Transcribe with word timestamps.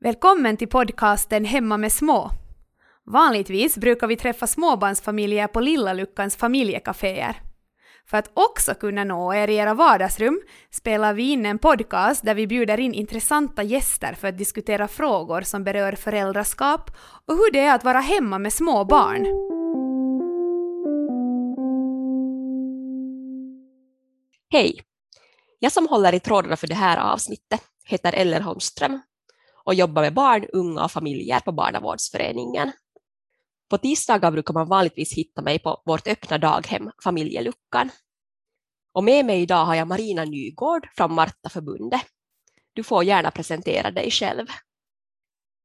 Välkommen 0.00 0.56
till 0.56 0.68
podcasten 0.68 1.44
Hemma 1.44 1.76
med 1.76 1.92
små. 1.92 2.30
Vanligtvis 3.04 3.76
brukar 3.76 4.06
vi 4.06 4.16
träffa 4.16 4.46
småbarnsfamiljer 4.46 5.46
på 5.46 5.60
Lilla 5.60 5.92
Luckans 5.92 6.36
familjekaféer. 6.36 7.42
För 8.06 8.18
att 8.18 8.30
också 8.34 8.74
kunna 8.74 9.04
nå 9.04 9.34
er 9.34 9.48
i 9.48 9.56
era 9.56 9.74
vardagsrum 9.74 10.42
spelar 10.70 11.14
vi 11.14 11.22
in 11.22 11.46
en 11.46 11.58
podcast 11.58 12.24
där 12.24 12.34
vi 12.34 12.46
bjuder 12.46 12.80
in 12.80 12.94
intressanta 12.94 13.62
gäster 13.62 14.14
för 14.14 14.28
att 14.28 14.38
diskutera 14.38 14.88
frågor 14.88 15.40
som 15.40 15.64
berör 15.64 15.92
föräldraskap 15.92 16.90
och 17.26 17.34
hur 17.34 17.52
det 17.52 17.60
är 17.60 17.74
att 17.74 17.84
vara 17.84 18.00
hemma 18.00 18.38
med 18.38 18.52
små 18.52 18.84
barn. 18.84 19.26
Hej! 24.50 24.82
Jag 25.58 25.72
som 25.72 25.88
håller 25.88 26.14
i 26.14 26.20
trådarna 26.20 26.56
för 26.56 26.66
det 26.66 26.74
här 26.74 27.12
avsnittet 27.12 27.62
heter 27.84 28.12
Ellen 28.12 28.42
Holmström 28.42 29.00
och 29.68 29.74
jobbar 29.74 30.02
med 30.02 30.14
barn, 30.14 30.44
unga 30.52 30.84
och 30.84 30.90
familjer 30.90 31.40
på 31.40 31.52
Barnavårdsföreningen. 31.52 32.72
På 33.70 33.78
tisdagar 33.78 34.30
brukar 34.30 34.54
man 34.54 34.68
vanligtvis 34.68 35.18
hitta 35.18 35.42
mig 35.42 35.58
på 35.58 35.82
vårt 35.84 36.08
öppna 36.08 36.38
daghem 36.38 36.90
Familjeluckan. 37.04 37.90
Och 38.94 39.04
med 39.04 39.24
mig 39.24 39.42
idag 39.42 39.64
har 39.64 39.74
jag 39.74 39.88
Marina 39.88 40.24
Nygård 40.24 40.88
från 40.96 41.14
Martaförbundet. 41.14 42.00
Du 42.72 42.82
får 42.82 43.04
gärna 43.04 43.30
presentera 43.30 43.90
dig 43.90 44.10
själv. 44.10 44.46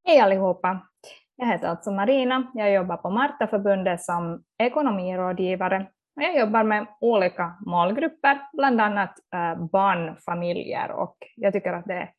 Hej 0.07 0.19
allihopa! 0.19 0.87
Jag 1.35 1.47
heter 1.47 1.67
alltså 1.67 1.91
Marina. 1.91 2.51
Jag 2.53 2.73
jobbar 2.73 2.97
på 2.97 3.09
Martaförbundet 3.09 4.03
som 4.03 4.43
ekonomirådgivare 4.57 5.87
och 6.15 6.23
jag 6.23 6.39
jobbar 6.39 6.63
med 6.63 6.87
olika 7.01 7.57
målgrupper, 7.65 8.41
bland 8.53 8.81
annat 8.81 9.15
eh, 9.33 9.65
barnfamiljer 9.65 10.91
och 10.91 11.17
jag 11.35 11.53
tycker 11.53 11.73
att 11.73 11.85
det 11.85 11.93
är 11.93 12.09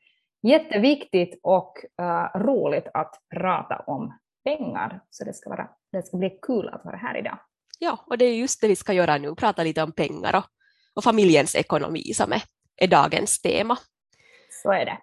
jätteviktigt 0.49 1.41
och 1.43 1.77
uh, 2.03 2.41
roligt 2.41 2.87
att 2.95 3.15
prata 3.35 3.79
om 3.87 4.19
pengar. 4.45 5.01
Så 5.11 5.25
det 5.25 5.35
ska, 5.35 5.51
vara, 5.51 5.69
det 5.93 6.03
ska 6.03 6.17
bli 6.17 6.39
kul 6.43 6.69
att 6.69 6.85
vara 6.85 6.97
här 6.97 7.19
idag. 7.19 7.39
Ja, 7.79 8.05
och 8.07 8.19
det 8.19 8.25
är 8.25 8.35
just 8.35 8.61
det 8.61 8.69
vi 8.69 8.77
ska 8.77 8.93
göra 8.93 9.19
nu, 9.19 9.35
prata 9.35 9.63
lite 9.63 9.83
om 9.83 9.93
pengar 9.93 10.37
och, 10.37 10.45
och 10.95 11.05
familjens 11.05 11.55
ekonomi 11.55 12.15
som 12.15 12.33
är, 12.33 12.43
är 12.77 12.87
dagens 12.87 13.43
tema. 13.43 13.79
Så 14.63 14.73
är 14.73 14.85
det. 14.85 14.99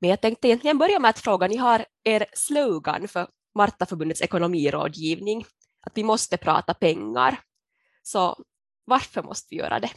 Men 0.00 0.10
jag 0.10 0.20
tänkte 0.20 0.48
egentligen 0.48 0.78
börja 0.78 0.98
med 0.98 1.08
att 1.08 1.18
fråga, 1.18 1.46
ni 1.46 1.56
har 1.56 1.84
er 2.04 2.26
slogan 2.32 3.08
för 3.08 3.26
Martaförbundets 3.54 4.22
ekonomirådgivning, 4.22 5.44
att 5.80 5.92
vi 5.94 6.04
måste 6.04 6.36
prata 6.36 6.74
pengar. 6.74 7.38
Så 8.02 8.36
varför 8.84 9.22
måste 9.22 9.46
vi 9.50 9.56
göra 9.56 9.80
det? 9.80 9.90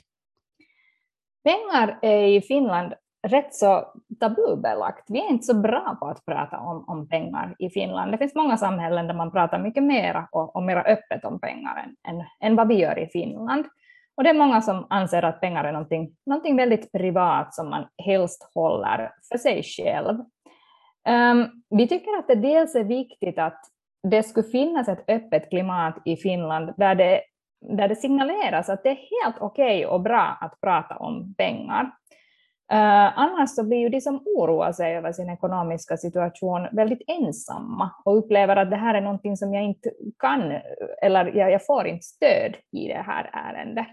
Pengar 1.43 1.99
är 2.01 2.27
i 2.27 2.41
Finland 2.41 2.93
rätt 3.27 3.55
så 3.55 3.93
tabubelagt. 4.19 5.03
Vi 5.07 5.19
är 5.19 5.29
inte 5.29 5.45
så 5.45 5.53
bra 5.53 5.97
på 5.99 6.05
att 6.05 6.25
prata 6.25 6.59
om, 6.59 6.83
om 6.87 7.09
pengar 7.09 7.55
i 7.59 7.69
Finland. 7.69 8.11
Det 8.11 8.17
finns 8.17 8.35
många 8.35 8.57
samhällen 8.57 9.07
där 9.07 9.13
man 9.13 9.31
pratar 9.31 9.59
mycket 9.59 9.83
mera 9.83 10.27
och, 10.31 10.55
och 10.55 10.63
mera 10.63 10.83
öppet 10.83 11.25
om 11.25 11.39
pengar 11.39 11.77
än, 11.77 12.15
än, 12.15 12.25
än, 12.39 12.55
vad 12.55 12.67
vi 12.67 12.75
gör 12.75 12.99
i 12.99 13.07
Finland. 13.07 13.65
Och 14.17 14.23
det 14.23 14.29
är 14.29 14.33
många 14.33 14.61
som 14.61 14.87
anser 14.89 15.23
att 15.23 15.41
pengar 15.41 15.63
är 15.63 15.71
någonting, 15.71 16.11
någonting 16.25 16.57
väldigt 16.57 16.91
privat 16.91 17.53
som 17.55 17.69
man 17.69 17.87
helst 18.05 18.51
håller 18.53 19.11
för 19.31 19.37
sig 19.37 19.63
själv. 19.63 20.19
Um, 21.09 21.63
vi 21.69 21.87
tycker 21.87 22.19
att 22.19 22.27
det 22.27 22.35
dels 22.35 22.75
är 22.75 22.83
viktigt 22.83 23.39
att 23.39 23.61
det 24.03 24.23
skulle 24.23 24.47
finnas 24.47 24.87
ett 24.87 25.03
öppet 25.07 25.49
klimat 25.49 26.01
i 26.05 26.15
Finland 26.15 26.73
där 26.77 26.95
det, 26.95 27.21
där 27.77 27.87
det 27.87 27.95
signaleras 27.95 28.69
att 28.69 28.83
det 28.83 28.89
är 28.89 29.23
helt 29.23 29.35
okej 29.39 29.85
okay 29.85 29.85
och 29.85 30.01
bra 30.01 30.37
att 30.41 30.61
prata 30.61 30.95
om 30.95 31.35
pengar. 31.37 31.91
Uh, 32.73 33.19
annars 33.19 33.49
så 33.49 33.63
blir 33.63 33.77
ju 33.77 33.89
de 33.89 34.01
som 34.01 34.23
oroar 34.25 34.71
sig 34.71 34.97
över 34.97 35.11
sin 35.11 35.29
ekonomiska 35.29 35.97
situation 35.97 36.67
väldigt 36.71 37.01
ensamma 37.07 37.91
och 38.05 38.17
upplever 38.17 38.55
att 38.55 38.69
det 38.69 38.75
här 38.75 38.95
är 38.95 39.01
någonting 39.01 39.37
som 39.37 39.53
jag 39.53 39.63
inte 39.63 39.91
kan, 40.19 40.53
eller 41.01 41.25
jag, 41.37 41.51
jag 41.51 41.65
får 41.65 41.87
inte 41.87 42.05
stöd 42.05 42.55
i 42.71 42.87
det 42.87 43.03
här 43.05 43.29
ärendet. 43.33 43.87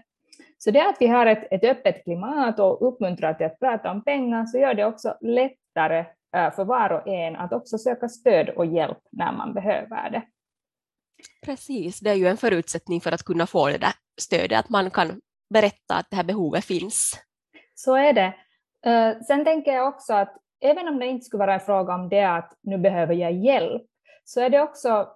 Så 0.57 0.71
det 0.71 0.89
att 0.89 0.95
vi 0.99 1.07
har 1.07 1.25
ett, 1.25 1.47
ett 1.51 1.63
öppet 1.63 2.03
klimat 2.03 2.59
och 2.59 2.87
uppmuntrar 2.87 3.33
till 3.33 3.45
att 3.45 3.59
prata 3.59 3.91
om 3.91 4.03
pengar 4.03 4.45
så 4.45 4.57
gör 4.57 4.73
det 4.73 4.85
också 4.85 5.17
lättare 5.21 5.99
uh, 6.37 6.55
för 6.55 6.65
var 6.65 6.91
och 6.91 7.07
en 7.07 7.35
att 7.35 7.53
också 7.53 7.77
söka 7.77 8.09
stöd 8.09 8.49
och 8.49 8.65
hjälp 8.65 8.99
när 9.11 9.31
man 9.31 9.53
behöver 9.53 10.09
det. 10.09 10.21
Precis, 11.45 11.99
det 11.99 12.09
är 12.09 12.15
ju 12.15 12.27
en 12.27 12.37
förutsättning 12.37 13.01
för 13.01 13.11
att 13.11 13.23
kunna 13.23 13.47
få 13.47 13.67
det 13.67 13.77
där 13.77 13.93
stödet, 14.21 14.59
att 14.59 14.69
man 14.69 14.91
kan 14.91 15.21
berätta 15.53 15.95
att 15.95 16.07
det 16.09 16.15
här 16.15 16.23
behovet 16.23 16.65
finns. 16.65 17.19
Så 17.75 17.95
är 17.95 18.13
det. 18.13 18.33
Eh, 18.87 19.19
sen 19.19 19.45
tänker 19.45 19.73
jag 19.73 19.87
också 19.87 20.13
att 20.13 20.33
även 20.61 20.87
om 20.87 20.99
det 20.99 21.05
inte 21.05 21.25
skulle 21.25 21.39
vara 21.39 21.53
en 21.53 21.59
fråga 21.59 21.95
om 21.95 22.09
det 22.09 22.23
att 22.23 22.53
nu 22.63 22.77
behöver 22.77 23.13
jag 23.13 23.31
hjälp, 23.31 23.83
så 24.25 24.41
är 24.41 24.49
det 24.49 24.61
också 24.61 25.07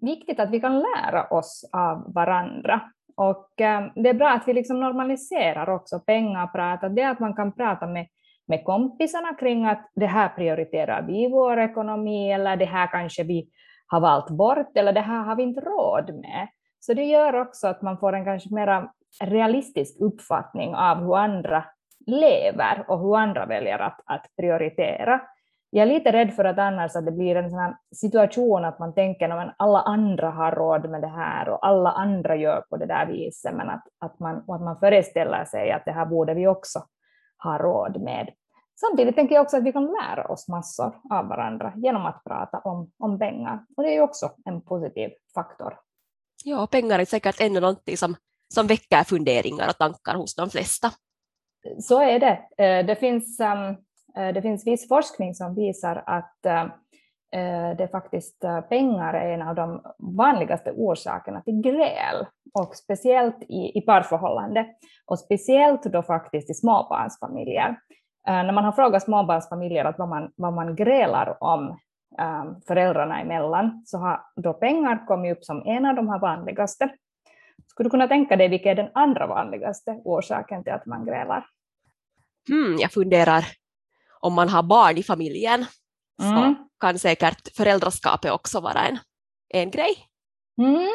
viktigt 0.00 0.40
att 0.40 0.50
vi 0.50 0.60
kan 0.60 0.78
lära 0.78 1.26
oss 1.26 1.70
av 1.72 2.12
varandra. 2.14 2.80
Och 3.16 3.60
eh, 3.60 3.86
det 3.94 4.08
är 4.08 4.14
bra 4.14 4.30
att 4.30 4.48
vi 4.48 4.52
liksom 4.52 4.80
normaliserar 4.80 5.70
också 5.70 6.00
pengaprat, 6.00 6.84
att 6.84 6.96
det 6.96 7.02
att 7.02 7.20
man 7.20 7.34
kan 7.34 7.52
prata 7.52 7.86
med, 7.86 8.06
med 8.46 8.64
kompisarna 8.64 9.34
kring 9.34 9.66
att 9.66 9.90
det 9.94 10.06
här 10.06 10.28
prioriterar 10.28 11.02
vi 11.02 11.24
i 11.24 11.30
vår 11.30 11.58
ekonomi, 11.58 12.32
eller 12.32 12.56
det 12.56 12.64
här 12.64 12.86
kanske 12.86 13.22
vi 13.22 13.48
har 13.86 14.00
valt 14.00 14.30
bort, 14.30 14.76
eller 14.76 14.92
det 14.92 15.00
här 15.00 15.24
har 15.24 15.36
vi 15.36 15.42
inte 15.42 15.60
råd 15.60 16.14
med. 16.14 16.48
Så 16.80 16.94
det 16.94 17.04
gör 17.04 17.40
också 17.40 17.68
att 17.68 17.82
man 17.82 17.98
får 17.98 18.12
en 18.12 18.24
kanske 18.24 18.54
mer 18.54 18.88
realistisk 19.24 20.00
uppfattning 20.00 20.74
av 20.74 20.98
hur 20.98 21.16
andra 21.16 21.64
lever 22.08 22.84
och 22.88 23.00
hur 23.00 23.16
andra 23.16 23.46
väljer 23.46 23.78
att, 23.78 24.00
att 24.04 24.26
prioritera. 24.36 25.20
Jag 25.70 25.82
är 25.82 25.92
lite 25.94 26.12
rädd 26.12 26.34
för 26.34 26.44
att 26.44 26.58
annars 26.58 26.96
att 26.96 27.04
det 27.04 27.12
blir 27.12 27.36
en 27.36 27.50
sån 27.50 27.74
situation 27.94 28.64
att 28.64 28.78
man 28.78 28.94
tänker 28.94 29.28
att 29.28 29.54
alla 29.56 29.80
andra 29.80 30.30
har 30.30 30.52
råd 30.52 30.90
med 30.90 31.00
det 31.00 31.08
här 31.08 31.48
och 31.48 31.66
alla 31.66 31.90
andra 31.90 32.36
gör 32.36 32.60
på 32.60 32.76
det 32.76 32.86
där 32.86 33.06
viset, 33.06 33.54
men 33.54 33.70
att, 33.70 33.84
att, 33.98 34.18
man, 34.20 34.36
att 34.36 34.62
man 34.62 34.80
föreställer 34.80 35.44
sig 35.44 35.70
att 35.72 35.84
det 35.84 35.92
här 35.92 36.06
borde 36.06 36.34
vi 36.34 36.46
också 36.46 36.82
ha 37.42 37.58
råd 37.58 38.00
med. 38.00 38.28
Samtidigt 38.80 39.14
tänker 39.14 39.34
jag 39.34 39.42
också 39.42 39.56
att 39.56 39.64
vi 39.64 39.72
kan 39.72 39.86
lära 39.86 40.24
oss 40.24 40.48
massor 40.48 40.92
av 41.10 41.28
varandra 41.28 41.72
genom 41.76 42.06
att 42.06 42.24
prata 42.24 42.58
om, 42.58 42.90
om 42.98 43.18
pengar. 43.18 43.64
Och 43.76 43.82
det 43.82 43.88
är 43.88 43.94
ju 43.94 44.00
också 44.00 44.30
en 44.44 44.60
positiv 44.60 45.10
faktor. 45.34 45.78
Ja, 46.44 46.66
pengar 46.66 46.98
är 46.98 47.04
säkert 47.04 47.40
ändå 47.40 47.60
någonting 47.60 47.96
som, 47.96 48.16
som 48.54 48.66
väcker 48.66 49.04
funderingar 49.04 49.68
och 49.68 49.78
tankar 49.78 50.14
hos 50.14 50.34
de 50.34 50.50
flesta 50.50 50.90
så 51.78 52.02
är 52.02 52.20
det. 52.20 52.64
Eh, 52.64 52.86
det 52.86 52.96
finns, 52.96 53.40
ehm, 53.40 53.76
eh, 54.16 54.34
det 54.34 54.42
finns 54.42 54.66
viss 54.66 54.88
forskning 54.88 55.34
som 55.34 55.54
visar 55.54 56.02
att 56.06 56.46
eh, 56.46 56.66
det 57.78 57.88
faktiskt 57.92 58.44
pengar 58.68 59.14
är 59.14 59.30
en 59.30 59.48
av 59.48 59.54
de 59.54 59.82
vanligaste 59.98 60.72
orsakerna 60.72 61.40
till 61.40 61.60
gräl 61.60 62.26
och 62.54 62.76
speciellt 62.76 63.42
i, 63.42 63.78
i 63.78 63.80
parförhållande 63.80 64.66
och 65.06 65.18
speciellt 65.18 65.82
då 65.82 66.02
faktiskt 66.02 66.50
i 66.50 66.54
småbarnsfamiljer. 66.54 67.76
När 68.26 68.52
man 68.52 68.64
har 68.64 68.72
frågat 68.72 69.02
småbarnsfamiljer 69.02 69.84
att 69.84 69.98
vad, 69.98 70.08
man, 70.08 70.32
vad 70.36 70.52
man 70.52 70.76
grälar 70.76 71.36
om 71.40 71.78
ehm, 72.18 72.60
föräldrarna 72.66 73.20
emellan 73.20 73.82
så 73.86 73.98
har 73.98 74.20
då 74.36 74.52
pengar 74.52 75.06
kommit 75.06 75.36
upp 75.36 75.44
som 75.44 75.62
en 75.66 75.86
av 75.86 75.94
de 75.94 76.08
här 76.08 76.18
vanligaste. 76.18 76.90
Skulle 77.66 77.86
du 77.86 77.90
kunna 77.90 78.08
tänka 78.08 78.36
dig 78.36 78.48
vilken 78.48 78.70
är 78.70 78.74
den 78.74 78.90
andra 78.94 79.26
vanligaste 79.26 80.00
orsaken 80.04 80.64
till 80.64 80.72
att 80.72 80.86
man 80.86 81.04
grälar? 81.04 81.46
Hmm, 82.48 82.76
jag 82.78 82.92
funderar 82.92 83.44
om 84.20 84.34
man 84.34 84.48
har 84.48 84.62
barn 84.62 84.96
i 84.96 85.02
familjen 85.02 85.66
mm. 86.22 86.54
så 86.54 86.54
kan 86.80 86.98
säkert 86.98 87.56
föräldraskapet 87.56 88.32
också 88.32 88.60
vara 88.60 88.80
en, 88.80 88.98
en 89.54 89.70
grej. 89.70 89.96
Mm. 90.60 90.88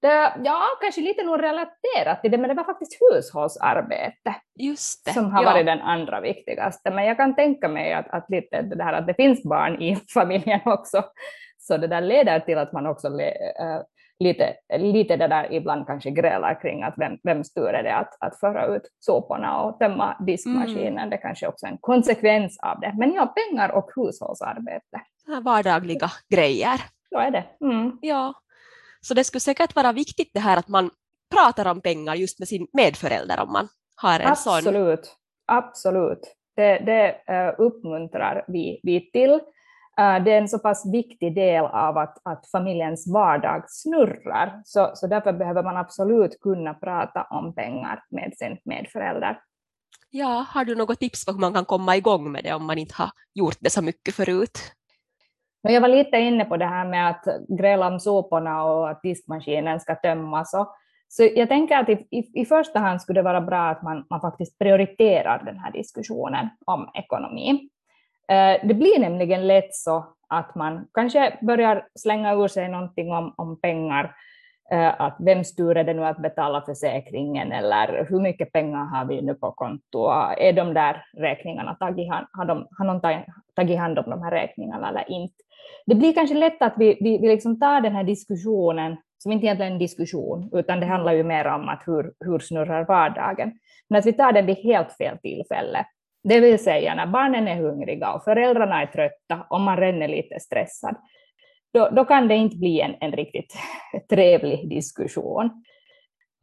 Det, 0.00 0.32
ja, 0.44 0.62
kanske 0.80 1.00
lite 1.00 1.22
nog 1.22 1.42
relaterat 1.42 2.22
till 2.22 2.30
det, 2.30 2.38
men 2.38 2.48
det 2.48 2.54
var 2.54 2.64
faktiskt 2.64 2.98
hushållsarbete 3.00 4.34
Just 4.58 5.04
det, 5.04 5.12
som 5.12 5.32
har 5.32 5.42
ja. 5.42 5.52
varit 5.52 5.66
den 5.66 5.80
andra 5.80 6.20
viktigaste. 6.20 6.90
Men 6.90 7.04
jag 7.04 7.16
kan 7.16 7.34
tänka 7.34 7.68
mig 7.68 7.92
att, 7.92 8.10
att, 8.10 8.30
lite 8.30 8.62
det 8.62 8.84
här 8.84 8.92
att 8.92 9.06
det 9.06 9.14
finns 9.14 9.42
barn 9.42 9.82
i 9.82 9.96
familjen 10.14 10.60
också, 10.64 11.04
så 11.58 11.76
det 11.76 11.86
där 11.86 12.00
leder 12.00 12.40
till 12.40 12.58
att 12.58 12.72
man 12.72 12.86
också 12.86 13.08
äh, 13.08 13.80
lite, 14.20 14.56
lite 14.78 15.16
det 15.16 15.28
där 15.28 15.52
ibland 15.52 15.86
kanske 15.86 16.10
grälar 16.10 16.60
kring 16.62 16.82
att 16.82 16.94
vem, 16.96 17.18
vems 17.22 17.54
tur 17.54 17.68
är 17.68 17.82
det 17.82 17.96
att, 17.96 18.16
att 18.20 18.40
föra 18.40 18.66
ut 18.66 18.82
soporna 18.98 19.62
och 19.62 19.78
tömma 19.78 20.16
diskmaskinen. 20.26 20.98
Mm. 20.98 21.10
Det 21.10 21.16
kanske 21.16 21.46
också 21.46 21.66
är 21.66 21.70
en 21.70 21.78
konsekvens 21.80 22.58
av 22.62 22.80
det. 22.80 22.94
Men 22.98 23.12
ja, 23.14 23.26
pengar 23.26 23.68
och 23.68 23.90
hushållsarbete. 23.96 25.00
Vardagliga 25.42 26.10
grejer. 26.34 26.80
Så 27.08 27.18
är 27.18 27.30
det. 27.30 27.44
Mm. 27.60 27.98
Ja, 28.00 28.34
så 29.00 29.14
det 29.14 29.24
skulle 29.24 29.40
säkert 29.40 29.76
vara 29.76 29.92
viktigt 29.92 30.30
det 30.34 30.40
här 30.40 30.56
att 30.56 30.68
man 30.68 30.90
pratar 31.34 31.70
om 31.70 31.80
pengar 31.80 32.14
just 32.14 32.38
med 32.38 32.48
sin 32.48 32.66
medförälder 32.72 33.40
om 33.40 33.52
man 33.52 33.68
har 33.96 34.20
en 34.20 34.26
Absolut. 34.26 34.64
sån. 34.64 34.74
Absolut. 34.76 35.16
Absolut. 35.46 36.36
Det, 36.56 36.78
det 36.78 37.34
uh, 37.34 37.54
uppmuntrar 37.66 38.44
vi, 38.48 38.80
vi 38.82 39.10
till. 39.10 39.40
Eh, 40.00 40.24
det 40.24 40.32
är 40.32 40.38
en 40.38 40.48
så 40.48 40.58
pass 40.58 40.92
viktig 40.92 41.34
del 41.34 41.64
av 41.64 41.98
att, 41.98 42.18
att 42.24 42.50
familjens 42.50 43.12
vardag 43.12 43.64
snurrar, 43.68 44.62
så, 44.64 44.90
så 44.94 45.06
därför 45.06 45.32
behöver 45.32 45.62
man 45.62 45.76
absolut 45.76 46.40
kunna 46.40 46.74
prata 46.74 47.22
om 47.30 47.54
pengar 47.54 48.04
med 48.10 48.32
sin 48.36 48.58
medförälder. 48.64 49.40
Ja, 50.10 50.46
har 50.48 50.64
du 50.64 50.74
något 50.74 51.00
tips 51.00 51.26
på 51.26 51.32
hur 51.32 51.38
man 51.38 51.52
kan 51.52 51.64
komma 51.64 51.96
igång 51.96 52.32
med 52.32 52.44
det 52.44 52.54
om 52.54 52.66
man 52.66 52.78
inte 52.78 52.94
har 52.96 53.10
gjort 53.34 53.56
det 53.60 53.70
så 53.70 53.82
mycket 53.82 54.14
förut? 54.14 54.58
Jag 55.62 55.80
var 55.80 55.88
lite 55.88 56.16
inne 56.16 56.44
på 56.44 56.56
det 56.56 56.66
här 56.66 56.88
med 56.88 57.10
att 57.10 57.24
gräla 57.58 57.86
om 57.86 58.00
soporna 58.00 58.64
och 58.64 58.90
att 58.90 59.02
diskmaskinen 59.02 59.80
ska 59.80 59.94
tömmas. 59.94 60.54
Och, 60.54 60.74
så 61.08 61.28
jag 61.34 61.48
tänker 61.48 61.76
att 61.76 61.88
i, 61.88 61.92
i, 61.92 62.40
i, 62.40 62.44
första 62.44 62.78
hand 62.78 63.02
skulle 63.02 63.18
det 63.18 63.24
vara 63.24 63.40
bra 63.40 63.68
att 63.68 63.82
man, 63.82 64.06
man 64.10 64.20
faktiskt 64.20 64.58
prioriterar 64.58 65.42
den 65.44 65.58
här 65.58 65.72
diskussionen 65.72 66.48
om 66.66 66.90
ekonomi. 66.94 67.70
Eh, 68.30 68.60
det 68.62 68.74
blir 68.74 69.00
nämligen 69.00 69.46
lätt 69.46 69.74
så 69.74 70.04
att 70.28 70.54
man 70.54 70.86
kanske 70.94 71.38
börjar 71.42 71.86
slänga 71.94 72.34
ur 72.34 72.48
sig 72.48 72.68
någonting 72.68 73.12
om, 73.12 73.34
om 73.36 73.60
pengar, 73.60 74.14
eh, 74.72 75.00
att 75.00 75.16
vems 75.18 75.54
tur 75.54 75.76
är 75.76 75.84
det 75.84 75.94
nu 75.94 76.04
att 76.04 76.22
betala 76.22 76.62
försäkringen 76.62 77.52
eller 77.52 78.06
hur 78.08 78.20
mycket 78.20 78.52
pengar 78.52 78.84
har 78.84 79.04
vi 79.04 79.22
nu 79.22 79.34
på 79.34 79.52
konto, 79.52 80.08
är 80.38 80.52
de 80.52 80.74
där 80.74 81.04
räkningarna 81.16 81.74
tagit 81.74 82.10
hand, 82.10 82.26
har, 82.32 82.44
de, 82.44 82.66
har 82.78 82.84
någon 82.84 83.00
tagit 83.56 83.78
hand 83.78 83.98
om 83.98 84.10
de 84.10 84.22
här 84.22 84.30
räkningarna 84.30 84.88
eller 84.88 85.10
inte. 85.10 85.34
Det 85.86 85.94
blir 85.94 86.12
kanske 86.12 86.34
lätt 86.34 86.62
att 86.62 86.74
vi, 86.76 86.98
vi, 87.00 87.18
vi 87.18 87.28
liksom 87.28 87.60
tar 87.60 87.80
den 87.80 87.94
här 87.94 88.04
diskussionen 88.04 88.96
som 89.18 89.32
inte 89.32 89.46
egentligen 89.46 89.72
är 89.72 89.74
en 89.74 89.78
diskussion, 89.78 90.50
utan 90.52 90.80
det 90.80 90.86
handlar 90.86 91.12
ju 91.12 91.22
mer 91.22 91.46
om 91.46 91.68
att 91.68 91.82
hur, 91.86 92.12
hur 92.20 92.38
snurrar 92.38 92.84
vardagen. 92.84 93.52
Men 93.88 93.98
att 93.98 94.06
vi 94.06 94.12
tar 94.12 94.32
den 94.32 94.46
vid 94.46 94.56
helt 94.56 94.92
fel 94.92 95.18
tillfälle. 95.18 95.86
Det 96.22 96.40
vill 96.40 96.64
säga 96.64 96.94
när 96.94 97.06
barnen 97.06 97.48
är 97.48 97.56
hungriga 97.56 98.12
och 98.12 98.24
föräldrarna 98.24 98.82
är 98.82 98.86
trötta 98.86 99.46
och 99.50 99.60
man 99.60 99.76
redan 99.76 100.02
är 100.02 100.08
lite 100.08 100.40
stressad. 100.40 100.96
Då, 101.72 101.88
då 101.90 102.04
kan 102.04 102.28
det 102.28 102.34
inte 102.34 102.56
bli 102.56 102.80
en, 102.80 102.94
en 103.00 103.12
riktigt 103.12 103.54
trevlig 104.10 104.68
diskussion. 104.68 105.64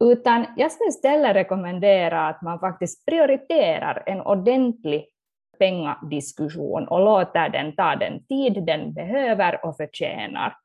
Utan 0.04 0.46
jag 0.56 0.72
skulle 0.72 0.88
istället 0.88 1.36
rekommendera 1.36 2.28
att 2.28 2.42
man 2.42 2.60
faktiskt 2.60 3.06
prioriterar 3.06 4.02
en 4.06 4.20
ordentlig 4.20 5.06
pengadiskussion 5.58 6.88
och 6.88 7.00
låter 7.00 7.48
den 7.48 7.76
ta 7.76 7.96
den 7.96 8.24
tid 8.24 8.66
den 8.66 8.92
behöver 8.92 9.64
och 9.64 9.76
förtjänar. 9.76 10.56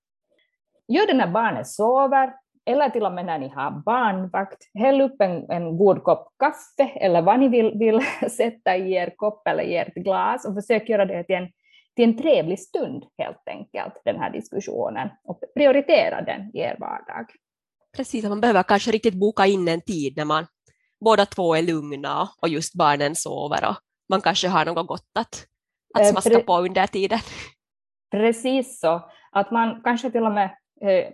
Gör 0.88 1.08
det 1.08 1.14
när 1.14 1.28
barnet 1.28 1.68
sover, 1.68 2.34
eller 2.66 2.90
till 2.90 3.04
och 3.04 3.14
med 3.14 3.26
när 3.26 3.40
ni 3.40 3.48
har 3.48 3.72
barnvakt. 3.86 4.58
Häll 4.74 5.02
upp 5.02 5.22
en, 5.22 5.50
en 5.50 5.78
god 5.78 6.04
kopp 6.04 6.28
kaffe 6.40 6.92
eller 7.00 7.22
vad 7.22 7.40
ni 7.40 7.48
vill, 7.48 7.74
vill 7.80 8.02
sätta 8.30 8.78
i 8.78 8.94
er 8.94 9.14
kopp 9.16 9.48
eller 9.48 9.64
i 9.64 9.76
ert 9.76 9.94
glas 9.94 10.46
och 10.46 10.56
försök 10.56 10.90
göra 10.90 11.06
det 11.06 11.24
till 11.24 11.36
en, 11.36 11.48
till 11.96 12.10
en 12.10 12.18
trevlig 12.18 12.60
stund 12.60 13.04
helt 13.18 13.48
enkelt, 13.48 14.02
den 14.06 14.20
här 14.20 14.32
diskussionen 14.32 15.10
och 15.24 15.40
prioritera 15.56 16.22
den 16.22 16.52
i 16.54 16.60
er 16.60 16.78
vardag. 16.80 17.26
Precis, 17.98 18.26
man 18.26 18.42
behöver 18.42 18.64
kanske 18.64 18.92
riktigt 18.92 19.20
boka 19.20 19.46
in 19.46 19.68
en 19.68 19.82
tid 19.82 20.18
när 20.18 20.26
man 20.26 20.46
båda 21.00 21.26
två 21.26 21.56
är 21.56 21.62
lugna 21.62 22.30
och 22.42 22.50
just 22.50 22.74
barnen 22.74 23.16
sover 23.16 23.70
och 23.70 23.76
man 24.10 24.22
kanske 24.22 24.48
har 24.48 24.66
något 24.66 24.88
gott 24.88 25.10
att, 25.20 25.48
att 25.96 26.02
eh, 26.02 26.08
smaska 26.08 26.40
på 26.40 26.58
under 26.58 26.88
tiden. 26.88 27.20
Precis 28.12 28.80
så, 28.80 29.10
att 29.32 29.52
man 29.52 29.82
kanske 29.84 30.12
till 30.12 30.24
och 30.24 30.32
med 30.32 30.50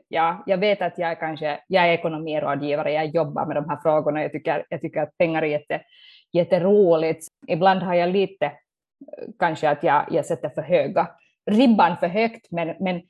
ja, 0.07 0.43
jag 0.45 0.57
vet 0.57 0.81
att 0.81 0.97
jag, 0.97 1.19
kanske, 1.19 1.59
jag 1.67 1.83
är 1.83 1.93
ekonomirådgivare, 1.93 2.91
jag 2.91 3.05
jobbar 3.05 3.45
med 3.45 3.55
de 3.55 3.69
här 3.69 3.79
frågorna, 3.83 4.21
jag 4.21 4.31
tycker, 4.31 4.65
jag 4.69 4.81
tycker 4.81 5.01
att 5.01 5.17
pengar 5.17 5.41
är 5.41 5.47
jätte, 5.47 5.81
jätteroligt. 6.33 7.27
Ibland 7.47 7.83
har 7.83 7.93
jag 7.93 8.09
lite, 8.09 8.45
eh, 8.45 8.51
kanske 9.39 9.69
att 9.69 9.83
jag, 9.83 10.05
jag 10.11 10.25
sätter 10.25 10.49
för 10.49 10.61
höga, 10.61 11.07
ribban 11.51 11.97
för 11.97 12.07
högt, 12.07 12.51
men, 12.51 12.67
men, 12.67 13.01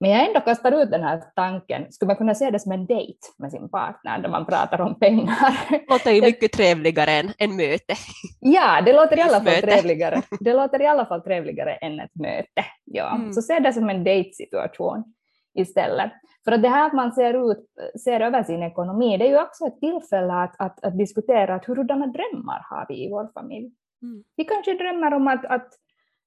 men 0.00 0.10
jag 0.10 0.28
ändå 0.28 0.40
kastar 0.40 0.82
ut 0.82 0.90
den 0.90 1.02
här 1.02 1.22
tanken, 1.36 1.92
skulle 1.92 2.06
man 2.06 2.16
kunna 2.16 2.34
se 2.34 2.50
det 2.50 2.60
som 2.60 2.72
en 2.72 2.86
dejt 2.86 3.18
med 3.38 3.50
sin 3.50 3.68
partner 3.68 4.18
när 4.18 4.28
man 4.28 4.46
pratar 4.46 4.80
om 4.80 4.98
pengar? 4.98 5.68
Det 5.70 5.84
låter 5.88 6.10
ju 6.10 6.20
mycket 6.20 6.52
trevligare 6.52 7.10
än, 7.10 7.32
än 7.38 7.56
möte. 7.56 7.94
Ja, 8.40 8.82
det 8.84 8.92
låter, 8.92 9.18
i 9.18 9.22
alla 9.22 9.40
fall 9.40 9.62
trevligare. 9.62 10.22
det 10.40 10.52
låter 10.52 10.82
i 10.82 10.86
alla 10.86 11.06
fall 11.06 11.22
trevligare 11.22 11.74
än 11.74 12.00
ett 12.00 12.14
möte. 12.14 12.64
Ja. 12.84 13.14
Mm. 13.14 13.32
Så 13.32 13.42
se 13.42 13.58
det 13.58 13.72
som 13.72 13.90
en 13.90 14.04
dejtsituation 14.04 15.04
istället. 15.56 16.12
För 16.44 16.52
att 16.52 16.62
det 16.62 16.68
här 16.68 16.86
att 16.86 16.92
man 16.92 17.12
ser, 17.12 17.50
ut, 17.50 17.66
ser 18.04 18.20
över 18.20 18.42
sin 18.42 18.62
ekonomi, 18.62 19.16
det 19.18 19.26
är 19.26 19.30
ju 19.30 19.42
också 19.42 19.66
ett 19.66 19.80
tillfälle 19.80 20.32
att, 20.32 20.54
att, 20.58 20.84
att 20.84 20.98
diskutera 20.98 21.54
att 21.54 21.64
hurdana 21.64 22.06
drömmar 22.06 22.66
har 22.70 22.86
vi 22.88 23.04
i 23.04 23.10
vår 23.10 23.28
familj. 23.34 23.70
Mm. 24.02 24.24
Vi 24.36 24.44
kanske 24.44 24.74
drömmer 24.74 25.14
om 25.14 25.28
att, 25.28 25.44
att 25.44 25.68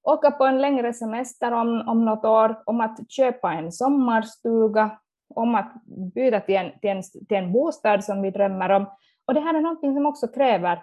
åka 0.02 0.30
på 0.30 0.44
en 0.44 0.60
längre 0.60 0.92
semester 0.92 1.52
om, 1.52 1.88
om 1.88 2.04
något 2.04 2.24
år, 2.24 2.62
om 2.66 2.80
att 2.80 3.10
köpa 3.10 3.52
en 3.52 3.72
sommarstuga, 3.72 4.98
om 5.34 5.54
att 5.54 5.72
byta 6.14 6.40
till 6.40 6.56
en, 6.56 6.70
till, 6.80 6.90
en, 6.90 7.02
till 7.28 7.36
en 7.36 7.52
bostad 7.52 8.04
som 8.04 8.22
vi 8.22 8.30
drömmer 8.30 8.70
om. 8.70 8.86
Och 9.26 9.34
det 9.34 9.40
här 9.40 9.54
är 9.54 9.60
något 9.60 9.80
som 9.80 10.06
också 10.06 10.28
kräver 10.28 10.82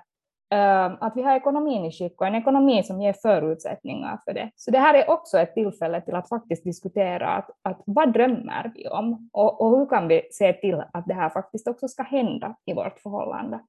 att 0.99 1.13
vi 1.15 1.21
har 1.21 1.35
ekonomin 1.35 1.85
i 1.85 1.91
skick 1.91 2.21
och 2.21 2.27
en 2.27 2.35
ekonomi 2.35 2.83
som 2.83 3.01
ger 3.01 3.13
förutsättningar 3.13 4.19
för 4.25 4.33
det. 4.33 4.51
Så 4.55 4.71
det 4.71 4.79
här 4.79 4.94
är 4.94 5.09
också 5.09 5.39
ett 5.39 5.53
tillfälle 5.53 6.01
till 6.01 6.15
att 6.15 6.29
faktiskt 6.29 6.63
diskutera 6.63 7.29
att, 7.29 7.49
att 7.61 7.81
vad 7.85 8.13
drömmer 8.13 8.71
vi 8.75 8.88
om 8.88 9.29
och, 9.33 9.61
och 9.61 9.77
hur 9.77 9.85
kan 9.85 10.07
vi 10.07 10.27
se 10.31 10.53
till 10.53 10.83
att 10.94 11.05
det 11.05 11.13
här 11.13 11.29
faktiskt 11.29 11.67
också 11.67 11.88
ska 11.88 12.03
hända 12.03 12.55
i 12.65 12.73
vårt 12.73 12.99
förhållande. 12.99 13.59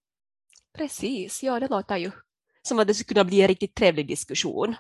Precis, 0.78 1.42
ja 1.42 1.60
det 1.60 1.70
låter 1.70 1.96
ju 1.96 2.10
som 2.62 2.78
att 2.78 2.86
det 2.86 2.94
skulle 2.94 3.14
kunna 3.14 3.28
bli 3.28 3.42
en 3.42 3.48
riktigt 3.48 3.74
trevlig 3.74 4.08
diskussion. 4.08 4.74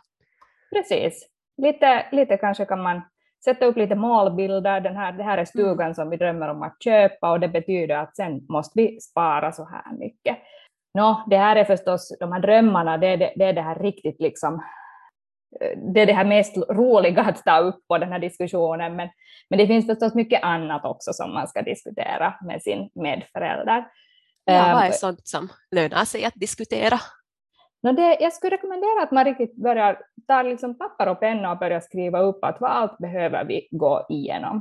Precis, 0.74 1.28
lite, 1.56 2.06
lite 2.12 2.36
kanske 2.36 2.64
kan 2.64 2.82
man 2.82 3.02
sätta 3.44 3.66
upp 3.66 3.76
lite 3.76 3.94
målbilder, 3.94 4.80
den 4.80 4.96
här, 4.96 5.12
det 5.12 5.22
här 5.22 5.38
är 5.38 5.44
stugan 5.44 5.80
mm. 5.80 5.94
som 5.94 6.10
vi 6.10 6.16
drömmer 6.16 6.48
om 6.48 6.62
att 6.62 6.82
köpa 6.82 7.30
och 7.30 7.40
det 7.40 7.48
betyder 7.48 7.96
att 7.96 8.16
sen 8.16 8.46
måste 8.48 8.72
vi 8.80 9.00
spara 9.00 9.52
så 9.52 9.64
här 9.64 9.98
mycket. 9.98 10.38
Nå, 10.94 11.24
det 11.30 11.36
här 11.36 11.56
är 11.56 11.64
förstås, 11.64 12.16
de 12.20 12.32
här 12.32 12.40
drömmarna, 12.40 12.98
det 12.98 13.06
är 13.06 13.16
det, 13.16 13.32
det, 13.36 13.44
är 13.44 13.52
det 13.52 13.62
här 13.62 13.78
riktigt 13.78 14.20
liksom, 14.20 14.54
eh, 15.60 15.78
det 15.94 16.00
är 16.00 16.06
det 16.06 16.12
här 16.12 16.24
mest 16.24 16.56
roliga 16.56 17.22
att 17.22 17.44
ta 17.44 17.58
upp 17.58 17.88
på 17.88 17.98
den 17.98 18.12
här 18.12 18.18
diskussionen, 18.18 18.96
men, 18.96 19.08
men 19.50 19.58
det 19.58 19.66
finns 19.66 19.86
förstås 19.86 20.14
mycket 20.14 20.42
annat 20.42 20.84
också 20.84 21.12
som 21.12 21.34
man 21.34 21.48
ska 21.48 21.62
diskutera 21.62 22.34
med 22.42 22.62
sin 22.62 22.90
medförälder. 22.94 23.86
Ja, 24.44 24.72
vad 24.74 24.82
är 24.82 24.86
ehm, 24.86 24.92
sånt 24.92 25.28
som 25.28 25.48
lönar 25.70 26.04
sig 26.04 26.24
att 26.24 26.34
diskutera? 26.34 26.98
No 27.82 27.92
det, 27.92 28.16
jag 28.20 28.32
skulle 28.32 28.56
rekommendera 28.56 29.02
att 29.02 29.10
man 29.10 29.24
riktigt 29.24 29.56
börjar 29.56 30.00
ta 30.26 30.42
liksom 30.42 30.78
papper 30.78 31.08
och 31.08 31.20
penna 31.20 31.52
och 31.52 31.58
börja 31.58 31.80
skriva 31.80 32.20
upp 32.20 32.44
att 32.44 32.60
vad 32.60 32.70
allt 32.70 32.98
behöver 32.98 33.44
vi 33.44 33.68
gå 33.70 34.06
igenom. 34.08 34.56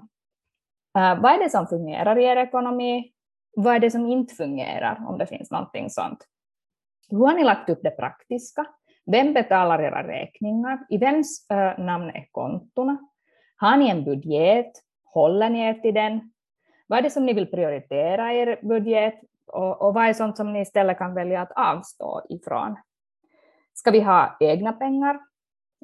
Uh, 0.97 1.21
vad 1.21 1.31
är 1.31 1.44
det 1.44 1.50
som 1.50 1.68
fungerar 1.68 2.18
i 2.18 2.25
er 2.25 2.38
ekonomi? 2.38 3.12
Vad 3.59 3.75
är 3.75 3.80
det 3.80 3.92
som 3.92 4.06
inte 4.06 4.36
fungerar, 4.36 5.06
om 5.07 5.18
det 5.18 5.27
finns 5.27 5.51
någonting 5.51 5.89
sånt? 5.89 6.25
Hur 7.09 7.25
har 7.25 7.33
ni 7.33 7.44
lagt 7.44 7.69
upp 7.69 7.80
det 7.83 7.92
praktiska? 7.92 8.65
Vem 9.12 9.33
betalar 9.33 9.81
era 9.81 10.07
räkningar? 10.07 10.80
I 10.89 10.98
vems 10.98 11.50
äh, 11.50 11.80
namn 11.80 12.09
är 12.09 12.27
kontona? 12.31 12.98
Har 13.56 13.77
ni 13.77 13.89
en 13.89 14.04
budget? 14.04 14.71
Håller 15.06 15.49
ni 15.49 15.59
er 15.59 15.73
till 15.73 15.94
den? 15.94 16.31
Vad 16.87 16.99
är 16.99 17.04
det 17.04 17.09
som 17.09 17.26
ni 17.26 17.33
vill 17.33 17.52
prioritera 17.52 18.33
i 18.33 18.37
er 18.40 18.59
budget? 18.61 19.16
Och, 19.47 19.81
och 19.81 19.94
vad 19.94 20.06
är 20.06 20.14
sånt 20.14 20.37
som 20.37 20.54
ni 20.54 20.61
istället 20.61 20.97
kan 20.97 21.14
välja 21.14 21.42
att 21.42 21.52
avstå 21.56 22.21
ifrån? 22.30 22.76
Ska 23.73 23.92
vi 23.92 24.02
ha 24.02 24.37
egna 24.40 24.73
pengar? 24.73 25.19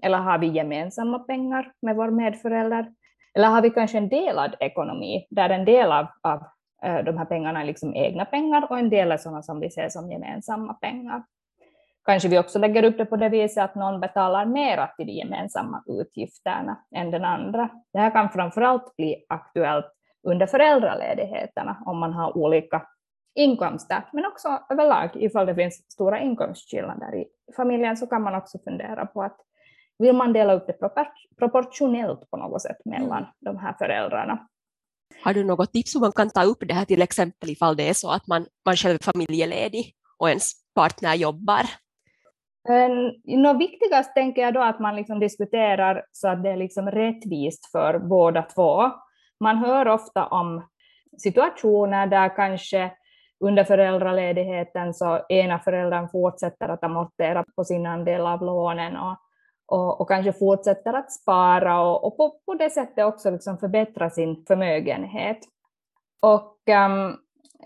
Eller 0.01 0.17
har 0.17 0.37
vi 0.37 0.47
gemensamma 0.47 1.19
pengar 1.19 1.73
med 1.81 1.95
vår 1.95 2.09
medförälder? 2.09 2.93
Eller 3.33 3.47
har 3.47 3.61
vi 3.61 3.69
kanske 3.69 3.97
en 3.97 4.09
delad 4.09 4.55
ekonomi, 4.59 5.27
där 5.29 5.49
en 5.49 5.65
del 5.65 5.91
av, 5.91 6.07
av 6.21 6.43
de 6.83 7.17
här 7.17 7.25
pengarna 7.25 7.61
är 7.61 7.65
liksom 7.65 7.95
egna 7.95 8.25
pengar 8.25 8.67
och 8.69 8.79
en 8.79 8.89
del 8.89 9.11
är 9.11 9.17
sådana 9.17 9.43
som 9.43 9.59
vi 9.59 9.69
ser 9.69 9.89
som 9.89 10.11
gemensamma 10.11 10.73
pengar. 10.73 11.23
Kanske 12.05 12.29
vi 12.29 12.39
också 12.39 12.59
lägger 12.59 12.83
upp 12.83 12.97
det 12.97 13.05
på 13.05 13.15
det 13.15 13.29
viset 13.29 13.63
att 13.63 13.75
någon 13.75 13.99
betalar 13.99 14.45
mera 14.45 14.87
till 14.87 15.07
de 15.07 15.11
gemensamma 15.11 15.83
utgifterna 15.87 16.77
än 16.95 17.11
den 17.11 17.25
andra. 17.25 17.69
Det 17.93 17.99
här 17.99 18.11
kan 18.11 18.29
framförallt 18.29 18.95
bli 18.95 19.25
aktuellt 19.29 19.85
under 20.27 20.47
föräldraledigheterna 20.47 21.83
om 21.85 21.97
man 21.97 22.13
har 22.13 22.37
olika 22.37 22.87
inkomster, 23.35 24.09
men 24.13 24.25
också 24.25 24.59
överlag 24.69 25.09
ifall 25.13 25.45
det 25.45 25.55
finns 25.55 25.91
stora 25.91 26.19
inkomstskillnader 26.19 27.15
i 27.15 27.25
familjen 27.55 27.97
så 27.97 28.07
kan 28.07 28.21
man 28.21 28.35
också 28.35 28.59
fundera 28.59 29.05
på 29.05 29.23
att 29.23 29.37
vill 29.97 30.15
man 30.15 30.33
dela 30.33 30.53
upp 30.53 30.67
det 30.67 30.77
proportionellt 31.39 32.29
på 32.29 32.37
något 32.37 32.61
sätt 32.61 32.77
mellan 32.85 33.17
mm. 33.17 33.29
de 33.39 33.57
här 33.57 33.73
föräldrarna. 33.73 34.47
Har 35.21 35.33
du 35.33 35.43
något 35.43 35.73
tips 35.73 35.95
hur 35.95 35.99
man 35.99 36.11
kan 36.11 36.29
ta 36.29 36.43
upp 36.43 36.63
det 36.67 36.73
här 36.73 36.85
till 36.85 37.01
exempel 37.01 37.49
ifall 37.49 37.75
det 37.75 37.89
är 37.89 37.93
så 37.93 38.11
att 38.11 38.27
man, 38.27 38.45
man 38.65 38.75
själv 38.75 38.95
är 38.95 39.03
familjeledig 39.11 39.93
och 40.17 40.29
ens 40.29 40.51
partner 40.75 41.15
jobbar? 41.15 41.63
Något 43.25 43.59
viktigast 43.59 44.15
tänker 44.15 44.41
jag 44.41 44.53
då 44.53 44.61
att 44.61 44.79
man 44.79 44.95
liksom 44.95 45.19
diskuterar 45.19 46.05
så 46.11 46.27
att 46.27 46.43
det 46.43 46.49
är 46.49 46.57
liksom 46.57 46.91
rättvist 46.91 47.71
för 47.71 47.99
båda 47.99 48.41
två. 48.41 48.91
Man 49.39 49.57
hör 49.57 49.87
ofta 49.87 50.27
om 50.27 50.67
situationer 51.17 52.07
där 52.07 52.35
kanske 52.35 52.91
under 53.39 53.63
föräldraledigheten 53.63 54.93
så 54.93 55.25
ena 55.29 55.59
föräldern 55.59 56.09
fortsätter 56.09 56.69
att 56.69 56.83
amortera 56.83 57.45
på 57.55 57.63
sin 57.63 57.85
andel 57.85 58.21
av 58.21 58.41
lånen 58.41 58.97
och 58.97 59.17
och, 59.73 60.01
och 60.01 60.07
kanske 60.07 60.33
fortsätter 60.33 60.93
att 60.93 61.11
spara 61.11 61.81
och, 61.81 62.03
och 62.03 62.17
på, 62.17 62.39
på 62.45 62.53
det 62.53 62.69
sättet 62.69 63.05
också 63.05 63.31
liksom 63.31 63.57
förbättra 63.57 64.09
sin 64.09 64.45
förmögenhet. 64.47 65.37
Och 66.21 66.57
um, 66.85 67.17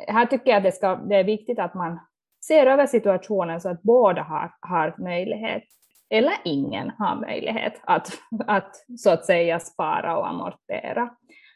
här 0.08 0.26
tycker 0.26 0.52
jag 0.52 0.58
att 0.58 0.64
det, 0.64 0.72
ska, 0.72 0.96
det 0.96 1.16
är 1.16 1.24
viktigt 1.24 1.60
att 1.60 1.74
man 1.74 2.00
ser 2.48 2.66
över 2.68 2.88
situationen 2.88 3.62
så 3.62 3.70
att 3.70 3.82
båda 3.82 4.22
har, 4.22 4.52
har 4.60 4.96
möjlighet 4.98 5.64
eller 6.10 6.34
ingen 6.44 6.92
har 6.98 7.16
möjlighet 7.16 7.74
att, 7.84 8.10
att 8.48 8.86
så 8.98 9.10
att 9.10 9.26
säga 9.26 9.60
spara 9.60 10.18
och 10.18 10.28
amortera. 10.28 11.10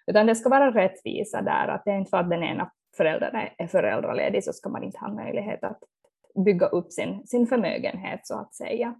Utan 0.07 0.25
det 0.25 0.35
ska 0.35 0.49
vara 0.49 0.71
rättvisa 0.71 1.41
där, 1.41 1.67
att 1.67 1.85
det 1.85 1.91
är 1.91 1.97
inte 1.97 2.09
för 2.09 2.17
att 2.17 2.29
den 2.29 2.43
ena 2.43 2.71
föräldern 2.97 3.35
är 3.57 3.67
föräldraledig 3.67 4.43
så 4.43 4.53
ska 4.53 4.69
man 4.69 4.83
inte 4.83 4.99
ha 4.99 5.13
möjlighet 5.13 5.63
att 5.63 5.79
bygga 6.45 6.65
upp 6.65 6.91
sin, 6.91 7.27
sin 7.27 7.47
förmögenhet 7.47 8.19
så 8.23 8.39
att 8.39 8.55
säga. 8.55 8.95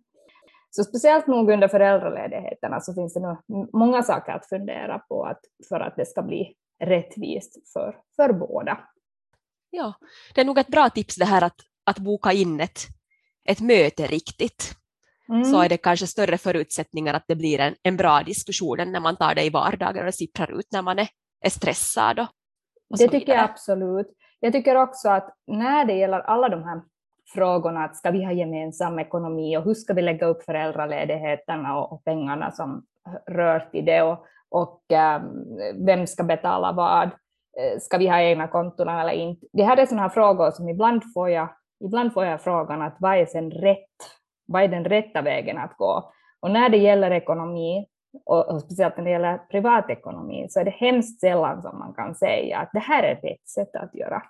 Så 0.71 0.83
speciellt 0.83 1.27
nog 1.27 1.51
under 1.51 1.67
föräldraledigheterna 1.67 2.79
så 2.79 2.93
finns 2.93 3.13
det 3.13 3.19
nog 3.19 3.37
många 3.73 4.03
saker 4.03 4.31
att 4.31 4.49
fundera 4.49 4.99
på 4.99 5.25
att, 5.25 5.39
för 5.69 5.79
att 5.79 5.95
det 5.95 6.05
ska 6.05 6.21
bli 6.21 6.55
rättvist 6.83 7.71
för, 7.73 7.97
för 8.15 8.33
båda. 8.33 8.79
Ja, 9.69 9.93
det 10.35 10.41
är 10.41 10.45
nog 10.45 10.57
ett 10.57 10.67
bra 10.67 10.89
tips 10.89 11.15
det 11.15 11.25
här 11.25 11.41
att, 11.41 11.55
att 11.83 11.99
boka 11.99 12.31
in 12.31 12.59
ett, 12.59 12.79
ett 13.45 13.59
möte 13.59 14.07
riktigt. 14.07 14.75
Mm. 15.29 15.43
Så 15.43 15.61
är 15.61 15.69
det 15.69 15.77
kanske 15.77 16.07
större 16.07 16.37
förutsättningar 16.37 17.13
att 17.13 17.25
det 17.27 17.35
blir 17.35 17.59
en, 17.59 17.75
en 17.83 17.97
bra 17.97 18.23
diskussion 18.23 18.79
än 18.79 18.91
när 18.91 18.99
man 18.99 19.15
tar 19.15 19.35
det 19.35 19.43
i 19.43 19.49
vardagen 19.49 19.99
och 19.99 20.05
det 20.05 20.11
sipprar 20.11 20.59
ut 20.59 20.67
när 20.71 20.81
man 20.81 20.99
är, 20.99 21.07
är 21.41 21.49
stressad. 21.49 22.19
Och, 22.19 22.27
och 22.89 22.97
det 22.97 23.07
tycker 23.07 23.33
jag 23.33 23.43
absolut. 23.43 24.07
Jag 24.39 24.53
tycker 24.53 24.75
också 24.75 25.09
att 25.09 25.35
när 25.47 25.85
det 25.85 25.93
gäller 25.93 26.19
alla 26.19 26.49
de 26.49 26.63
här 26.63 26.81
frågorna 27.33 27.83
att 27.83 27.95
ska 27.95 28.11
vi 28.11 28.23
ha 28.23 28.31
gemensam 28.31 28.99
ekonomi 28.99 29.57
och 29.57 29.63
hur 29.63 29.73
ska 29.73 29.93
vi 29.93 30.01
lägga 30.01 30.25
upp 30.25 30.43
föräldraledigheterna 30.43 31.79
och, 31.79 31.93
och 31.93 32.03
pengarna 32.03 32.51
som 32.51 32.83
rör 33.29 33.59
till 33.59 33.85
det 33.85 34.01
och, 34.01 34.25
och 34.49 34.81
um, 35.19 35.85
vem 35.85 36.07
ska 36.07 36.23
betala 36.23 36.71
vad? 36.71 37.03
Eh, 37.59 37.79
ska 37.79 37.97
vi 37.97 38.07
ha 38.07 38.21
egna 38.21 38.47
konton 38.47 38.89
eller 38.89 39.13
inte? 39.13 39.47
Det 39.53 39.63
här 39.63 39.77
är 39.77 39.85
sådana 39.85 40.01
här 40.01 40.09
frågor 40.09 40.51
som 40.51 40.69
ibland 40.69 41.13
får 41.13 41.29
jag, 41.29 41.49
ibland 41.85 42.13
får 42.13 42.25
jag 42.25 42.41
frågan 42.41 42.81
att 42.81 42.95
vad 42.99 43.17
är 43.17 43.25
sen 43.25 43.51
rätt? 43.51 43.77
Vad 44.47 44.63
är 44.63 44.67
den 44.67 44.85
rätta 44.85 45.21
vägen 45.21 45.57
att 45.57 45.77
gå? 45.77 46.11
Och 46.41 46.51
när 46.51 46.69
det 46.69 46.77
gäller 46.77 47.11
ekonomi 47.11 47.87
och, 48.25 48.49
och 48.49 48.61
speciellt 48.61 48.97
när 48.97 49.03
det 49.03 49.09
gäller 49.09 49.37
privatekonomi 49.37 50.47
så 50.49 50.59
är 50.59 50.65
det 50.65 50.71
hemskt 50.71 51.19
sällan 51.19 51.61
som 51.61 51.79
man 51.79 51.93
kan 51.93 52.15
säga 52.15 52.57
att 52.57 52.69
det 52.73 52.79
här 52.79 53.03
är 53.03 53.15
rätt 53.15 53.49
sätt 53.49 53.75
att 53.75 53.95
göra. 53.95 54.21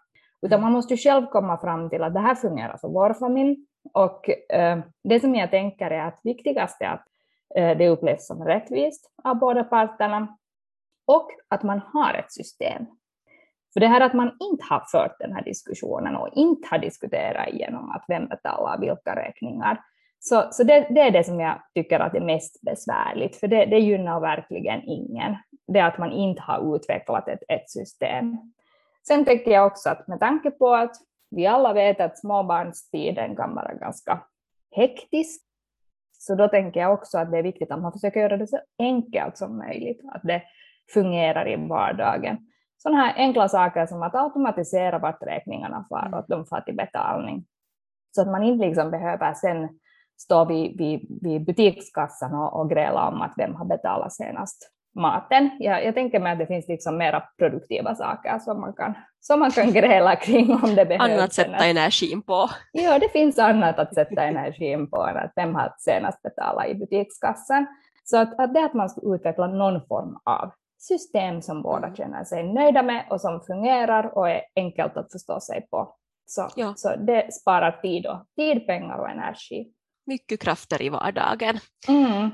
Utan 0.42 0.62
man 0.62 0.72
måste 0.72 0.94
ju 0.94 0.98
själv 0.98 1.26
komma 1.26 1.58
fram 1.58 1.90
till 1.90 2.04
att 2.04 2.14
det 2.14 2.20
här 2.20 2.36
fungerar 2.36 2.78
för 2.78 2.88
vår 2.88 3.14
familj. 3.14 3.58
Och 3.94 4.30
eh, 4.54 4.80
det 5.04 5.20
som 5.20 5.36
jag 5.36 5.52
tänker 5.52 5.92
är 5.92 6.08
att 6.08 6.20
viktigast 6.24 6.82
är 6.82 6.88
att 6.88 7.06
eh, 7.56 7.78
det 7.78 7.90
upplevs 7.90 8.28
som 8.28 8.44
rättvist 8.44 9.12
av 9.24 9.36
båda 9.36 9.64
parterna 9.64 10.38
och 11.08 11.28
att 11.48 11.64
man 11.64 11.82
har 11.94 12.14
ett 12.14 12.32
system. 12.32 12.86
För 13.74 13.80
det 13.80 13.88
här 13.88 14.02
att 14.02 14.14
man 14.14 14.38
inte 14.40 14.64
har 14.70 14.84
fört 14.92 15.16
den 15.20 15.34
här 15.34 15.44
diskussionen 15.44 16.16
och 16.16 16.30
inte 16.34 16.68
har 16.72 16.78
diskuterat 16.78 17.48
igenom 17.48 17.92
att 17.92 18.06
vem 18.08 18.28
betalar 18.28 18.80
vilka 18.80 19.16
räkningar. 19.16 19.82
Så, 20.20 20.48
så 20.52 20.64
det, 20.64 20.88
det, 20.90 21.02
är 21.02 21.12
det 21.12 21.24
som 21.24 21.40
jag 21.40 21.62
tycker 21.74 22.00
att 22.00 22.16
är 22.16 22.22
mest 22.22 22.62
besvärligt, 22.62 23.36
för 23.36 23.48
det, 23.48 23.66
det 23.66 23.80
gynnar 23.80 24.20
verkligen 24.20 24.82
ingen. 24.84 25.36
Det 25.68 25.80
att 25.80 25.98
man 25.98 26.12
inte 26.12 26.42
har 26.42 26.76
utvecklat 26.76 27.28
ett, 27.28 27.44
ett 27.48 27.70
system. 27.70 28.38
Sen 29.08 29.26
tänker 29.26 29.52
jag 29.52 29.68
också 29.68 29.90
att 29.90 30.08
med 30.08 30.20
tanke 30.20 30.52
på 30.52 30.76
att 30.76 30.96
vi 31.30 31.48
alla 31.48 31.74
vet 31.74 32.00
att 32.00 32.20
småbarnstiden 32.20 33.36
kan 33.36 33.56
vara 33.56 33.74
ganska 33.74 34.24
hektisk, 34.76 35.42
så 36.18 36.36
då 36.36 36.48
tänker 36.48 36.80
jag 36.80 36.94
också 36.94 37.18
att 37.18 37.32
det 37.32 37.38
är 37.38 37.44
viktigt 37.44 37.72
att 37.72 37.82
man 37.82 37.92
försöker 37.92 38.20
göra 38.20 38.38
det 38.38 38.48
så 38.48 38.60
enkelt 38.80 39.38
som 39.38 39.58
möjligt, 39.58 40.02
att 40.14 40.22
det 40.24 40.44
fungerar 40.94 41.50
i 41.50 41.68
vardagen. 41.68 42.38
Sådana 42.78 43.02
här 43.02 43.14
enkla 43.18 43.50
saker 43.50 43.86
som 43.86 44.04
att 44.04 44.16
automatisera 44.16 45.00
vart 45.00 45.24
räkningarna 45.24 45.86
far 45.90 46.10
och 46.14 46.20
att 46.20 46.28
de 46.28 46.46
får 46.46 46.62
till 46.62 46.76
betalning. 46.76 47.46
Så 48.12 48.22
att 48.22 48.28
man 48.28 48.44
inte 48.44 48.66
liksom 48.66 48.92
behöver 48.92 49.34
sen 49.34 49.80
stå 50.18 50.46
vid, 50.46 50.78
vid, 50.78 51.20
vid 51.22 51.46
butikskassan 51.46 52.34
och, 52.34 52.60
och 52.60 52.70
gräla 52.70 53.08
om 53.08 53.22
att 53.22 53.34
vem 53.38 53.56
har 53.56 53.66
betalat 53.66 54.14
senast 54.14 54.72
maten. 54.96 55.50
Jag, 55.60 55.86
jag 55.86 55.94
tänker 55.94 56.20
mig 56.20 56.32
att 56.32 56.40
det 56.40 56.48
finns 56.48 56.68
liksom 56.68 56.98
mera 56.98 57.24
produktiva 57.38 57.96
saker 57.96 58.40
som 58.40 58.62
man 58.62 58.74
kan, 58.74 58.94
som 59.20 59.40
man 59.40 59.52
kan 59.52 59.72
gräla 59.74 60.16
kring 60.16 60.52
om 60.64 60.76
det 60.76 60.86
behövs. 60.86 61.12
Annat 61.12 61.34
sätta 61.34 61.66
energin 61.66 62.22
på. 62.22 62.50
Ja, 62.72 63.00
det 63.00 63.10
finns 63.10 63.40
annat 63.40 63.80
att 63.80 63.94
sätta 63.94 64.24
energin 64.24 64.90
på 64.90 65.08
än 65.08 65.18
att 65.18 65.34
vem 65.36 65.56
har 65.56 65.74
senast 65.78 66.22
betalat 66.22 66.68
i 66.68 66.76
butikskassan. 66.76 67.68
Så 68.04 68.18
att, 68.18 68.40
att 68.40 68.54
det 68.54 68.66
att 68.66 68.74
man 68.74 68.90
ska 68.90 69.16
utveckla 69.16 69.48
någon 69.48 69.88
form 69.88 70.18
av 70.26 70.52
system 70.80 71.42
som 71.42 71.62
båda 71.62 71.86
mm. 71.86 71.96
känner 71.96 72.24
sig 72.24 72.44
nöjda 72.44 72.84
med 72.84 73.06
och 73.10 73.22
som 73.22 73.42
fungerar 73.42 74.18
och 74.18 74.30
är 74.30 74.42
enkelt 74.56 74.98
att 74.98 75.12
förstå 75.12 75.40
sig 75.40 75.68
på. 75.72 75.96
Så, 76.26 76.50
ja. 76.56 76.74
så 76.76 76.96
det 76.96 77.34
sparar 77.34 77.72
tid, 77.72 78.06
och, 78.06 78.26
tid, 78.36 78.68
pengar 78.68 78.98
och 78.98 79.10
energi. 79.10 79.72
Mycket 80.06 80.42
krafter 80.42 80.82
i 80.82 80.90
vardagen. 80.90 81.60
Mm. 81.88 82.30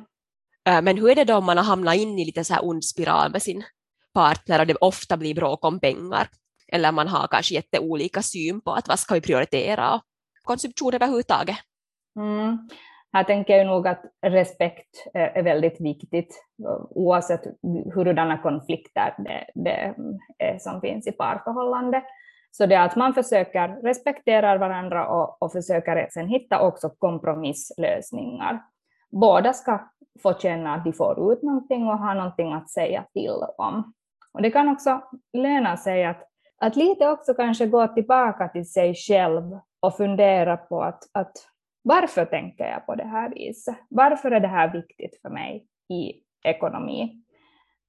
Men 0.68 0.98
hur 0.98 1.10
är 1.10 1.16
det 1.16 1.24
då 1.24 1.36
om 1.36 1.46
man 1.46 1.58
har 1.58 1.64
hamnat 1.64 1.96
in 1.96 2.20
i 2.20 2.26
lite 2.26 2.44
så 2.44 2.54
här 2.54 2.66
ond 2.66 2.86
spiral 2.86 3.32
med 3.32 3.42
sin 3.42 3.64
partner 4.14 4.60
och 4.60 4.68
det 4.68 4.76
ofta 4.76 5.18
blir 5.18 5.36
bråk 5.36 5.66
om 5.66 5.80
pengar? 5.80 6.28
Eller 6.68 6.92
man 6.92 7.08
har 7.08 7.28
kanske 7.28 7.56
jätteolika 7.56 8.22
syn 8.22 8.62
på 8.62 8.72
att 8.72 8.88
vad 8.88 9.00
ska 9.00 9.14
vi 9.14 9.22
prioritera 9.22 9.94
och 9.94 10.02
konsumtion 10.48 10.94
överhuvudtaget. 10.94 11.56
Mm. 12.20 12.58
Här 13.14 13.24
tänker 13.24 13.58
jag 13.58 13.68
nog 13.68 13.88
att 13.88 14.02
respekt 14.26 15.08
är 15.14 15.44
väldigt 15.44 15.82
viktigt 15.82 16.44
oavsett 16.90 17.42
hurdana 17.94 18.38
konflikter 18.38 19.16
det, 19.18 19.46
det 19.56 19.96
är 20.40 20.60
som 20.60 20.82
finns 20.82 21.08
i 21.08 21.12
parförhållande. 21.12 22.04
Så 22.52 22.66
det 22.66 22.76
är 22.76 22.86
att 22.86 22.96
man 22.96 23.14
försöker 23.14 23.82
respektera 23.84 24.58
varandra 24.58 25.08
och, 25.08 25.42
och 25.42 25.52
försöker 25.52 26.08
sen 26.12 26.28
hitta 26.28 26.62
också 26.62 26.90
kompromisslösningar. 26.90 28.62
Båda 29.12 29.54
ska 29.54 29.80
få 30.24 30.34
känna 30.34 30.74
att 30.74 30.84
de 30.84 30.94
får 30.94 31.34
ut 31.34 31.44
någonting 31.44 31.88
och 31.88 31.98
ha 31.98 32.14
någonting 32.14 32.54
att 32.54 32.70
säga 32.70 33.06
till 33.14 33.44
om. 33.58 33.94
Och 34.34 34.42
det 34.42 34.52
kan 34.52 34.70
också 34.70 35.02
löna 35.34 35.78
sig 35.78 36.06
att, 36.06 36.24
att 36.62 36.76
lite 36.76 37.10
också 37.10 37.34
kanske 37.34 37.68
gå 37.68 37.88
tillbaka 37.88 38.48
till 38.48 38.72
sig 38.72 38.96
själv 38.96 39.60
och 39.80 39.98
fundera 39.98 40.58
på 40.58 40.84
att, 40.84 41.04
att 41.12 41.32
varför 41.84 42.26
tänker 42.26 42.66
jag 42.66 42.86
på 42.86 42.96
det 42.96 43.08
här 43.08 43.30
viset? 43.30 43.76
Varför 43.90 44.32
är 44.32 44.40
det 44.40 44.48
här 44.48 44.74
viktigt 44.74 45.22
för 45.22 45.30
mig 45.30 45.68
i 45.90 46.14
ekonomi? 46.44 47.24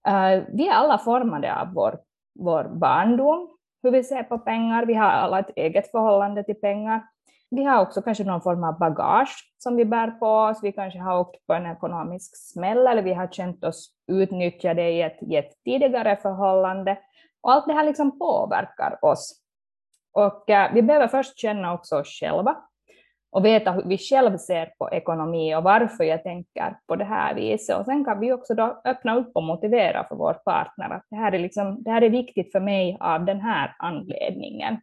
Uh, 0.08 0.44
vi 0.52 0.68
är 0.68 0.72
alla 0.72 0.98
formade 0.98 1.60
av 1.60 1.72
vår, 1.74 1.98
vår 2.38 2.64
barndom, 2.64 3.56
hur 3.82 3.90
vi 3.90 4.04
ser 4.04 4.22
på 4.22 4.38
pengar. 4.38 4.86
Vi 4.86 4.94
har 4.94 5.10
alla 5.10 5.38
ett 5.38 5.56
eget 5.56 5.90
förhållande 5.90 6.44
till 6.44 6.60
pengar 6.60 7.02
vi 7.50 7.64
har 7.64 7.82
också 7.82 8.02
kanske 8.02 8.24
någon 8.24 8.42
form 8.42 8.64
av 8.64 8.78
bagage 8.78 9.52
som 9.58 9.76
vi 9.76 9.84
bär 9.84 10.10
på 10.10 10.26
oss. 10.26 10.58
Vi 10.62 10.72
kanske 10.72 10.98
har 10.98 11.20
åkt 11.20 11.46
på 11.46 11.54
en 11.54 11.66
ekonomisk 11.66 12.36
smäll 12.36 12.86
eller 12.86 13.02
vi 13.02 13.14
har 13.14 13.26
känt 13.26 13.64
oss 13.64 13.90
utnyttjade 14.06 14.90
i 14.90 15.02
ett, 15.02 15.22
i 15.22 15.36
ett 15.36 15.64
tidigare 15.64 16.16
förhållande. 16.16 16.98
Och 17.40 17.52
allt 17.52 17.66
det 17.66 17.72
här 17.72 17.84
liksom 17.84 18.18
påverkar 18.18 19.04
oss. 19.04 19.42
Och 20.12 20.50
äh, 20.50 20.74
vi 20.74 20.82
behöver 20.82 21.08
först 21.08 21.38
känna 21.38 21.74
också 21.74 21.96
oss 21.96 22.08
själva 22.20 22.56
och 23.30 23.44
veta 23.44 23.72
hur 23.72 23.82
vi 23.82 23.98
själva 23.98 24.38
ser 24.38 24.72
på 24.78 24.90
ekonomi 24.90 25.54
och 25.54 25.62
varför 25.62 26.04
jag 26.04 26.22
tänker 26.22 26.78
på 26.86 26.96
det 26.96 27.04
här 27.04 27.34
viset. 27.34 27.78
Och 27.78 27.84
sen 27.84 28.04
kan 28.04 28.20
vi 28.20 28.32
också 28.32 28.54
då 28.54 28.80
öppna 28.84 29.16
upp 29.16 29.30
och 29.34 29.42
motivera 29.42 30.04
för 30.04 30.16
vår 30.16 30.34
partner 30.34 30.90
att 30.90 31.06
det 31.10 31.16
här 31.16 31.32
är, 31.32 31.38
liksom, 31.38 31.82
det 31.82 31.90
här 31.90 32.02
är 32.02 32.10
viktigt 32.10 32.52
för 32.52 32.60
mig 32.60 32.96
av 33.00 33.24
den 33.24 33.40
här 33.40 33.76
anledningen. 33.78 34.80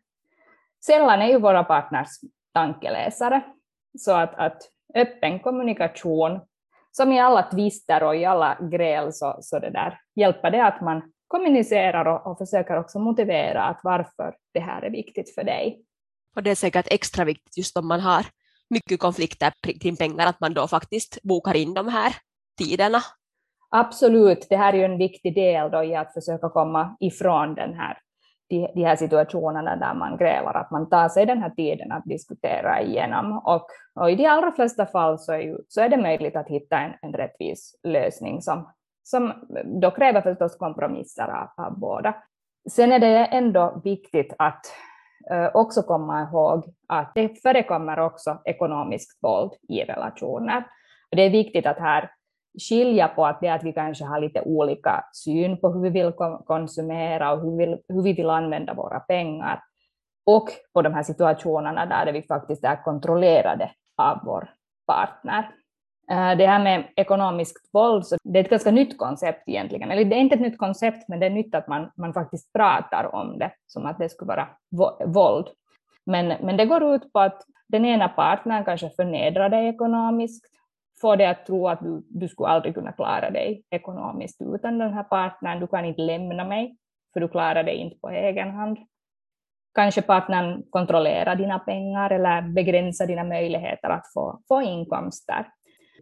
Sällan 0.85 1.21
är 1.21 1.27
ju 1.27 1.39
våra 1.39 1.63
partners 1.63 2.07
tankeläsare. 2.55 3.41
Så 3.97 4.11
att, 4.11 4.35
att 4.35 4.57
öppen 4.95 5.39
kommunikation, 5.39 6.39
som 6.91 7.11
i 7.11 7.19
alla 7.19 7.43
tvister 7.43 8.03
och 8.03 8.15
i 8.15 8.25
alla 8.25 8.57
gräl, 8.71 9.13
så, 9.13 9.37
så 9.41 9.59
det 9.59 9.69
där, 9.69 9.99
hjälper 10.15 10.51
det 10.51 10.65
att 10.65 10.81
man 10.81 11.01
kommunicerar 11.27 12.05
och, 12.05 12.31
och 12.31 12.37
försöker 12.37 12.77
också 12.77 12.99
motivera 12.99 13.63
att 13.63 13.79
varför 13.83 14.35
det 14.53 14.59
här 14.59 14.81
är 14.81 14.89
viktigt 14.89 15.35
för 15.35 15.43
dig. 15.43 15.81
Och 16.35 16.43
det 16.43 16.51
är 16.51 16.55
säkert 16.55 16.87
extra 16.91 17.25
viktigt 17.25 17.57
just 17.57 17.77
om 17.77 17.87
man 17.87 17.99
har 17.99 18.25
mycket 18.69 18.99
konflikter 18.99 19.51
kring 19.81 19.95
pengar, 19.95 20.27
att 20.27 20.39
man 20.39 20.53
då 20.53 20.67
faktiskt 20.67 21.21
bokar 21.23 21.55
in 21.55 21.73
de 21.73 21.87
här 21.87 22.13
tiderna. 22.57 22.99
Absolut, 23.69 24.47
det 24.49 24.57
här 24.57 24.73
är 24.73 24.77
ju 24.77 24.85
en 24.85 24.97
viktig 24.97 25.35
del 25.35 25.71
då 25.71 25.83
i 25.83 25.95
att 25.95 26.13
försöka 26.13 26.49
komma 26.49 26.97
ifrån 26.99 27.55
den 27.55 27.73
här 27.73 27.97
de, 28.49 28.71
de 28.75 28.83
här 28.83 28.95
situationerna 28.95 29.75
där 29.75 29.93
man 29.93 30.17
grälar, 30.17 30.53
att 30.53 30.71
man 30.71 30.89
tar 30.89 31.09
sig 31.09 31.25
den 31.25 31.41
här 31.41 31.49
tiden 31.49 31.91
att 31.91 32.05
diskutera 32.05 32.81
igenom. 32.81 33.37
Och, 33.37 33.67
och 33.95 34.11
i 34.11 34.15
de 34.15 34.25
allra 34.25 34.51
flesta 34.51 34.85
fall 34.85 35.19
så 35.19 35.33
är, 35.33 35.39
ju, 35.39 35.57
så 35.67 35.81
är 35.81 35.89
det 35.89 35.97
möjligt 35.97 36.35
att 36.35 36.47
hitta 36.47 36.77
en, 36.79 36.93
en 37.01 37.13
rättvis 37.13 37.79
lösning 37.83 38.41
som, 38.41 38.69
som 39.03 39.33
då 39.81 39.91
kräver 39.91 40.21
förstås 40.21 40.57
kompromisser 40.57 41.27
av, 41.27 41.65
av 41.65 41.79
båda. 41.79 42.15
Sen 42.69 42.91
är 42.91 42.99
det 42.99 43.25
ändå 43.25 43.81
viktigt 43.83 44.33
att 44.37 44.65
eh, 45.31 45.49
också 45.53 45.81
komma 45.81 46.23
ihåg 46.23 46.65
att 46.87 47.11
det 47.15 47.41
förekommer 47.41 47.99
också 47.99 48.37
ekonomiskt 48.45 49.23
våld 49.23 49.51
i 49.69 49.83
relationer. 49.83 50.67
Och 51.11 51.15
det 51.15 51.21
är 51.21 51.29
viktigt 51.29 51.65
att 51.65 51.79
här 51.79 52.11
skilja 52.57 53.07
på 53.07 53.25
att 53.25 53.41
det 53.41 53.49
att 53.49 53.63
vi 53.63 53.73
kanske 53.73 54.05
har 54.05 54.19
lite 54.19 54.41
olika 54.41 55.03
syn 55.13 55.57
på 55.61 55.69
hur 55.69 55.81
vi 55.81 55.89
vill 55.89 56.11
konsumera 56.45 57.33
och 57.33 57.41
hur 57.41 57.51
vi 57.51 57.65
vill, 57.65 57.77
hur 57.87 58.01
vi 58.01 58.13
vill 58.13 58.29
använda 58.29 58.73
våra 58.73 58.99
pengar 58.99 59.63
och 60.25 60.49
på 60.73 60.81
de 60.81 60.93
här 60.93 61.03
situationerna 61.03 61.85
där 61.85 62.13
vi 62.13 62.21
faktiskt 62.21 62.63
är 62.63 62.83
kontrollerade 62.83 63.71
av 63.97 64.19
vår 64.23 64.49
partner. 64.87 65.51
Eh, 66.11 66.37
det 66.37 66.47
här 66.47 66.63
med 66.63 66.83
ekonomiskt 66.95 67.69
våld, 67.73 68.05
så 68.05 68.17
det 68.23 68.39
är 68.39 68.43
ett 68.43 68.49
ganska 68.49 68.71
nytt 68.71 68.97
koncept 68.97 69.43
egentligen. 69.47 69.91
Eller 69.91 70.05
det 70.05 70.15
är 70.15 70.19
inte 70.19 70.35
ett 70.35 70.41
nytt 70.41 70.57
koncept, 70.57 71.07
men 71.07 71.19
det 71.19 71.25
är 71.25 71.29
nytt 71.29 71.55
att 71.55 71.67
man, 71.67 71.91
man 71.95 72.13
faktiskt 72.13 72.53
pratar 72.53 73.15
om 73.15 73.39
det 73.39 73.51
som 73.67 73.85
att 73.85 73.99
det 73.99 74.09
skulle 74.09 74.27
vara 74.27 74.47
våld. 75.05 75.47
Men, 76.05 76.27
men 76.27 76.57
det 76.57 76.65
går 76.65 76.95
ut 76.95 77.13
på 77.13 77.19
att 77.19 77.41
den 77.67 77.85
ena 77.85 78.07
partnern 78.07 78.65
kanske 78.65 78.89
förnedrar 78.89 79.49
dig 79.49 79.67
ekonomiskt, 79.67 80.45
får 81.05 81.17
dig 81.17 81.27
att 81.27 81.45
tro 81.45 81.67
att 81.67 81.79
du, 81.79 82.03
du 82.09 82.27
skulle 82.27 82.49
aldrig 82.49 82.75
kunna 82.75 82.91
klara 82.91 83.29
dig 83.29 83.63
ekonomiskt 83.71 84.41
utan 84.41 84.77
den 84.77 84.93
här 84.93 85.03
partnern, 85.03 85.59
du 85.59 85.67
kan 85.67 85.85
inte 85.85 86.01
lämna 86.01 86.43
mig, 86.45 86.77
för 87.13 87.19
du 87.19 87.27
klarar 87.27 87.63
dig 87.63 87.75
inte 87.75 87.97
på 87.99 88.09
egen 88.09 88.51
hand. 88.51 88.77
Kanske 89.75 90.01
partnern 90.01 90.63
kontrollerar 90.69 91.35
dina 91.35 91.59
pengar 91.59 92.09
eller 92.09 92.41
begränsar 92.41 93.07
dina 93.07 93.23
möjligheter 93.23 93.89
att 93.89 94.13
få, 94.13 94.39
få 94.47 94.61
inkomster. 94.61 95.47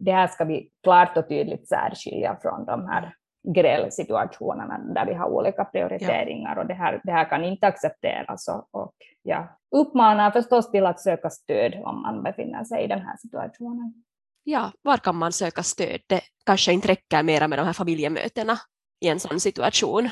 Det 0.00 0.12
här 0.12 0.26
ska 0.26 0.44
vi 0.44 0.70
klart 0.82 1.16
och 1.16 1.28
tydligt 1.28 1.68
särskilja 1.68 2.38
från 2.42 2.64
de 2.64 2.88
här 2.88 3.14
grälsituationerna 3.54 4.78
där 4.78 5.06
vi 5.06 5.14
har 5.14 5.26
olika 5.26 5.64
prioriteringar 5.64 6.54
ja. 6.56 6.62
och 6.62 6.68
det 6.68 6.74
här, 6.74 7.00
det 7.04 7.12
här 7.12 7.24
kan 7.24 7.44
inte 7.44 7.66
accepteras. 7.66 8.48
Och, 8.48 8.80
och 8.82 8.92
jag 9.22 9.48
uppmanar 9.70 10.30
förstås 10.30 10.70
till 10.70 10.86
att 10.86 11.00
söka 11.00 11.30
stöd 11.30 11.74
om 11.84 12.02
man 12.02 12.22
befinner 12.22 12.64
sig 12.64 12.84
i 12.84 12.86
den 12.86 13.00
här 13.00 13.16
situationen. 13.16 14.04
Ja, 14.44 14.72
var 14.82 14.96
kan 14.96 15.16
man 15.16 15.32
söka 15.32 15.62
stöd? 15.62 16.00
Det 16.06 16.20
kanske 16.46 16.72
inte 16.72 16.88
räcker 16.88 17.22
mera 17.22 17.48
med 17.48 17.58
de 17.58 17.66
här 17.66 17.72
familjemötena 17.72 18.58
i 19.00 19.08
en 19.08 19.20
sån 19.20 19.40
situation. 19.40 20.08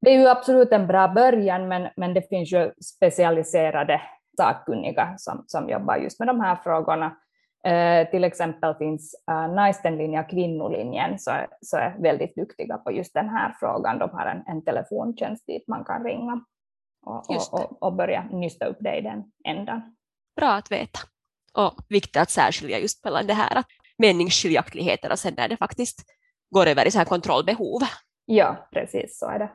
Det 0.00 0.10
är 0.10 0.18
ju 0.18 0.28
absolut 0.28 0.72
en 0.72 0.86
bra 0.86 1.08
början, 1.08 1.68
men, 1.68 1.88
men 1.96 2.14
det 2.14 2.28
finns 2.28 2.52
ju 2.52 2.72
specialiserade 2.84 4.00
sakkunniga 4.36 5.14
som, 5.18 5.44
som 5.46 5.68
jobbar 5.68 5.96
just 5.96 6.18
med 6.18 6.28
de 6.28 6.40
här 6.40 6.56
frågorna. 6.56 7.16
Eh, 7.64 8.10
till 8.10 8.24
exempel 8.24 8.74
finns 8.74 9.14
eh, 9.30 9.54
Naistenlinjen 9.54 10.24
och 10.24 10.30
Kvinnolinjen 10.30 11.18
så, 11.18 11.30
så 11.60 11.76
är 11.76 11.96
väldigt 12.02 12.34
duktiga 12.34 12.78
på 12.78 12.92
just 12.92 13.14
den 13.14 13.28
här 13.28 13.56
frågan. 13.60 13.98
De 13.98 14.10
har 14.10 14.26
en, 14.26 14.42
en 14.46 14.64
telefontjänst 14.64 15.46
dit 15.46 15.68
man 15.68 15.84
kan 15.84 16.04
ringa 16.04 16.44
och, 17.06 17.30
och, 17.30 17.60
och, 17.60 17.82
och, 17.82 17.92
börja 17.92 18.24
nysta 18.24 18.66
upp 18.66 18.76
det 18.80 18.96
i 18.96 19.00
den 19.00 19.24
ändan. 19.44 19.96
Bra 20.36 20.52
att 20.52 20.72
veta. 20.72 20.98
Och 21.52 21.74
viktigt 21.88 22.16
att 22.16 22.30
särskilja 22.30 22.78
just 22.78 23.04
mellan 23.04 23.26
det 23.26 23.34
här 23.34 23.56
att 23.56 23.66
meningsskiljaktigheter 23.98 25.12
och 25.12 25.18
sen 25.18 25.34
när 25.36 25.48
det 25.48 25.56
faktiskt 25.56 26.04
går 26.50 26.66
över 26.66 26.86
i 26.86 26.90
så 26.90 26.98
här 26.98 27.04
kontrollbehov. 27.04 27.80
Ja, 28.26 28.68
precis 28.72 29.18
så 29.18 29.26
är 29.26 29.38
det. 29.38 29.50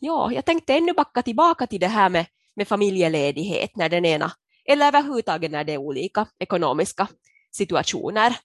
Ja, 0.00 0.32
jag 0.32 0.44
tänkte 0.44 0.74
ännu 0.74 0.92
backa 0.92 1.22
tillbaka 1.22 1.66
till 1.66 1.80
det 1.80 1.86
här 1.86 2.08
med, 2.08 2.26
med 2.56 2.68
familjeledighet 2.68 3.76
när 3.76 3.88
den 3.88 4.04
ena, 4.04 4.32
eller 4.64 4.86
överhuvudtaget 4.86 5.50
när 5.50 5.64
det 5.64 5.72
är 5.72 5.78
olika 5.78 6.26
ekonomiska 6.38 7.08
situationer. 7.52 8.36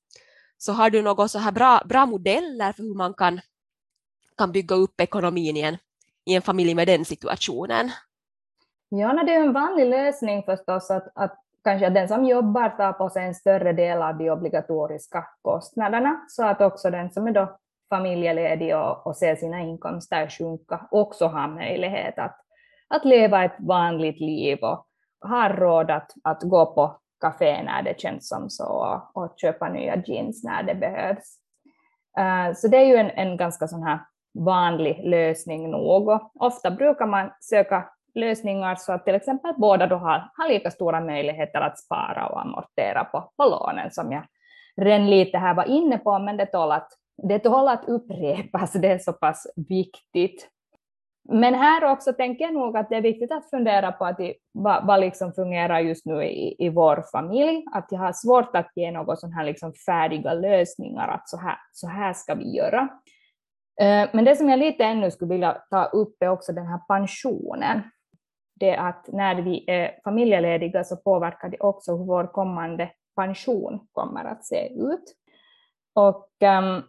Så 0.58 0.74
har 0.74 0.90
du 0.90 1.02
några 1.02 1.28
så 1.28 1.40
här 1.40 1.52
bra, 1.52 1.82
bra 1.86 2.06
modeller 2.06 2.74
för 2.74 2.84
hur 2.84 2.96
man 2.96 3.14
kan, 3.14 3.42
kan 4.38 4.52
bygga 4.52 4.76
upp 4.76 5.02
ekonomin 5.02 5.58
i 5.58 5.62
en, 5.62 5.78
i 6.26 6.36
en 6.36 6.42
familj 6.42 6.74
med 6.74 6.88
den 6.88 7.06
situationen? 7.06 7.92
Ja, 8.90 9.24
det 9.24 9.34
är 9.34 9.40
en 9.40 9.54
vanlig 9.54 9.86
lösning 9.86 10.44
förstås 10.44 10.92
att, 10.92 11.12
att 11.16 11.41
kanske 11.64 11.90
den 11.90 12.08
som 12.08 12.26
jobbar 12.26 12.70
tar 12.70 12.94
på 12.94 13.10
sig 13.10 13.26
en 13.26 13.36
större 13.36 13.74
del 13.74 14.02
av 14.02 14.18
de 14.18 14.30
obligatoriska 14.30 15.26
kostnaderna, 15.42 16.26
så 16.28 16.46
att 16.46 16.62
också 16.62 16.90
den 16.90 17.12
som 17.12 17.28
är 17.28 17.32
då 17.32 17.58
familjeledig 17.90 18.76
och, 18.78 19.08
och 19.08 19.18
ser 19.18 19.36
sina 19.36 19.62
inkomster 19.62 20.28
sjunka 20.28 20.88
också 20.92 21.28
har 21.28 21.48
möjlighet 21.48 22.20
att, 22.20 22.36
att 22.88 23.06
leva 23.06 23.44
ett 23.44 23.56
vanligt 23.60 24.20
liv 24.20 24.60
och 24.62 24.88
har 25.22 25.50
råd 25.50 25.92
att, 25.92 26.12
att 26.24 26.44
gå 26.44 26.66
på 26.66 26.98
kafé 27.22 27.64
när 27.64 27.84
det 27.84 28.00
känns 28.00 28.30
som 28.30 28.50
så 28.50 28.66
och, 28.66 29.24
och 29.24 29.34
köpa 29.38 29.70
nya 29.70 30.04
jeans 30.06 30.44
när 30.44 30.64
det 30.64 30.76
behövs. 30.76 31.38
Uh, 32.20 32.56
så 32.56 32.68
det 32.68 32.78
är 32.78 32.86
ju 32.86 32.96
en, 32.96 33.10
en 33.10 33.38
ganska 33.38 33.68
sån 33.68 33.84
här 33.84 34.00
vanlig 34.40 35.02
lösning 35.04 35.72
nog. 35.72 36.10
Och 36.10 36.32
ofta 36.36 36.72
brukar 36.72 37.06
man 37.06 37.32
söka 37.42 37.90
lösningar 38.16 38.76
så 38.76 38.94
att 38.94 39.06
till 39.06 39.16
exempel 39.16 39.54
båda 39.58 39.88
då 39.88 39.96
har, 39.96 40.32
har 40.38 40.50
lika 40.50 40.72
stora 40.72 41.02
möjligheter 41.02 41.62
att 41.62 41.80
spara 41.80 42.28
och 42.28 42.42
amortera 42.42 43.04
på, 43.04 43.32
på 43.38 43.44
lånen 43.44 43.92
som 43.92 44.12
jag 44.12 44.24
redan 44.78 45.10
lite 45.10 45.38
här 45.38 45.54
var 45.54 45.66
inne 45.66 45.98
på, 45.98 46.20
men 46.20 46.38
det 46.38 46.46
tål 46.46 46.72
att, 46.72 46.88
det 47.24 47.40
tål 47.40 47.68
att 47.68 47.86
upprepas, 47.88 48.74
det 48.74 48.88
är 48.88 49.00
så 49.00 49.14
pass 49.14 49.48
viktigt. 49.70 50.48
Men 51.30 51.54
här 51.54 51.84
också 51.84 52.14
tänker 52.14 52.46
jag 52.46 52.54
nog 52.54 52.78
att 52.78 52.90
det 52.90 52.96
är 52.96 53.02
viktigt 53.02 53.32
att 53.32 53.50
fundera 53.50 53.92
på 53.92 54.06
att 54.06 54.20
i, 54.20 54.34
vad, 54.52 54.88
vad 54.88 55.00
liksom 55.00 55.34
fungerar 55.34 55.80
just 55.80 56.06
nu 56.06 56.24
i, 56.24 56.56
i 56.66 56.70
vår 56.70 57.04
familj. 57.12 57.66
Att 57.74 57.88
jag 57.90 58.00
har 58.00 58.14
svårt 58.14 58.56
att 58.56 58.72
ge 58.76 58.92
några 58.92 59.16
sådana 59.16 59.36
här 59.36 59.46
liksom 59.46 59.74
färdiga 59.74 60.34
lösningar, 60.34 61.08
att 61.08 61.30
så 61.30 61.38
här, 61.38 61.58
så 61.72 61.88
här 61.88 62.14
ska 62.14 62.36
vi 62.36 62.56
göra. 62.56 62.90
Eh, 63.82 64.10
men 64.14 64.26
det 64.26 64.36
som 64.36 64.50
jag 64.50 64.60
lite 64.60 64.84
ännu 64.84 65.12
skulle 65.12 65.34
vilja 65.34 65.58
ta 65.70 65.86
upp 65.86 66.24
är 66.24 66.30
också 66.30 66.54
den 66.54 66.68
här 66.68 66.80
pensionen 66.88 67.82
det 68.62 68.76
att 68.76 69.08
när 69.08 69.42
vi 69.42 69.64
är 69.68 70.00
familjelediga 70.04 70.84
så 70.84 70.98
påverkar 70.98 71.50
det 71.50 71.60
också 71.60 71.98
hur 71.98 72.06
vår 72.06 72.28
kommande 72.28 72.92
pension 73.16 73.88
kommer 73.92 74.26
att 74.26 74.46
se 74.46 74.74
ut. 74.74 75.16
Och 75.96 76.30
um, 76.60 76.84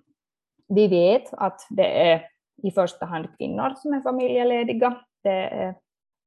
vi 0.69 0.89
vet 0.89 1.35
att 1.35 1.67
det 1.71 2.11
är 2.11 2.23
i 2.63 2.71
första 2.71 3.07
hand 3.07 3.29
kvinnor 3.39 3.75
som 3.77 3.95
är 3.95 4.01
familjelediga. 4.01 4.97
Det 5.23 5.49
är 5.49 5.75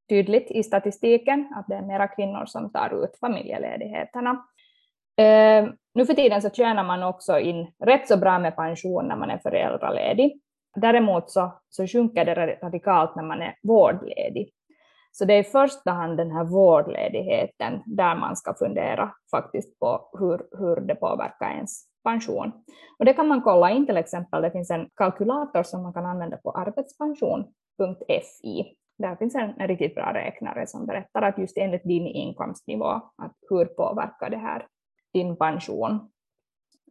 tydligt 0.09 0.51
i 0.51 0.63
statistiken 0.63 1.53
att 1.55 1.67
det 1.67 1.75
är 1.75 1.81
mera 1.81 2.07
kvinnor 2.07 2.45
som 2.45 2.71
tar 2.71 3.03
ut 3.03 3.17
familjeledigheterna. 3.19 4.31
Uh, 4.31 5.25
ehm, 5.25 5.73
nu 5.93 6.05
för 6.05 6.13
tiden 6.13 6.41
så 6.41 6.49
tjänar 6.49 6.83
man 6.83 7.03
också 7.03 7.39
in 7.39 7.71
rätt 7.83 8.07
så 8.07 8.17
bra 8.17 8.39
med 8.39 8.55
pension 8.55 9.07
när 9.07 9.15
man 9.15 9.29
är 9.29 9.37
föräldraledig. 9.37 10.41
Däremot 10.75 11.31
så, 11.31 11.53
så 11.69 11.87
sjunker 11.87 12.25
det 12.25 12.59
radikalt 12.63 13.15
när 13.15 13.23
man 13.23 13.41
är 13.41 13.55
vårdledig. 13.63 14.54
Så 15.17 15.25
det 15.25 15.33
är 15.33 15.39
i 15.39 15.43
första 15.43 15.91
hand 15.91 16.17
den 16.17 16.31
här 16.31 16.43
vårdledigheten 16.43 17.81
där 17.85 18.15
man 18.15 18.35
ska 18.35 18.53
fundera 18.53 19.13
faktiskt 19.31 19.79
på 19.79 20.09
hur, 20.19 20.57
hur 20.57 20.75
det 20.75 20.95
påverkar 20.95 21.49
ens 21.49 21.85
pension. 22.03 22.51
Och 22.99 23.05
det 23.05 23.13
kan 23.13 23.27
man 23.27 23.41
kolla 23.41 23.71
in 23.71 23.85
till 23.85 23.97
exempel, 23.97 24.41
det 24.41 24.51
finns 24.51 24.71
en 24.71 24.89
kalkylator 24.95 25.63
som 25.63 25.83
man 25.83 25.93
kan 25.93 26.05
använda 26.05 26.37
på 26.37 26.51
arbetspension.fi. 26.51 28.75
Där 28.97 29.15
finns 29.15 29.35
en, 29.35 29.67
riktigt 29.67 29.95
bra 29.95 30.13
räknare 30.13 30.67
som 30.67 30.85
berättar 30.85 31.21
att 31.21 31.37
just 31.37 31.57
enligt 31.57 31.83
din 31.83 32.07
inkomstnivå, 32.07 32.91
att 33.17 33.35
hur 33.49 33.65
påverkar 33.65 34.29
det 34.29 34.37
här 34.37 34.67
din 35.13 35.37
pension. 35.37 36.11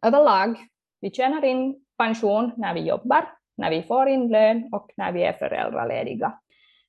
Överlag, 0.05 0.57
vi 1.01 1.11
tjänar 1.11 1.45
in 1.45 1.85
pension 1.97 2.51
när 2.57 2.73
vi 2.73 2.87
jobbar, 2.87 3.25
när 3.57 3.69
vi 3.69 3.83
får 3.83 4.07
in 4.07 4.27
lön 4.27 4.69
och 4.71 4.91
när 4.97 5.11
vi 5.11 5.23
är 5.23 5.33
föräldralediga. 5.33 6.39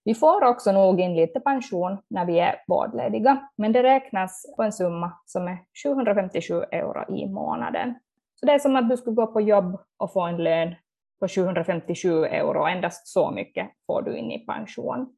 Vi 0.07 0.15
får 0.15 0.45
också 0.45 0.73
nog 0.73 1.01
in 1.01 1.17
lite 1.17 1.41
pension 1.41 1.99
när 2.11 2.25
vi 2.25 2.39
är 2.39 2.57
vårdlediga, 2.67 3.49
men 3.57 3.73
det 3.73 3.83
räknas 3.83 4.55
på 4.57 4.63
en 4.63 4.73
summa 4.73 5.13
som 5.25 5.49
är 5.49 5.59
757 5.83 6.63
euro 6.71 7.17
i 7.17 7.27
månaden. 7.27 7.95
Så 8.35 8.47
det 8.47 8.53
är 8.53 8.59
som 8.59 8.77
att 8.77 8.89
du 8.89 8.97
skulle 8.97 9.17
gå 9.17 9.27
på 9.27 9.41
jobb 9.41 9.79
och 9.97 10.13
få 10.13 10.21
en 10.21 10.37
lön 10.37 10.75
på 11.21 11.29
757 11.29 12.25
euro, 12.25 12.67
endast 12.67 13.09
så 13.09 13.31
mycket 13.31 13.71
får 13.87 14.03
du 14.03 14.17
in 14.17 14.31
i 14.31 14.47
pension. 14.47 15.17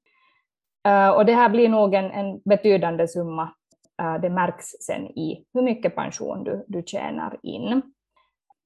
Eh, 0.87 1.11
och 1.11 1.27
det 1.27 1.35
här 1.35 1.49
blir 1.49 1.69
nog 1.69 1.95
en, 1.95 2.11
en 2.11 2.41
betydande 2.45 3.09
summa. 3.09 3.55
Eh, 4.03 4.21
det 4.21 4.31
märks 4.31 4.67
sen 4.67 5.07
i 5.07 5.45
hur 5.55 5.63
mycket 5.63 5.95
pension 5.95 6.45
du, 6.45 6.65
du 6.69 6.83
tjänar 6.87 7.37
in. 7.43 7.83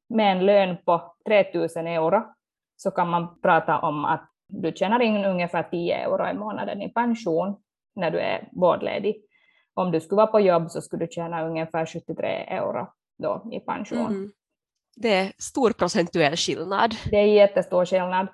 Med 0.08 0.32
en 0.32 0.46
lön 0.46 0.76
på 0.84 1.14
3000 1.26 1.86
euro 1.86 2.22
så 2.76 2.90
kan 2.90 3.08
man 3.08 3.40
prata 3.40 3.78
om 3.78 4.04
att 4.04 4.31
du 4.52 4.72
tjänar 4.72 5.02
in 5.02 5.24
ungefär 5.24 5.62
10 5.62 5.94
euro 5.94 6.30
i 6.30 6.34
månaden 6.34 6.82
i 6.82 6.88
pension 6.92 7.56
när 7.96 8.10
du 8.10 8.18
är 8.18 8.48
vårdledig. 8.52 9.16
Om 9.74 9.92
du 9.92 10.00
skulle 10.00 10.16
vara 10.16 10.26
på 10.26 10.40
jobb 10.40 10.70
så 10.70 10.80
skulle 10.80 11.06
du 11.06 11.12
tjäna 11.12 11.46
ungefär 11.46 11.86
73 11.86 12.26
euro 12.28 12.86
då 13.18 13.48
i 13.52 13.60
pension. 13.60 14.06
Mm. 14.06 14.32
Det 14.96 15.14
är 15.14 15.32
stor 15.38 15.70
procentuell 15.70 16.36
skillnad. 16.36 16.94
Det 17.10 17.16
är 17.16 17.26
jättestor 17.26 17.84
skillnad. 17.84 18.26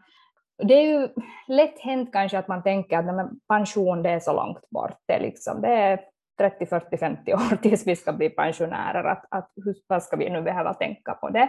Det 0.63 0.75
är 0.75 0.83
ju 0.83 1.09
lätt 1.49 1.79
hänt 1.81 2.13
kanske 2.13 2.39
att 2.39 2.49
man 2.49 2.63
tänker 2.63 2.99
att 2.99 3.31
pension 3.49 4.03
det 4.03 4.11
är 4.11 4.21
så 4.21 4.33
långt 4.33 4.71
bort. 4.71 4.97
Det 5.07 5.15
är, 5.15 5.21
liksom, 5.21 5.61
det 5.61 5.69
är 5.69 6.01
30, 6.39 6.67
40, 6.67 6.97
50 6.97 7.35
år 7.35 7.57
tills 7.63 7.87
vi 7.87 7.97
ska 7.97 8.13
bli 8.13 8.31
pensionärer. 8.31 9.05
Att, 9.05 9.25
att, 9.31 9.53
hur, 9.65 9.75
vad 9.87 10.03
ska 10.03 10.17
vi 10.17 10.31
nu 10.31 10.43
behöva 10.43 10.75
tänka 10.75 11.15
på 11.15 11.29
det? 11.29 11.49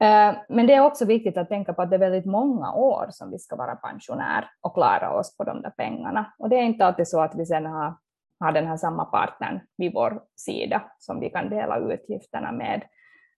Eh, 0.00 0.36
men 0.48 0.66
det 0.66 0.74
är 0.74 0.80
också 0.80 1.04
viktigt 1.04 1.36
att 1.36 1.48
tänka 1.48 1.72
på 1.72 1.82
att 1.82 1.90
det 1.90 1.96
är 1.96 2.00
väldigt 2.00 2.26
många 2.26 2.72
år 2.72 3.06
som 3.10 3.30
vi 3.30 3.38
ska 3.38 3.56
vara 3.56 3.76
pensionär 3.76 4.50
och 4.60 4.74
klara 4.74 5.18
oss 5.18 5.36
på 5.36 5.44
de 5.44 5.62
där 5.62 5.70
pengarna. 5.70 6.32
Och 6.38 6.48
det 6.48 6.56
är 6.56 6.62
inte 6.62 6.86
alltid 6.86 7.08
så 7.08 7.20
att 7.20 7.34
vi 7.34 7.46
sen 7.46 7.66
har, 7.66 7.94
har 8.40 8.52
den 8.52 8.66
här 8.66 8.76
samma 8.76 9.04
partnern 9.04 9.60
vid 9.76 9.94
vår 9.94 10.22
sida 10.36 10.82
som 10.98 11.20
vi 11.20 11.30
kan 11.30 11.50
dela 11.50 11.78
utgifterna 11.78 12.52
med. 12.52 12.82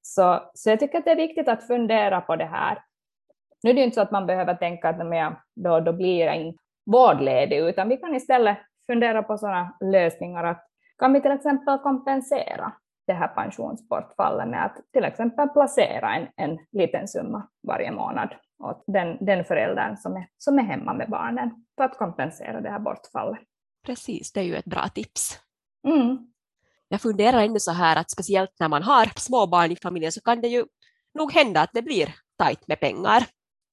Så, 0.03 0.51
så 0.55 0.71
jag 0.71 0.81
tycker 0.81 0.99
att 0.99 1.05
det 1.05 1.11
är 1.11 1.17
viktigt 1.17 1.49
att 1.49 1.67
fundera 1.67 2.21
på 2.21 2.37
det 2.37 2.45
här. 2.45 2.79
Nu 3.63 3.71
är 3.71 3.75
det 3.75 3.85
inte 3.85 3.95
så 3.95 4.01
att 4.01 4.11
man 4.11 4.27
behöver 4.27 4.55
tänka 4.55 4.89
att 4.89 4.99
jag, 4.99 5.37
då, 5.57 5.81
då 5.81 5.93
blir 5.93 6.25
jag 6.25 6.37
inte 6.37 6.63
vårdledig, 6.87 7.59
utan 7.59 7.89
vi 7.89 7.97
kan 7.97 8.15
istället 8.15 8.59
fundera 8.87 9.23
på 9.23 9.39
sådana 9.39 9.77
lösningar 9.81 10.45
att 10.45 10.67
kan 10.99 11.13
vi 11.13 11.21
till 11.21 11.31
exempel 11.31 11.79
kompensera 11.79 12.73
det 13.11 13.19
här 13.19 13.29
pensionsbortfallet 13.29 14.49
med 14.49 14.65
att 14.65 14.77
till 14.93 15.05
exempel 15.05 15.49
placera 15.49 16.15
en, 16.17 16.29
en 16.37 16.59
liten 16.73 17.09
summa 17.09 17.49
varje 17.67 17.93
månad 17.93 18.29
åt 18.65 18.85
den, 18.87 19.17
den 19.21 19.45
föräldern 19.45 19.97
som 19.97 20.17
är, 20.17 20.29
som 20.39 20.59
är 20.59 20.63
hemma 20.63 20.95
med 20.95 21.11
barnen 21.11 21.51
för 21.77 21.85
att 21.85 21.99
kompensera 21.99 22.61
det 22.61 22.71
här 22.71 22.79
bortfallet. 22.79 23.39
Precis, 23.87 24.33
det 24.33 24.41
är 24.41 24.45
ju 24.45 24.57
ett 24.57 24.65
bra 24.65 24.89
tips. 24.89 25.39
Mm. 25.89 26.19
Jag 26.89 27.01
funderar 27.01 27.43
ändå 27.43 27.59
så 27.59 27.73
här 27.73 27.97
att 27.97 28.11
speciellt 28.11 28.51
när 28.61 28.69
man 28.69 28.83
har 28.83 29.07
små 29.17 29.47
barn 29.47 29.71
i 29.73 29.77
familjen 29.77 30.13
så 30.13 30.21
kan 30.21 30.41
det 30.41 30.49
ju 30.49 30.65
nog 31.15 31.33
hända 31.33 31.61
att 31.61 31.71
det 31.73 31.83
blir 31.83 32.15
tajt 32.39 32.69
med 32.69 32.81
pengar. 32.81 33.25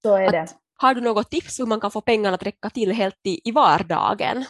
Så 0.06 0.16
är 0.16 0.26
Att- 0.26 0.32
det. 0.32 0.48
Har 0.80 0.94
du 0.94 1.02
något 1.02 1.30
tips 1.30 1.60
hur 1.60 1.66
man 1.66 1.80
kan 1.80 1.92
få 1.92 2.02
pengarna 2.02 2.36
att 2.36 2.44
räcka 2.44 2.70
till 2.70 2.92
helt 2.92 3.20
i, 3.24 3.50
i 3.50 3.52
vardagen? 3.52 4.46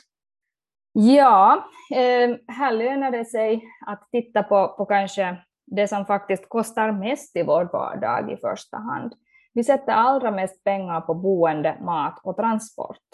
Ja, 0.99 1.65
eh, 1.95 2.35
här 2.47 2.71
lönar 2.71 3.11
det 3.11 3.25
sig 3.25 3.63
att 3.85 4.07
titta 4.11 4.43
på, 4.43 4.67
på 4.67 4.85
kanske 4.85 5.37
det 5.65 5.87
som 5.87 6.05
faktiskt 6.05 6.49
kostar 6.49 6.91
mest 6.91 7.35
i 7.35 7.43
vår 7.43 7.69
vardag 7.73 8.31
i 8.31 8.37
första 8.37 8.77
hand. 8.77 9.13
Vi 9.53 9.63
sätter 9.63 9.91
allra 9.91 10.31
mest 10.31 10.63
pengar 10.63 11.01
på 11.01 11.13
boende, 11.13 11.77
mat 11.81 12.19
och 12.23 12.35
transport. 12.35 13.07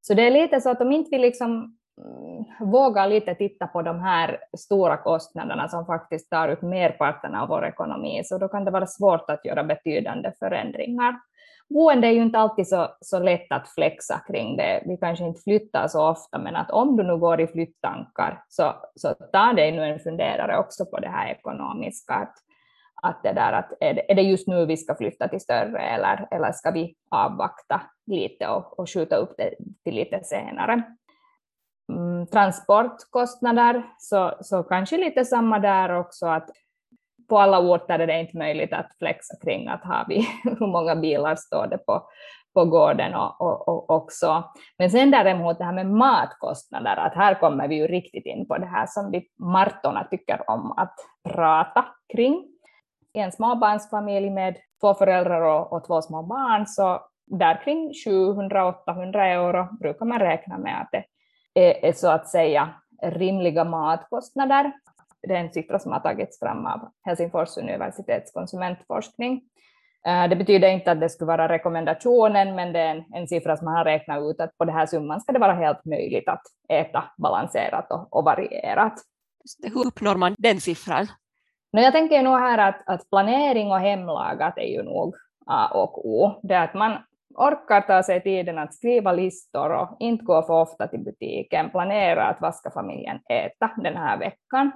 Så 0.00 0.14
det 0.14 0.22
är 0.22 0.30
lite 0.30 0.60
så 0.60 0.70
att 0.70 0.80
om 0.80 0.92
inte 0.92 1.10
vi 1.10 1.18
liksom 1.18 1.50
mm, 1.50 2.70
vågar 2.70 3.08
lite 3.08 3.34
titta 3.34 3.66
på 3.66 3.82
de 3.82 4.00
här 4.00 4.38
stora 4.58 4.96
kostnaderna 4.96 5.68
som 5.68 5.86
faktiskt 5.86 6.30
tar 6.30 6.48
upp 6.48 6.62
merparten 6.62 7.34
av 7.34 7.48
vår 7.48 7.66
ekonomi, 7.66 8.22
så 8.24 8.38
då 8.38 8.48
kan 8.48 8.64
det 8.64 8.70
vara 8.70 8.86
svårt 8.86 9.30
att 9.30 9.44
göra 9.44 9.64
betydande 9.64 10.32
förändringar. 10.38 11.14
Boende 11.68 12.06
är 12.06 12.12
ju 12.12 12.22
inte 12.22 12.38
alltid 12.38 12.68
så, 12.68 12.88
så 13.00 13.18
lätt 13.18 13.52
att 13.52 13.68
flexa 13.68 14.18
kring 14.26 14.56
det. 14.56 14.82
Vi 14.86 14.96
kanske 14.96 15.24
inte 15.24 15.40
flyttar 15.40 15.88
så 15.88 16.08
ofta, 16.10 16.38
men 16.38 16.56
att 16.56 16.70
om 16.70 16.96
du 16.96 17.02
nu 17.02 17.16
går 17.16 17.40
i 17.40 17.46
flyttankar 17.46 18.44
så, 18.48 18.74
så 18.94 19.14
ta 19.32 19.52
dig 19.52 19.72
nu 19.72 19.84
en 19.84 20.00
funderare 20.00 20.58
också 20.58 20.86
på 20.86 21.00
det 21.00 21.08
här 21.08 21.30
ekonomiska. 21.30 22.14
Att, 22.14 22.34
att 23.02 23.22
det 23.22 23.32
där, 23.32 23.52
att 23.52 23.72
är, 23.80 23.94
det, 23.94 24.10
är 24.10 24.14
det 24.14 24.22
just 24.22 24.48
nu 24.48 24.66
vi 24.66 24.76
ska 24.76 24.94
flytta 24.94 25.28
till 25.28 25.40
större, 25.40 25.78
eller, 25.78 26.28
eller 26.30 26.52
ska 26.52 26.70
vi 26.70 26.94
avvakta 27.10 27.82
lite 28.06 28.48
och, 28.48 28.78
och 28.78 28.90
skjuta 28.90 29.16
upp 29.16 29.34
det 29.36 29.54
till 29.84 29.94
lite 29.94 30.24
senare? 30.24 30.82
Mm, 31.92 32.26
transportkostnader, 32.26 33.82
så, 33.98 34.34
så 34.40 34.62
kanske 34.62 34.96
lite 34.96 35.24
samma 35.24 35.58
där 35.58 35.98
också, 35.98 36.26
att 36.26 36.50
på 37.28 37.38
alla 37.38 37.58
orter 37.58 37.98
är 37.98 38.06
det 38.06 38.20
inte 38.20 38.38
möjligt 38.38 38.72
att 38.72 38.98
flexa 38.98 39.34
kring 39.44 39.68
att 39.68 39.84
har 39.84 40.04
vi, 40.08 40.28
hur 40.58 40.66
många 40.66 40.96
bilar 40.96 41.36
står 41.36 41.66
det 41.66 41.78
på, 41.78 42.02
på 42.54 42.64
gården 42.64 43.14
och, 43.14 43.40
och, 43.40 43.68
och 43.68 43.90
också. 43.90 44.44
Men 44.78 44.90
sen 44.90 45.10
däremot 45.10 45.58
det 45.58 45.64
här 45.64 45.72
med 45.72 45.86
matkostnader, 45.86 46.96
att 46.96 47.14
här 47.14 47.34
kommer 47.34 47.68
vi 47.68 47.74
ju 47.76 47.86
riktigt 47.86 48.26
in 48.26 48.48
på 48.48 48.58
det 48.58 48.66
här 48.66 48.86
som 48.86 49.10
vi 49.10 49.28
Martorna 49.38 50.04
tycker 50.04 50.50
om 50.50 50.74
att 50.76 50.94
prata 51.28 51.84
kring. 52.12 52.44
I 53.14 53.18
en 53.18 53.32
småbarnsfamilj 53.32 54.30
med 54.30 54.56
två 54.80 54.94
föräldrar 54.94 55.40
och, 55.40 55.72
och 55.72 55.84
två 55.86 56.02
små 56.02 56.22
barn, 56.22 56.66
så 56.66 57.00
där 57.26 57.62
kring 57.64 57.92
700-800 58.06 59.16
euro 59.16 59.76
brukar 59.80 60.06
man 60.06 60.18
räkna 60.18 60.58
med 60.58 60.80
att 60.80 60.88
det 60.92 61.04
är, 61.54 61.84
är 61.84 61.92
så 61.92 62.08
att 62.08 62.28
säga 62.28 62.74
rimliga 63.02 63.64
matkostnader 63.64 64.72
det 65.28 65.34
är 65.34 65.40
en 65.40 65.52
siffra 65.52 65.78
som 65.78 65.92
har 65.92 66.00
tagits 66.00 66.38
fram 66.38 66.66
av 66.66 66.80
Helsingfors 67.04 67.56
universitets 67.56 68.32
konsumentforskning. 68.32 69.42
Eh, 70.06 70.28
Det 70.28 70.36
betyder 70.36 70.68
inte 70.68 70.90
att 70.90 71.00
det 71.00 71.08
skulle 71.08 71.26
vara 71.28 71.48
rekommendationen, 71.48 72.54
men 72.54 72.72
det 72.72 72.80
är 72.80 72.94
en, 72.94 73.04
en 73.14 73.28
siffra 73.28 73.56
som 73.56 73.64
man 73.64 73.76
har 73.76 73.84
räknat 73.84 74.22
ut 74.22 74.40
att 74.40 74.58
på 74.58 74.64
den 74.64 74.74
här 74.74 74.86
summan 74.86 75.20
ska 75.20 75.32
det 75.32 75.38
vara 75.38 75.54
helt 75.54 75.84
möjligt 75.84 76.28
att 76.28 76.42
äta 76.68 77.04
balanserat 77.18 77.92
och, 77.92 78.16
och 78.16 78.24
varierat. 78.24 78.94
Hur 79.62 79.86
uppnår 79.86 80.14
man 80.14 80.34
den 80.38 80.60
siffran? 80.60 81.06
Men 81.72 81.84
jag 81.84 81.92
tänker 81.92 82.22
nog 82.22 82.38
här 82.38 82.58
att, 82.68 82.82
att 82.86 83.10
planering 83.10 83.70
och 83.70 83.80
hemlagat 83.80 84.58
är 84.58 84.68
ju 84.76 84.82
nog 84.82 85.14
A 85.46 85.68
och 85.74 86.08
O. 86.08 86.40
Det 86.42 86.54
är 86.54 86.64
att 86.64 86.74
man 86.74 86.96
orkar 87.34 87.80
ta 87.80 88.02
sig 88.02 88.22
tiden 88.22 88.58
att 88.58 88.74
skriva 88.74 89.12
listor 89.12 89.70
och 89.72 89.96
inte 89.98 90.24
gå 90.24 90.42
för 90.42 90.54
ofta 90.54 90.88
till 90.88 91.04
butiken, 91.04 91.70
planera 91.70 92.26
att 92.26 92.40
vad 92.40 92.54
ska 92.54 92.70
familjen 92.70 93.20
äta 93.30 93.70
den 93.76 93.96
här 93.96 94.18
veckan. 94.18 94.72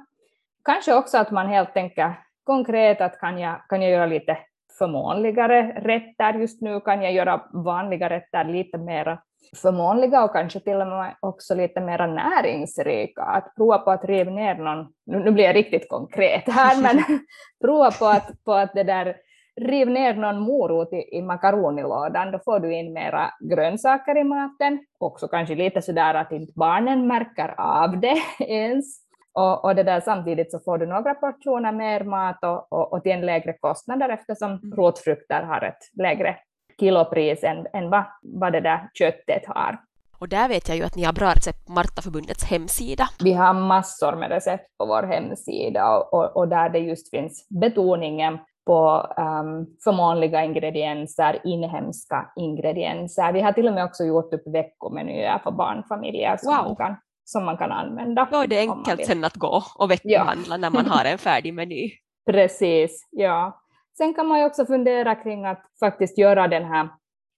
Kanske 0.69 0.95
också 0.95 1.19
att 1.19 1.31
man 1.31 1.49
helt 1.49 1.75
tänker 1.75 2.15
konkret 2.45 3.01
att 3.01 3.21
kan 3.21 3.39
jag, 3.39 3.61
kan 3.69 3.83
jag 3.83 3.91
göra 3.91 4.07
lite 4.07 4.39
förmånligare 4.79 5.63
rätter 5.81 6.35
just 6.35 6.61
nu, 6.61 6.81
kan 6.81 7.03
jag 7.03 7.13
göra 7.13 7.43
vanliga 7.53 8.11
rätter 8.11 8.45
lite 8.45 8.79
mer 8.79 9.19
förmånliga 9.57 10.25
och 10.25 10.33
kanske 10.33 10.61
till 10.61 10.81
och 10.81 10.87
med 10.87 11.15
också 11.21 11.55
lite 11.55 11.81
mer 11.81 12.07
näringsrika. 12.07 13.23
Att 13.23 13.55
prova 13.57 13.79
på 13.79 13.91
att 13.91 14.05
riva 14.05 14.31
ner 14.31 14.55
någon, 14.55 14.87
nu, 15.07 15.31
blir 15.31 15.45
jag 15.45 15.57
riktigt 15.57 15.89
konkret 15.89 16.45
här, 16.47 16.83
men 16.83 17.03
prova 17.65 17.91
på 17.91 18.07
att, 18.07 18.45
på 18.45 18.53
att 18.53 18.75
det 18.75 18.85
där 18.85 19.17
riv 19.61 19.91
ner 19.91 20.15
någon 20.15 20.41
morot 20.41 20.93
i, 20.93 21.17
i 21.19 21.23
makaronilådan, 21.23 22.33
då 22.33 22.39
får 22.45 22.61
du 22.61 22.75
in 22.75 22.93
mera 22.93 23.31
grönsaker 23.41 24.19
i 24.19 24.25
maten. 24.25 24.79
Också 24.99 25.29
kanske 25.29 25.55
lite 25.55 25.83
sådär 25.83 26.15
att 26.15 26.33
inte 26.33 26.53
barnen 26.57 27.07
märker 27.07 27.55
av 27.61 28.01
det 28.01 28.19
ens. 28.45 29.08
Och, 29.39 29.65
och 29.65 29.75
det 29.75 29.83
där, 29.83 30.01
samtidigt 30.01 30.51
så 30.53 30.59
får 30.61 30.79
du 30.79 30.87
några 30.87 31.15
portioner 31.15 31.73
mer 31.73 32.05
mat 32.05 32.45
och, 32.45 32.73
och, 32.73 32.93
och 32.93 33.03
till 33.03 33.13
en 33.13 33.27
lägre 33.27 33.53
kostnad 33.53 34.03
eftersom 34.11 34.51
Mm. 34.51 34.77
rotfrukter 34.77 35.43
har 35.43 35.65
ett 35.65 35.83
lägre 36.03 36.37
kilopris 36.81 37.45
än, 37.45 37.67
än 37.73 37.91
vad, 37.91 38.05
vad 38.23 38.53
det 38.53 38.61
där 38.61 38.89
köttet 38.95 39.47
har. 39.47 39.79
Och 40.21 40.29
där 40.29 40.49
vet 40.49 40.69
jag 40.69 40.77
ju 40.77 40.85
att 40.85 40.97
ni 40.97 41.05
har 41.05 41.13
bra 41.13 41.31
recept 41.31 41.67
på 41.67 41.73
Martaförbundets 41.73 42.45
hemsida. 42.51 43.05
Vi 43.25 43.33
har 43.33 43.55
massor 43.55 44.17
med 44.17 44.31
recept 44.31 44.79
på 44.79 44.87
vår 44.87 45.03
hemsida 45.03 45.97
och, 45.99 46.15
och, 46.15 46.37
och 46.37 46.49
där 46.49 46.69
det 46.69 46.79
just 46.79 47.11
finns 47.11 47.47
betoningen 47.61 48.39
på 48.67 49.07
um, 49.17 49.67
förmånliga 49.85 50.45
ingredienser, 50.45 51.41
inhemska 51.45 52.33
ingredienser. 52.37 53.33
Vi 53.33 53.41
har 53.41 53.53
till 53.53 53.69
och 53.69 53.75
med 53.75 53.85
också 53.85 54.05
gjort 54.05 54.35
upp 54.35 54.47
veckomenyer 54.47 55.39
för 55.45 55.51
barnfamiljer 55.51 56.37
som, 56.37 56.65
Wow. 56.67 56.77
kan, 56.77 56.97
som 57.29 57.45
man 57.45 57.57
kan 57.57 57.73
använda. 57.73 58.29
Då 58.31 58.39
är 58.39 58.47
det 58.47 58.59
enkelt 58.59 59.07
sen 59.07 59.25
att 59.25 59.35
gå 59.35 59.63
och 59.79 59.91
veckohandla 59.91 60.57
när 60.57 60.71
man 60.71 60.87
har 60.87 61.05
en 61.05 61.19
färdig 61.19 61.55
meny. 61.55 61.91
Precis, 62.31 63.09
ja. 63.11 63.61
Sen 63.99 64.15
kan 64.15 64.27
man 64.27 64.39
ju 64.39 64.45
också 64.45 64.67
fundera 64.67 65.15
kring 65.15 65.45
att 65.45 65.63
faktiskt 65.81 66.19
göra 66.19 66.49
den 66.49 66.65
här 66.65 66.89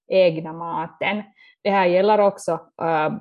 egna 0.09 0.53
maten. 0.53 1.23
Det 1.63 1.71
här 1.71 1.87
gäller 1.87 2.21
också 2.21 2.53
äh, 2.83 3.13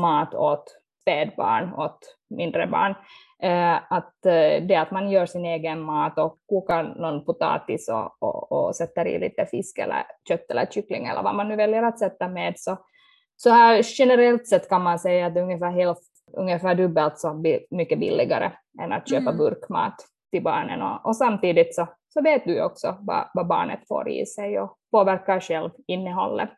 mat 0.00 0.34
åt 0.34 0.64
spädbarn, 1.02 1.74
åt 1.74 1.98
mindre 2.30 2.66
barn. 2.66 2.94
Äh, 3.42 3.92
att 3.92 4.26
äh, 4.26 4.66
det 4.66 4.76
att 4.76 4.90
man 4.90 5.10
gör 5.10 5.26
sin 5.26 5.44
egen 5.44 5.80
mat 5.80 6.18
och 6.18 6.38
kokar 6.48 6.82
någon 6.84 7.24
potatis 7.24 7.88
och, 7.88 8.22
och, 8.22 8.52
och 8.52 8.76
sätter 8.76 9.06
i 9.06 9.18
lite 9.18 9.46
fisk 9.46 9.78
eller 9.78 10.04
kött 10.28 10.50
eller 10.50 10.66
kyckling 10.66 11.06
eller 11.06 11.22
vad 11.22 11.34
man 11.34 11.48
nu 11.48 11.56
väljer 11.56 11.82
att 11.82 11.98
sätta 11.98 12.28
med. 12.28 12.54
Så, 12.56 12.76
så 13.36 13.50
här 13.50 13.80
generellt 13.98 14.48
sett 14.48 14.68
kan 14.68 14.82
man 14.82 14.98
säga 14.98 15.26
att 15.26 15.36
ungefär, 15.36 15.70
hälft, 15.70 16.15
ungefär 16.32 16.74
dubbelt 16.74 17.18
så 17.18 17.42
mycket 17.70 17.98
billigare 18.00 18.50
än 18.82 18.92
att 18.92 19.08
köpa 19.08 19.30
Mm. 19.30 19.36
burkmat 19.38 19.94
till 20.32 20.42
barnen. 20.42 20.82
Och, 20.82 21.06
och 21.06 21.16
samtidigt 21.16 21.74
så, 21.74 21.88
så 22.08 22.22
vet 22.22 22.44
du 22.44 22.62
också 22.62 22.96
vad, 23.00 23.30
vad 23.34 23.46
barnet 23.46 23.80
får 23.88 24.08
i 24.08 24.26
sig 24.26 24.60
och 24.60 24.76
påverkar 24.90 25.40
själv 25.40 25.70
innehållet. 25.86 26.50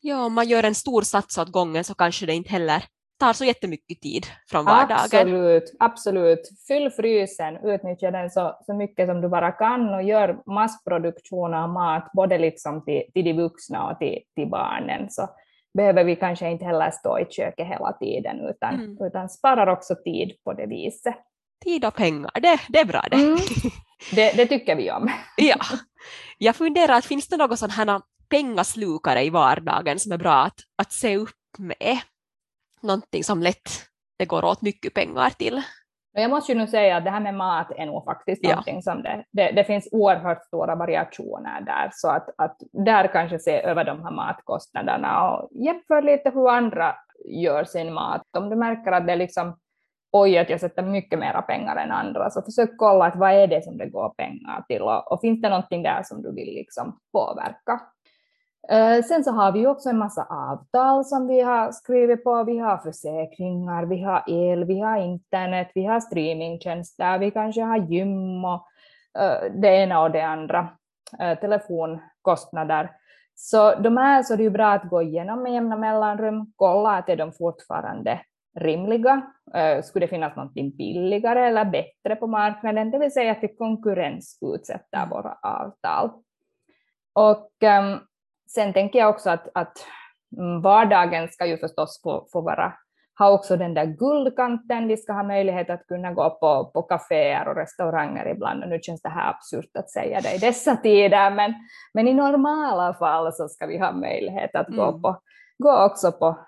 Ja, 0.00 0.24
om 0.24 0.34
man 0.34 0.48
gör 0.48 0.62
en 0.62 0.74
stor 0.74 1.02
sats 1.02 1.38
åt 1.38 1.52
gången 1.52 1.84
så 1.84 1.94
kanske 1.94 2.26
det 2.26 2.34
inte 2.34 2.50
heller 2.50 2.84
tar 3.20 3.32
så 3.32 3.44
jättemycket 3.44 4.00
tid 4.00 4.26
från 4.50 4.64
vardagen. 4.64 4.98
Absolut, 5.04 5.76
absolut. 5.78 6.40
Fyll 6.68 6.90
frysen, 6.90 7.56
utnyttja 7.64 8.10
den 8.10 8.30
så, 8.30 8.56
så 8.66 8.74
mycket 8.74 9.08
som 9.08 9.20
du 9.20 9.28
bara 9.28 9.52
kan 9.52 9.94
och 9.94 10.02
gör 10.02 10.42
massproduktion 10.46 11.54
av 11.54 11.68
mat, 11.68 12.10
både 12.12 12.38
liksom 12.38 12.84
till, 12.84 13.02
till 13.14 13.24
de 13.24 13.32
vuxna 13.32 13.90
och 13.90 13.98
till, 13.98 14.18
till 14.34 14.48
barnen. 14.50 15.10
Så 15.10 15.28
behöver 15.74 16.04
vi 16.04 16.16
kanske 16.16 16.50
inte 16.50 16.64
heller 16.64 16.90
stå 16.90 17.18
i 17.18 17.26
köket 17.30 17.66
hela 17.66 17.92
tiden, 17.92 18.40
utan, 18.40 18.74
Mm. 18.74 18.96
utan 19.06 19.28
sparar 19.28 19.66
också 19.66 19.94
tid 20.04 20.32
på 20.44 20.52
det 20.52 20.66
viset. 20.66 21.14
Tid 21.64 21.84
och 21.84 21.94
pengar, 21.94 22.30
det, 22.34 22.60
det 22.68 22.78
är 22.78 22.84
bra 22.84 23.04
det. 23.10 23.16
Mm. 23.16 23.38
Det, 24.14 24.32
det 24.36 24.46
tycker 24.46 24.76
vi 24.76 24.90
om. 24.90 25.10
Ja. 25.36 25.56
Jag 26.38 26.56
funderar, 26.56 27.00
finns 27.00 27.28
det 27.28 27.36
några 27.36 27.56
sådana 27.56 27.74
här 27.92 28.00
pengaslukare 28.28 29.24
i 29.24 29.30
vardagen 29.30 29.98
som 29.98 30.12
är 30.12 30.18
bra 30.18 30.42
att, 30.42 30.60
att 30.76 30.92
se 30.92 31.16
upp 31.16 31.58
med? 31.58 31.98
Någonting 32.82 33.24
som 33.24 33.42
lätt 33.42 33.70
det 34.18 34.26
går 34.26 34.44
åt 34.44 34.62
mycket 34.62 34.94
pengar 34.94 35.30
till. 35.30 35.62
Men 36.14 36.22
jag 36.22 36.30
måste 36.30 36.52
ju 36.52 36.58
nu 36.58 36.66
säga 36.66 36.96
att 36.96 37.04
det 37.04 37.10
här 37.10 37.20
med 37.20 37.34
mat 37.34 37.72
är 37.76 37.86
nog 37.86 38.04
faktiskt 38.04 38.40
Ja. 38.44 38.50
någonting 38.50 38.82
som 38.82 39.02
det, 39.02 39.24
det, 39.32 39.50
det 39.52 39.64
finns 39.64 39.88
oerhört 39.92 40.44
stora 40.44 40.74
variationer 40.74 41.60
där, 41.60 41.90
så 41.92 42.08
att, 42.08 42.28
att 42.38 42.56
där 42.72 43.06
kanske 43.12 43.38
se 43.38 43.62
över 43.62 43.84
de 43.84 44.02
här 44.02 44.10
matkostnaderna 44.10 45.30
och 45.30 45.48
jämför 45.52 46.02
lite 46.02 46.30
hur 46.30 46.50
andra 46.50 46.94
gör 47.24 47.64
sin 47.64 47.92
mat. 47.92 48.22
Om 48.38 48.50
du 48.50 48.56
märker 48.56 48.92
att 48.92 49.06
det 49.06 49.12
är 49.12 49.16
liksom 49.16 49.56
oj, 50.12 50.38
att 50.38 50.50
jag 50.50 50.60
sätter 50.60 50.82
mycket 50.82 51.18
mera 51.18 51.42
pengar 51.42 51.76
än 51.76 51.90
andra, 51.90 52.30
så 52.30 52.42
försök 52.42 52.70
kolla 52.76 53.04
att 53.04 53.16
vad 53.16 53.32
är 53.32 53.46
det 53.46 53.64
som 53.64 53.78
det 53.78 53.86
går 53.86 54.08
pengar 54.08 54.64
till 54.68 54.82
och, 54.82 55.12
och 55.12 55.20
finns 55.20 55.40
det 55.40 55.48
någonting 55.48 55.82
där 55.82 56.02
som 56.04 56.22
du 56.22 56.34
vill 56.34 56.54
liksom 56.54 56.98
påverka. 57.12 57.80
Eh, 58.70 59.02
sen 59.02 59.24
så 59.24 59.30
har 59.30 59.52
vi 59.52 59.66
också 59.66 59.88
en 59.88 59.98
massa 59.98 60.24
avtal 60.24 61.04
som 61.04 61.26
vi 61.26 61.40
har 61.40 61.72
skrivit 61.72 62.24
på. 62.24 62.44
Vi 62.44 62.58
har 62.58 62.78
försäkringar, 62.78 63.86
vi 63.86 64.02
har 64.02 64.24
el, 64.26 64.64
vi 64.64 64.80
har 64.80 64.96
internet, 64.96 65.70
vi 65.74 65.84
har 65.84 66.00
streamingtjänster, 66.00 67.18
vi 67.18 67.30
kanske 67.30 67.62
har 67.62 67.76
gym 67.76 68.44
och 68.44 68.66
uh, 69.18 69.60
det 69.60 69.68
ena 69.68 70.02
och 70.02 70.10
det 70.10 70.20
andra, 70.20 70.68
uh, 71.22 71.38
telefonkostnader. 71.40 72.90
Så 73.34 73.74
de 73.74 73.96
här 73.96 74.22
så 74.22 74.36
det 74.36 74.42
är 74.42 74.44
ju 74.44 74.50
bra 74.50 74.72
att 74.72 74.90
gå 74.90 75.02
igenom 75.02 75.42
med 75.42 75.52
jämna 75.52 75.76
mellanrum, 75.76 76.52
kolla 76.56 76.90
att 76.90 77.08
är 77.08 77.16
de 77.16 77.32
fortfarande 77.32 78.20
rimliga. 78.58 79.22
Skulle 79.82 80.06
det 80.06 80.10
finnas 80.10 80.36
något 80.36 80.54
billigare 80.54 81.46
eller 81.46 81.64
bättre 81.64 82.16
på 82.16 82.26
marknaden, 82.26 82.90
det 82.90 82.98
vill 82.98 83.12
säga 83.12 83.32
att 83.32 83.42
vi 83.42 83.56
konkurrensutsätter 83.56 85.06
våra 85.10 85.38
avtal. 85.42 86.10
Och 87.14 87.50
um, 87.62 88.00
sen 88.54 88.72
tänker 88.72 88.98
jag 88.98 89.10
också 89.10 89.30
att, 89.30 89.48
att 89.54 89.86
mm, 90.38 90.62
vardagen 90.62 91.28
ska 91.28 91.46
ju 91.46 91.58
förstås 91.58 92.00
få, 92.02 92.26
få 92.32 92.40
vara, 92.40 92.72
ha 93.18 93.30
också 93.30 93.56
den 93.56 93.74
där 93.74 93.86
guldkanten. 93.86 94.88
Vi 94.88 94.96
ska 94.96 95.12
ha 95.12 95.22
möjlighet 95.22 95.70
att 95.70 95.86
kunna 95.86 96.12
gå 96.12 96.30
på, 96.30 96.70
på 96.74 96.82
kaféer 96.82 97.48
och 97.48 97.56
restauranger 97.56 98.28
ibland. 98.28 98.62
Och 98.62 98.68
nu 98.68 98.78
känns 98.82 99.02
det 99.02 99.08
här 99.08 99.30
absurt 99.30 99.76
att 99.78 99.90
säga 99.90 100.20
det 100.20 100.34
i 100.34 100.38
dessa 100.38 100.76
tider, 100.76 101.30
men, 101.30 101.54
men 101.94 102.08
i 102.08 102.14
normala 102.14 102.94
fall 102.94 103.32
så 103.32 103.48
ska 103.48 103.66
vi 103.66 103.78
ha 103.78 103.92
möjlighet 103.92 104.54
att 104.54 104.68
mm. 104.68 104.78
gå, 104.78 105.00
på, 105.00 105.20
gå 105.58 105.84
också 105.84 106.12
på, 106.12 106.38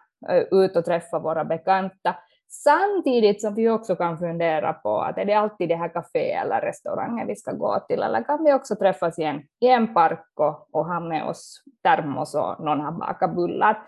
ut 0.50 0.76
och 0.76 0.84
träffa 0.84 1.18
våra 1.18 1.44
bekanta. 1.44 2.16
Samtidigt 2.54 3.40
som 3.40 3.54
vi 3.54 3.68
också 3.68 3.96
kan 3.96 4.18
fundera 4.18 4.72
på 4.72 5.00
att 5.00 5.18
är 5.18 5.24
det 5.24 5.34
alltid 5.34 5.68
det 5.68 5.76
här 5.76 5.88
kafé 5.88 6.32
eller 6.32 6.60
restaurangen 6.60 7.26
vi 7.26 7.36
ska 7.36 7.52
gå 7.52 7.80
till, 7.88 8.02
eller 8.02 8.22
kan 8.22 8.44
vi 8.44 8.52
också 8.52 8.76
träffas 8.76 9.18
i 9.18 9.22
en, 9.22 9.42
i 9.60 9.68
en 9.68 9.94
park 9.94 10.26
och, 10.34 10.68
och 10.74 10.86
ha 10.86 11.00
med 11.00 11.24
oss 11.24 11.62
termos 11.82 12.34
och 12.34 12.64
någon 12.64 12.80
har 12.80 12.92
bakat 12.92 13.34
bullar. 13.34 13.82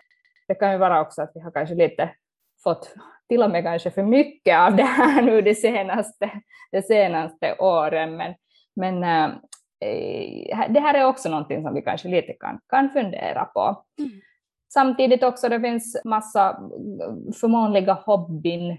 Det 0.49 0.55
kan 0.55 0.73
ju 0.73 0.79
vara 0.79 1.01
också 1.01 1.23
att 1.23 1.31
vi 1.35 1.41
har 1.41 1.51
kanske 1.51 1.75
lite 1.75 2.11
fått 2.63 2.95
till 3.29 3.43
och 3.43 3.51
med 3.51 3.65
kanske 3.65 3.91
för 3.91 4.03
mycket 4.03 4.59
av 4.59 4.77
det 4.77 4.83
här 4.83 5.23
nu 5.23 5.41
de 5.41 5.55
senaste, 5.55 6.31
de 6.73 6.83
senaste 6.83 7.57
åren, 7.59 8.17
men, 8.17 8.35
men 8.77 9.03
äh, 9.05 9.31
det 10.69 10.81
här 10.81 10.95
är 10.95 11.05
också 11.05 11.29
någonting 11.29 11.63
som 11.63 11.75
vi 11.75 11.83
kanske 11.83 12.09
lite 12.09 12.33
kan, 12.33 12.61
kan 12.69 12.91
fundera 12.91 13.45
på. 13.45 13.85
Mm. 13.99 14.14
Samtidigt 14.75 15.23
också 15.23 15.49
det 15.49 15.61
finns 15.61 16.01
massa 16.05 16.59
förmånliga 17.41 17.93
hobbyn. 17.93 18.77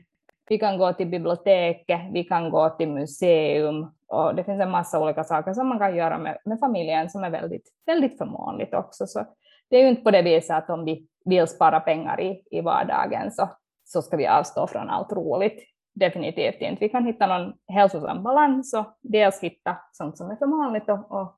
Vi 0.50 0.58
kan 0.58 0.78
gå 0.78 0.94
till 0.94 1.08
biblioteket, 1.08 2.02
vi 2.14 2.24
kan 2.24 2.50
gå 2.50 2.70
till 2.70 2.90
museum 2.90 3.88
och 4.08 4.36
det 4.36 4.44
finns 4.44 4.62
en 4.62 4.72
massa 4.72 5.00
olika 5.04 5.24
saker 5.24 5.54
som 5.54 5.68
man 5.68 5.80
kan 5.80 5.96
göra 5.96 6.18
med, 6.18 6.38
med 6.46 6.60
familjen 6.60 7.10
som 7.10 7.24
är 7.24 7.30
väldigt, 7.30 7.70
väldigt 7.86 8.18
förmånligt 8.18 8.74
också. 8.74 9.08
Så 9.08 9.26
det 9.70 9.78
är 9.78 9.82
ju 9.82 9.90
inte 9.90 10.02
på 10.02 10.12
det 10.12 10.22
viset 10.22 10.58
att 10.58 10.70
om 10.70 10.86
vi 10.86 11.08
vill 11.26 11.48
spara 11.48 11.80
pengar 11.80 12.22
i, 12.22 12.44
i 12.52 12.62
vardagen 12.62 13.32
så, 13.32 13.50
så 13.86 14.02
ska 14.02 14.18
vi 14.18 14.28
avstå 14.28 14.68
från 14.68 14.90
allt 14.90 15.12
roligt. 15.12 15.64
Definitivt 15.94 16.62
inte. 16.62 16.80
Vi 16.80 16.90
kan 16.90 17.06
hitta 17.06 17.28
någon 17.28 17.54
hälsosam 17.68 18.24
balans 18.24 18.74
och 18.74 18.86
dels 19.02 19.40
hitta 19.40 19.78
sånt 19.92 20.18
som 20.18 20.32
är 20.32 20.36
förmånligt 20.36 20.90
och, 20.90 21.12
och, 21.12 21.38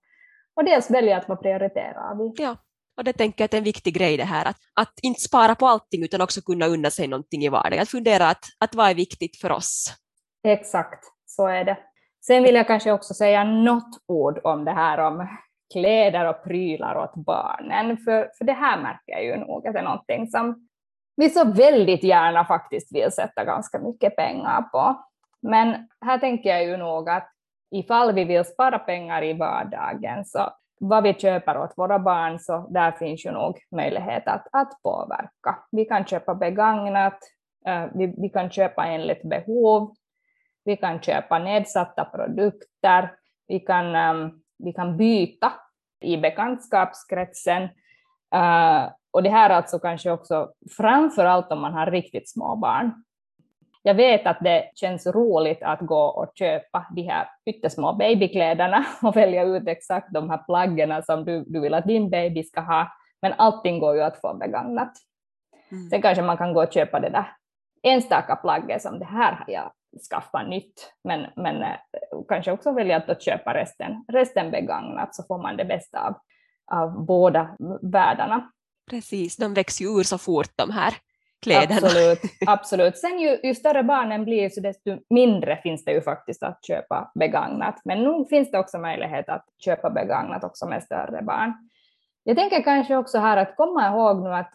och 0.56 0.66
dels 0.66 0.92
välja 0.92 1.18
att 1.18 1.30
vad 1.30 1.42
prioriterar 1.42 2.16
vi. 2.16 2.44
Ja, 2.44 2.56
och 2.98 3.04
det 3.04 3.14
tänker 3.14 3.44
jag 3.44 3.54
är 3.54 3.58
en 3.58 3.64
viktig 3.64 3.94
grej 3.94 4.18
det 4.18 4.24
här, 4.24 4.46
att, 4.46 4.58
att 4.74 4.94
inte 5.02 5.20
spara 5.20 5.56
på 5.56 5.68
allting 5.68 6.04
utan 6.04 6.22
också 6.22 6.42
kunna 6.42 6.66
unna 6.66 6.90
sig 6.90 7.08
någonting 7.08 7.42
i 7.44 7.50
vardagen. 7.50 7.82
Att 7.82 7.90
fundera 7.90 8.28
att, 8.28 8.46
att 8.60 8.76
vad 8.76 8.90
är 8.90 8.96
viktigt 8.96 9.42
för 9.42 9.52
oss. 9.52 9.94
Exakt, 10.44 11.04
så 11.26 11.48
är 11.48 11.66
det. 11.66 11.78
Sen 12.26 12.44
vill 12.44 12.56
jag 12.56 12.68
kanske 12.68 12.92
också 12.92 13.14
säga 13.14 13.44
något 13.44 14.04
ord 14.08 14.40
om 14.44 14.66
det 14.66 14.72
här 14.72 14.98
om 14.98 15.28
kläder 15.74 16.30
och 16.30 16.44
prylar 16.44 16.96
åt 16.96 17.16
barnen, 17.16 17.98
för, 17.98 18.32
för 18.38 18.46
det 18.46 18.54
här 18.54 18.82
märker 18.82 19.12
jag 19.12 19.24
ju 19.24 19.38
nog 19.38 19.68
att 19.68 19.74
det 19.74 19.80
är 19.80 19.84
någonting 19.84 20.28
som 20.28 20.68
vi 21.16 21.30
så 21.30 21.46
väldigt 21.46 22.04
gärna 22.04 22.46
faktiskt 22.46 22.96
vill 22.96 23.12
sätta 23.12 23.46
ganska 23.46 23.80
mycket 23.80 24.16
pengar 24.16 24.62
på. 24.62 25.06
Men 25.42 25.88
här 26.06 26.18
tänker 26.18 26.50
jag 26.50 26.64
ju 26.64 26.78
nog 26.78 27.10
att 27.10 27.30
ifall 27.72 28.14
vi 28.14 28.24
vill 28.24 28.46
spara 28.46 28.80
pengar 28.80 29.24
i 29.24 29.34
vardagen 29.34 30.26
så 30.26 30.50
vad 30.80 31.04
vi 31.04 31.14
köper 31.14 31.58
åt 31.58 31.74
våra 31.78 32.00
barn, 32.00 32.40
så 32.40 32.68
där 32.70 32.92
finns 32.92 33.26
ju 33.26 33.32
nog 33.32 33.58
möjlighet 33.72 34.28
att, 34.28 34.48
att 34.52 34.82
påverka. 34.84 35.60
Vi 35.72 35.86
kan 35.86 36.06
köpa 36.06 36.36
begagnat, 36.36 37.20
eh, 37.66 37.86
vi, 37.94 38.16
vi 38.18 38.30
kan 38.30 38.50
köpa 38.50 38.86
enligt 38.86 39.24
behov, 39.24 39.96
vi 40.66 40.78
kan 40.78 41.02
köpa 41.02 41.40
nedsatta 41.40 42.06
produkter, 42.06 43.12
vi 43.48 43.60
kan, 43.60 43.96
ehm, 43.96 44.32
vi 44.58 44.74
kan 44.74 44.98
byta 44.98 45.54
i 46.02 46.18
bekantskapskretsen. 46.18 47.64
Eh, 48.36 48.92
och 49.12 49.24
det 49.24 49.30
här 49.30 49.50
alltså 49.50 49.80
kanske 49.80 50.12
också 50.12 50.52
framför 50.78 51.26
allt 51.26 51.52
om 51.52 51.62
man 51.62 51.74
har 51.74 51.92
riktigt 51.92 52.30
små 52.30 52.56
barn. 52.56 53.04
Jag 53.88 53.96
vet 53.96 54.28
att 54.28 54.38
det 54.42 54.72
känns 54.76 55.08
roligt 55.08 55.64
att 55.64 55.80
gå 55.80 56.02
och 56.02 56.32
köpa 56.36 56.88
de 56.96 57.02
här 57.02 57.28
pyttesmå 57.46 57.94
babykläderna 57.94 58.86
och 59.02 59.16
välja 59.16 59.44
ut 59.44 59.68
exakt 59.68 60.14
de 60.14 60.30
här 60.30 60.38
plaggen 60.38 61.04
som 61.04 61.26
du, 61.26 61.44
du 61.48 61.60
vill 61.60 61.74
att 61.74 61.88
din 61.88 62.10
baby 62.10 62.44
ska 62.44 62.62
ha, 62.62 62.92
men 63.22 63.34
allting 63.38 63.80
går 63.80 63.96
ju 63.96 64.02
att 64.02 64.22
få 64.22 64.34
begagnat. 64.34 64.92
Mm. 65.72 65.90
Sen 65.90 66.02
kanske 66.02 66.24
man 66.24 66.38
kan 66.38 66.54
gå 66.54 66.64
och 66.64 66.74
köpa 66.74 67.00
det 67.00 67.10
där 67.10 67.32
enstaka 67.84 68.36
plagget 68.36 68.82
som 68.82 69.00
det 69.00 69.06
här 69.06 69.32
har 69.34 69.54
jag 69.54 69.72
skaffat 70.12 70.50
nytt, 70.50 70.94
men, 71.04 71.26
men 71.36 71.64
eh, 71.64 71.78
kanske 72.28 72.52
också 72.52 72.72
välja 72.72 72.98
att 72.98 73.22
köpa 73.22 73.54
resten, 73.54 74.06
resten 74.08 74.52
begagnat 74.52 75.16
så 75.16 75.24
får 75.24 75.42
man 75.42 75.58
det 75.58 75.66
bästa 75.66 76.00
av, 76.08 76.16
av 76.72 77.06
båda 77.06 77.56
världarna. 77.82 78.52
Precis, 78.90 79.38
de 79.38 79.54
växer 79.54 79.86
ju 79.86 80.00
ur 80.00 80.04
så 80.04 80.18
fort 80.18 80.52
de 80.56 80.72
här 80.72 80.94
kläderna. 81.44 81.88
Absolut, 81.88 82.20
absolut. 82.48 82.98
Sen 82.98 83.20
ju, 83.20 83.40
ju 83.44 83.56
större 83.56 83.84
barnen 83.84 84.26
blir 84.26 84.50
så 84.50 84.62
desto 84.62 84.98
mindre 85.10 85.58
finns 85.64 85.86
det 85.86 85.92
ju 85.92 86.02
faktiskt 86.02 86.44
att 86.44 86.66
köpa 86.66 87.12
begagnat. 87.16 87.82
Men 87.86 88.04
nu 88.04 88.26
finns 88.30 88.52
det 88.52 88.60
också 88.60 88.78
möjlighet 88.78 89.30
att 89.30 89.46
köpa 89.66 89.90
begagnat 89.90 90.44
också 90.44 90.66
med 90.66 90.84
större 90.84 91.22
barn. 91.22 91.54
Jag 92.24 92.38
tänker 92.38 92.64
kanske 92.64 92.98
också 92.98 93.18
här 93.18 93.38
att 93.38 93.56
komma 93.56 93.88
ihåg 93.88 94.24
nu 94.24 94.34
att 94.34 94.54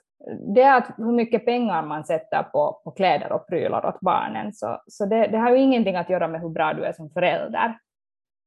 det 0.54 0.62
är 0.62 0.76
att 0.76 0.94
hur 0.96 1.12
mycket 1.12 1.44
pengar 1.44 1.82
man 1.82 2.04
sätter 2.04 2.42
på, 2.42 2.80
på 2.84 2.90
kläder 2.90 3.32
och 3.32 3.48
prylar 3.48 3.86
åt 3.86 4.00
barnen, 4.00 4.52
så, 4.52 4.82
så 4.86 5.06
det, 5.06 5.26
det 5.26 5.38
har 5.38 5.50
ju 5.50 5.58
ingenting 5.58 5.96
att 5.96 6.10
göra 6.10 6.28
med 6.28 6.40
hur 6.40 6.48
bra 6.48 6.74
du 6.74 6.84
är 6.84 6.92
som 6.92 7.10
förälder 7.10 7.78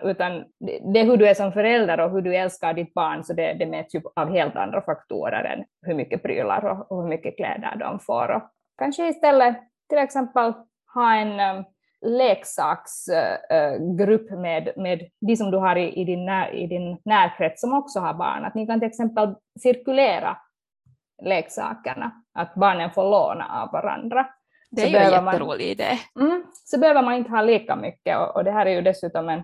utan 0.04 0.46
det 0.94 1.00
är 1.00 1.06
hur 1.06 1.18
du 1.18 1.28
är 1.28 1.34
som 1.34 1.52
förälder 1.52 2.00
och 2.00 2.12
hur 2.12 2.22
du 2.22 2.36
älskar 2.36 2.74
ditt 2.74 2.94
barn, 2.94 3.24
så 3.24 3.34
det, 3.34 3.54
det 3.54 3.66
mäts 3.66 3.96
ju 3.96 4.02
av 4.16 4.30
helt 4.30 4.56
andra 4.56 4.82
faktorer 4.82 5.44
än 5.44 5.66
hur 5.82 5.94
mycket 5.94 6.24
prylar 6.24 6.66
och, 6.66 6.92
och 6.92 7.02
hur 7.02 7.10
mycket 7.10 7.38
kläder 7.38 7.76
de 7.80 8.00
får. 8.00 8.32
Och 8.32 8.44
kanske 8.78 9.08
istället 9.08 9.58
till 9.90 9.98
exempel 9.98 10.54
ha 10.94 11.16
en 11.16 11.58
um, 11.58 11.66
leksaksgrupp 12.02 14.32
uh, 14.32 14.40
med, 14.40 14.74
med 14.76 15.10
de 15.22 15.36
som 15.36 15.52
du 15.52 15.58
har 15.58 15.76
i, 15.76 16.02
i, 16.02 16.04
din 16.04 16.26
när, 16.26 16.54
i 16.54 16.68
din 16.68 16.98
närkrets 17.06 17.62
som 17.62 17.74
också 17.74 18.00
har 18.00 18.14
barn. 18.14 18.46
Att 18.46 18.56
ni 18.56 18.68
kan 18.68 18.80
till 18.80 18.90
exempel 18.90 19.36
cirkulera 19.60 20.38
leksakerna, 21.24 22.12
att 22.34 22.56
barnen 22.56 22.92
får 22.92 23.04
låna 23.04 23.62
av 23.62 23.72
varandra. 23.72 24.28
Det 24.72 24.82
är 24.82 24.86
så 24.86 24.92
ju 24.92 24.98
en 24.98 25.26
jätterolig 25.26 25.66
idé. 25.66 26.00
Mm, 26.20 26.44
så 26.66 26.80
behöver 26.80 27.02
man 27.02 27.14
inte 27.14 27.32
ha 27.32 27.42
lika 27.42 27.76
mycket 27.76 28.18
och, 28.18 28.36
och 28.36 28.44
det 28.44 28.52
här 28.52 28.66
är 28.66 28.72
ju 28.72 28.82
dessutom 28.82 29.30
en 29.30 29.44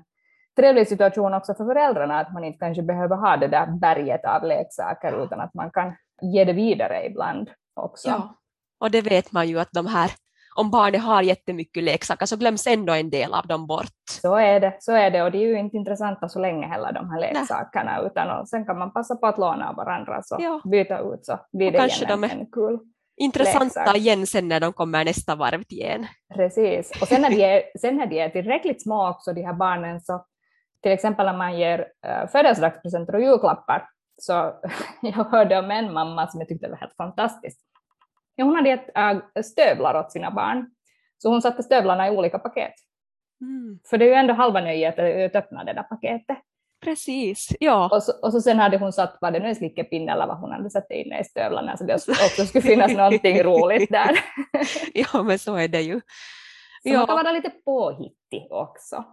trevlig 0.55 0.87
situation 0.87 1.33
också 1.33 1.53
för 1.53 1.65
föräldrarna, 1.65 2.19
att 2.19 2.33
man 2.33 2.43
inte 2.43 2.59
kanske 2.59 2.83
behöver 2.83 3.15
ha 3.15 3.37
det 3.37 3.47
där 3.47 3.67
berget 3.79 4.25
av 4.25 4.43
leksaker, 4.43 5.23
utan 5.23 5.39
att 5.39 5.53
man 5.53 5.71
kan 5.71 5.93
ge 6.21 6.43
det 6.43 6.53
vidare 6.53 7.05
ibland 7.05 7.49
också. 7.75 8.09
Ja, 8.09 8.35
och 8.79 8.91
det 8.91 9.01
vet 9.01 9.31
man 9.31 9.47
ju 9.47 9.59
att 9.59 9.71
de 9.71 9.87
här 9.87 10.11
om 10.55 10.71
barnet 10.71 11.01
har 11.01 11.21
jättemycket 11.21 11.83
leksaker 11.83 12.25
så 12.25 12.37
glöms 12.37 12.67
ändå 12.67 12.93
en 12.93 13.09
del 13.09 13.33
av 13.33 13.47
dem 13.47 13.67
bort. 13.67 14.01
Så 14.21 14.35
är 14.35 14.59
det, 14.59 14.75
så 14.79 14.91
är 14.91 15.11
det 15.11 15.23
och 15.23 15.31
det 15.31 15.37
är 15.37 15.47
ju 15.47 15.59
inte 15.59 15.77
intressanta 15.77 16.29
så 16.29 16.39
länge 16.39 16.67
heller 16.67 16.91
de 16.91 17.09
här 17.09 17.19
leksakerna 17.19 17.97
Nej. 17.97 18.05
utan 18.05 18.39
och 18.39 18.49
sen 18.49 18.65
kan 18.65 18.77
man 18.77 18.93
passa 18.93 19.15
på 19.15 19.27
att 19.27 19.37
låna 19.37 19.69
av 19.69 19.75
varandra 19.75 20.21
så 20.23 20.37
ja. 20.39 20.61
byta 20.71 20.99
ut 20.99 21.25
så 21.25 21.39
blir 21.51 21.67
och 21.67 21.73
det 21.73 21.77
kanske 21.77 22.05
igen 22.05 22.21
de 22.21 22.27
är 22.27 22.39
en 22.39 22.51
kul 22.51 22.79
intressanta 23.17 23.79
leksak. 23.79 23.97
igen 23.97 24.27
sen 24.27 24.47
när 24.47 24.59
de 24.59 24.73
kommer 24.73 25.05
nästa 25.05 25.35
varv 25.35 25.63
igen. 25.69 26.07
Precis, 26.35 26.91
och 27.01 27.07
sen 27.07 27.21
när 27.21 27.29
de 27.29 27.43
är, 27.43 27.63
sen 27.79 27.97
när 27.97 28.05
de 28.07 28.19
är 28.19 28.29
tillräckligt 28.29 28.83
små 28.83 29.09
också 29.09 29.33
de 29.33 29.43
här 29.43 29.53
barnen 29.53 30.01
så 30.01 30.25
till 30.81 30.91
exempel 30.91 31.25
när 31.25 31.37
man 31.37 31.57
ger 31.57 31.79
uh, 31.79 32.27
födelsedagspresenter 32.27 33.15
och 33.15 33.21
julklappar, 33.21 33.89
så 34.17 34.33
jag 35.01 35.11
hörde 35.11 35.59
om 35.59 35.71
en 35.71 35.93
mamma 35.93 36.27
som 36.27 36.39
jag 36.39 36.49
tyckte 36.49 36.69
var 36.69 36.77
helt 36.77 36.95
fantastiskt. 36.95 37.59
Ja, 38.35 38.45
hon 38.45 38.55
hade 38.55 38.69
gett 38.69 38.89
uh, 38.97 39.41
stövlar 39.41 39.99
åt 39.99 40.11
sina 40.11 40.31
barn, 40.31 40.71
så 41.17 41.29
hon 41.29 41.41
satte 41.41 41.63
stövlarna 41.63 42.07
i 42.07 42.17
olika 42.17 42.39
paket. 42.39 42.73
Mm. 43.41 43.79
För 43.89 43.97
det 43.97 44.05
är 44.05 44.09
ju 44.09 44.15
ändå 44.15 44.33
halva 44.33 44.61
nöjet 44.61 44.99
att 44.99 45.35
öppna 45.35 45.63
det 45.63 45.73
där 45.73 45.83
paketet. 45.83 46.37
Precis, 46.83 47.47
ja. 47.59 47.89
Och 47.91 48.03
så, 48.03 48.11
och 48.21 48.31
så 48.31 48.41
sen 48.41 48.59
hade 48.59 48.77
hon 48.77 48.93
satt, 48.93 49.17
var 49.21 49.31
det 49.31 49.39
nu 49.39 49.55
slickepinne 49.55 50.11
eller 50.11 50.27
vad 50.27 50.37
hon 50.37 50.51
hade 50.51 50.69
satt 50.69 50.91
in 50.91 51.13
i 51.13 51.23
stövlarna, 51.23 51.77
så 51.77 51.83
det 51.83 51.95
också 52.07 52.45
skulle 52.45 52.61
finnas 52.61 52.91
någonting 52.91 53.43
roligt 53.43 53.91
där. 53.91 54.19
ja, 54.93 55.23
men 55.23 55.39
så 55.39 55.55
är 55.55 55.67
det 55.67 55.81
ju. 55.81 56.01
Så 56.83 56.89
ja. 56.89 56.97
man 56.97 57.07
kan 57.07 57.15
vara 57.15 57.31
lite 57.31 57.49
påhittig 57.49 58.47
också. 58.49 59.05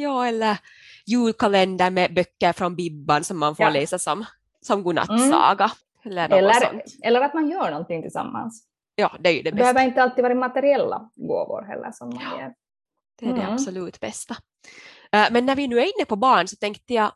Ja, 0.00 0.26
eller 0.26 0.58
julkalender 1.06 1.90
med 1.90 2.14
böcker 2.14 2.52
från 2.52 2.76
Bibban 2.76 3.24
som 3.24 3.38
man 3.38 3.56
får 3.56 3.66
ja. 3.66 3.70
läsa 3.70 3.98
som, 3.98 4.24
som 4.60 4.82
godnattsaga. 4.82 5.70
Mm. 6.04 6.18
Eller, 6.18 6.38
eller, 6.38 6.82
eller, 7.02 7.20
att 7.20 7.34
man 7.34 7.50
gör 7.50 7.70
någonting 7.70 8.02
tillsammans. 8.02 8.64
Ja, 8.94 9.16
det 9.20 9.28
är 9.28 9.32
ju 9.32 9.42
det, 9.42 9.50
det 9.50 9.56
bästa. 9.56 9.72
behöver 9.72 9.88
inte 9.88 10.02
alltid 10.02 10.22
vara 10.22 10.34
materiella 10.34 11.10
gåvor 11.14 11.62
heller 11.62 11.92
som 11.92 12.08
man 12.08 12.22
ja, 12.22 12.38
ger. 12.38 12.54
Det 13.18 13.26
är 13.26 13.30
mm. 13.30 13.40
det 13.40 13.52
absolut 13.52 14.00
bästa. 14.00 14.34
Uh, 15.16 15.26
men 15.30 15.46
när 15.46 15.56
vi 15.56 15.68
nu 15.68 15.78
är 15.78 15.98
inne 15.98 16.04
på 16.04 16.16
barn 16.16 16.48
så 16.48 16.56
tänkte 16.56 16.94
jag, 16.94 17.12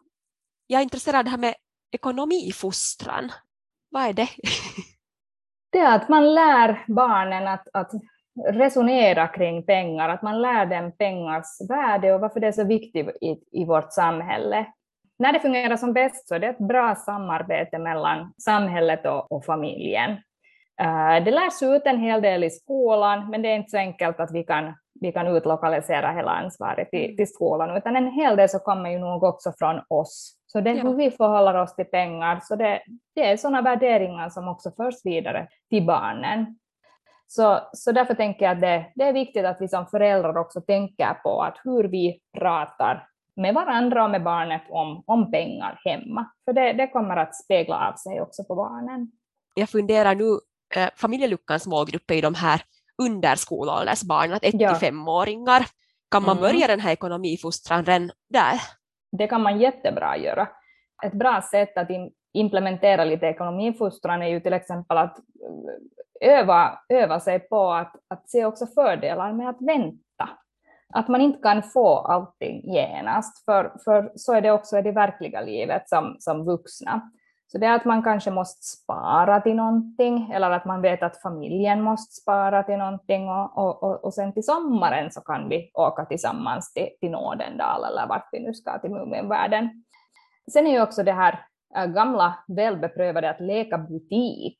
jag 0.66 0.78
är 0.78 0.82
intresserad 0.82 1.18
av 1.18 1.24
det 1.24 1.30
här 1.30 1.38
med 1.38 1.54
ekonomifostran. 1.90 3.32
Vad 3.90 4.02
är 4.02 4.12
det? 4.12 4.28
det 5.72 5.78
är 5.78 5.96
att 5.96 6.08
man 6.08 6.34
lär 6.34 6.84
barnen 6.88 7.48
att, 7.48 7.68
att 7.72 7.90
resonera 8.48 9.28
kring 9.28 9.66
pengar, 9.66 10.08
att 10.08 10.22
man 10.22 10.42
lär 10.42 10.66
dem 10.66 10.92
pengars 10.98 11.68
värde 11.68 12.14
och 12.14 12.20
varför 12.20 12.40
det 12.40 12.46
är 12.46 12.52
så 12.52 12.64
viktigt 12.64 13.08
i, 13.20 13.36
i 13.52 13.64
vårt 13.64 13.92
samhälle. 13.92 14.66
När 15.18 15.32
det 15.32 15.40
fungerar 15.40 15.76
som 15.76 15.92
bäst 15.92 16.28
så 16.28 16.34
är 16.34 16.38
det 16.38 16.46
ett 16.46 16.68
bra 16.68 16.94
samarbete 16.94 17.78
mellan 17.78 18.32
samhället 18.44 19.06
och, 19.06 19.32
och 19.32 19.44
familjen. 19.44 20.10
Uh, 20.82 21.24
det 21.24 21.30
lärs 21.30 21.62
ut 21.62 21.82
en 21.86 21.98
hel 21.98 22.22
del 22.22 22.44
i 22.44 22.50
skolan, 22.50 23.30
men 23.30 23.42
det 23.42 23.48
är 23.48 23.56
inte 23.56 23.70
så 23.70 23.76
enkelt 23.76 24.20
att 24.20 24.32
vi 24.32 24.44
kan, 24.44 24.74
vi 25.00 25.12
kan 25.12 25.26
utlokalisera 25.26 26.12
hela 26.12 26.30
ansvaret 26.30 26.90
till, 26.90 27.04
mm. 27.04 27.16
till 27.16 27.32
skolan, 27.32 27.76
utan 27.76 27.96
en 27.96 28.12
hel 28.12 28.36
del 28.36 28.48
så 28.48 28.58
kommer 28.58 28.90
ju 28.90 28.98
nog 28.98 29.22
också 29.22 29.52
från 29.58 29.80
oss. 29.88 30.36
Så 30.46 30.60
det 30.60 30.70
är 30.70 30.74
ja. 30.74 30.82
hur 30.82 30.94
vi 30.94 31.10
förhåller 31.10 31.54
oss 31.54 31.74
till 31.74 31.90
pengar, 31.90 32.40
så 32.42 32.56
det, 32.56 32.82
det 33.14 33.30
är 33.30 33.36
sådana 33.36 33.62
värderingar 33.62 34.28
som 34.28 34.48
också 34.48 34.70
förs 34.76 34.94
vidare 35.04 35.48
till 35.70 35.86
barnen. 35.86 36.58
Så, 37.34 37.60
så 37.72 37.92
därför 37.92 38.14
tänker 38.14 38.44
jag 38.44 38.54
att 38.54 38.60
det, 38.60 38.92
det 38.94 39.04
är 39.04 39.12
viktigt 39.12 39.44
att 39.44 39.56
vi 39.60 39.68
som 39.68 39.86
föräldrar 39.86 40.36
också 40.36 40.60
tänker 40.60 41.14
på 41.14 41.42
att 41.42 41.60
hur 41.64 41.84
vi 41.84 42.20
pratar 42.38 43.08
med 43.36 43.54
varandra 43.54 44.04
och 44.04 44.10
med 44.10 44.22
barnet 44.22 44.62
om, 44.70 45.04
om 45.06 45.30
pengar 45.30 45.80
hemma. 45.84 46.30
För 46.44 46.52
det, 46.52 46.72
det 46.72 46.86
kommer 46.86 47.16
att 47.16 47.34
spegla 47.34 47.88
av 47.88 47.96
sig 47.96 48.20
också 48.20 48.44
på 48.44 48.54
barnen. 48.54 49.10
Jag 49.54 49.68
funderar 49.68 50.14
nu, 50.14 50.38
eh, 50.76 50.90
familjeluckans 50.96 51.66
målgrupp 51.66 52.10
är 52.10 52.14
ju 52.14 52.20
de 52.20 52.34
här 52.34 52.62
underskolåldersbarnen, 53.02 54.38
1-5-åringar. 54.38 55.66
Kan 56.10 56.22
man 56.22 56.38
mm. 56.38 56.42
börja 56.42 56.66
den 56.66 56.80
här 56.80 56.92
ekonomifostran 56.92 57.84
redan 57.84 58.10
där? 58.30 58.60
Det 59.18 59.26
kan 59.26 59.42
man 59.42 59.60
jättebra 59.60 60.16
göra. 60.16 60.48
Ett 61.04 61.12
bra 61.12 61.42
sätt 61.50 61.78
att 61.78 61.90
implementera 62.32 63.04
lite 63.04 63.26
ekonomifostran 63.26 64.22
är 64.22 64.28
ju 64.28 64.40
till 64.40 64.52
exempel 64.52 64.98
att 64.98 65.18
eh, 65.18 66.38
öva, 66.38 66.78
öva 66.88 67.20
sig 67.20 67.38
på 67.38 67.72
att, 67.72 67.92
att 68.08 68.30
se 68.30 68.44
också 68.44 68.66
fördelar 68.66 69.32
med 69.32 69.48
att 69.48 69.60
vänta. 69.60 70.28
Att 70.94 71.08
man 71.08 71.20
inte 71.20 71.42
kan 71.42 71.62
få 71.62 71.98
allting 71.98 72.72
genast, 72.72 73.44
för, 73.44 73.72
för 73.84 74.12
så 74.14 74.34
är 74.34 74.40
det 74.40 74.50
också 74.50 74.78
i 74.78 74.82
det 74.82 74.92
verkliga 74.92 75.40
livet 75.40 75.88
som, 75.88 76.16
som 76.18 76.44
vuxna. 76.44 77.10
Så 77.46 77.58
det 77.58 77.66
är 77.66 77.74
att 77.74 77.84
man 77.84 78.02
kanske 78.02 78.30
måste 78.30 78.62
spara 78.62 79.40
till 79.40 79.54
någonting, 79.54 80.30
eller 80.32 80.50
att 80.50 80.64
man 80.64 80.82
vet 80.82 81.02
att 81.02 81.22
familjen 81.22 81.82
måste 81.82 82.14
spara 82.22 82.62
till 82.62 82.76
någonting, 82.76 83.28
och, 83.28 83.58
och, 83.58 83.82
och, 83.82 84.04
och 84.04 84.14
sen 84.14 84.32
till 84.32 84.44
sommaren 84.44 85.10
så 85.10 85.20
kan 85.20 85.48
vi 85.48 85.70
åka 85.74 86.04
tillsammans 86.04 86.72
till, 86.72 86.88
till 87.00 87.10
Nådendal, 87.10 87.84
eller 87.84 88.06
vart 88.06 88.28
vi 88.32 88.40
nu 88.40 88.54
ska, 88.54 88.78
till 88.78 88.90
Muminvärlden. 88.90 89.84
Sen 90.52 90.66
är 90.66 90.70
ju 90.70 90.82
också 90.82 91.02
det 91.02 91.12
här 91.12 91.46
Äh, 91.76 91.86
gamla 91.86 92.38
välbeprövade 92.48 93.30
att 93.30 93.40
leka 93.40 93.78
butik, 93.78 94.58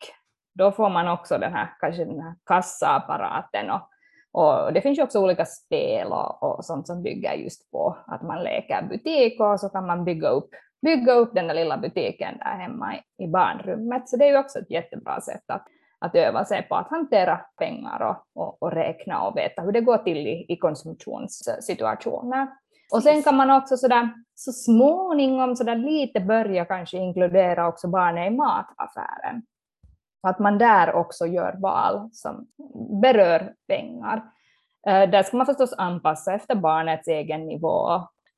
då 0.55 0.73
får 0.73 0.91
man 0.91 1.09
också 1.09 1.39
den 1.39 1.53
här, 1.53 1.69
kanske 1.81 2.05
den 2.05 2.21
här 2.21 2.35
kassaapparaten 2.47 3.71
och, 3.71 3.89
och 4.33 4.73
det 4.73 4.81
finns 4.81 4.99
ju 4.99 5.03
också 5.03 5.21
olika 5.21 5.45
spel 5.45 6.13
och, 6.13 6.43
och 6.43 6.65
sånt 6.65 6.87
som 6.87 7.03
bygger 7.03 7.35
just 7.35 7.71
på 7.71 7.97
att 8.07 8.23
man 8.23 8.43
leker 8.43 8.83
butik 8.83 9.41
och 9.41 9.61
så 9.61 9.69
kan 9.69 9.87
man 9.87 10.05
bygga 10.05 10.29
upp, 10.29 10.51
bygga 10.83 11.13
upp 11.13 11.35
den 11.35 11.47
där 11.47 11.55
lilla 11.55 11.79
butiken 11.79 12.39
där 12.39 12.59
hemma 12.59 12.95
i, 12.95 13.25
i 13.25 13.29
barnrummet. 13.29 14.09
Så 14.09 14.17
det 14.17 14.25
är 14.25 14.31
ju 14.31 14.39
också 14.39 14.59
ett 14.59 14.71
jättebra 14.71 15.21
sätt 15.21 15.45
att, 15.47 15.67
att 15.99 16.15
öva 16.15 16.45
sig 16.45 16.63
på 16.69 16.75
att 16.75 16.91
hantera 16.91 17.41
pengar 17.59 18.03
och, 18.03 18.43
och, 18.43 18.63
och 18.63 18.73
räkna 18.73 19.23
och 19.23 19.37
veta 19.37 19.63
hur 19.63 19.73
det 19.73 19.81
går 19.81 19.99
till 19.99 20.27
i, 20.27 20.47
i 20.49 20.57
konsumtionssituationer. 20.57 22.49
Och 22.93 23.03
sen 23.03 23.23
kan 23.23 23.37
man 23.37 23.51
också 23.51 23.77
sådär, 23.77 24.09
så 24.35 24.53
småningom 24.53 25.57
sådär 25.57 25.77
lite 25.77 26.21
börja 26.21 26.65
kanske 26.65 26.99
inkludera 26.99 27.69
också 27.69 27.89
barnen 27.89 28.33
i 28.33 28.37
mataffären. 28.37 29.43
Att 30.23 30.39
man 30.39 30.59
där 30.59 30.95
också 30.95 31.27
gör 31.27 31.57
val 31.59 32.09
som 32.13 32.47
berör 33.03 33.53
pengar. 33.69 34.23
Eh, 34.87 35.11
där 35.11 35.23
ska 35.23 35.37
man 35.37 35.47
förstås 35.47 35.75
anpassa 35.79 36.35
efter 36.35 36.55
barnets 36.55 37.09
egen 37.09 37.47
nivå. 37.47 37.89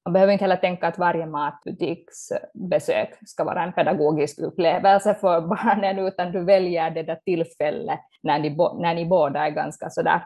Man 0.04 0.12
behöver 0.12 0.32
inte 0.32 0.44
heller 0.44 0.56
tänka 0.56 0.86
att 0.88 0.98
varje 0.98 1.26
matbutiksbesök 1.26 3.18
ska 3.26 3.44
vara 3.44 3.62
en 3.62 3.72
pedagogisk 3.72 4.38
upplevelse 4.38 5.14
för 5.14 5.40
barnen, 5.48 5.98
utan 5.98 6.32
du 6.32 6.44
väljer 6.44 6.90
det 6.90 7.02
där 7.02 7.20
tillfället 7.24 8.00
när 8.22 8.38
ni, 8.38 8.56
när 8.80 8.94
ni 8.94 9.06
båda 9.06 9.46
är 9.46 9.50
ganska 9.50 9.90
sådär 9.90 10.22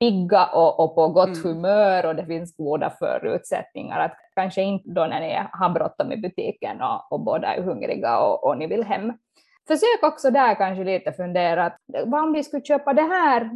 pigga 0.00 0.46
och, 0.46 0.80
och 0.80 0.94
på 0.94 1.08
gott 1.08 1.36
mm. 1.36 1.42
humör 1.42 2.06
och 2.06 2.16
det 2.16 2.26
finns 2.26 2.56
goda 2.56 2.90
förutsättningar. 2.98 4.00
Att 4.00 4.16
kanske 4.34 4.62
inte 4.62 4.90
då 4.90 5.06
när 5.06 5.20
ni 5.20 5.48
har 5.52 5.70
bråttom 5.70 6.12
i 6.12 6.16
butiken 6.16 6.82
och, 6.82 7.12
och 7.12 7.20
båda 7.20 7.54
är 7.54 7.62
hungriga 7.62 8.18
och, 8.18 8.44
och 8.44 8.58
ni 8.58 8.66
vill 8.66 8.84
hem 8.84 9.12
försök 9.70 10.02
också 10.02 10.30
där 10.30 10.54
kanske 10.54 10.84
lite 10.84 11.12
fundera, 11.12 11.66
att 11.66 11.78
vad 12.06 12.24
om 12.24 12.32
vi 12.32 12.44
skulle 12.44 12.64
köpa 12.64 12.92
det 12.92 13.02
här 13.02 13.50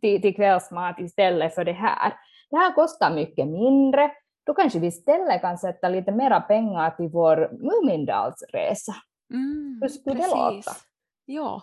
till, 0.00 0.22
till 0.22 0.34
kvällsmat 0.34 1.00
istället 1.00 1.54
för 1.54 1.64
det 1.64 1.72
här? 1.72 2.12
Det 2.50 2.56
här 2.56 2.72
kostar 2.72 3.14
mycket 3.14 3.48
mindre, 3.48 4.10
då 4.46 4.54
kanske 4.54 4.78
vi 4.78 4.86
istället 4.86 5.40
kan 5.40 5.58
sätta 5.58 5.88
lite 5.88 6.12
mera 6.12 6.40
pengar 6.40 6.90
till 6.90 7.08
vår 7.08 7.50
Mumindalsresa. 7.52 8.94
Mm, 9.32 9.78
Hur 9.82 9.88
skulle 9.88 10.16
precis. 10.16 10.32
det 10.32 10.38
låta? 10.38 10.72
Ja, 11.26 11.62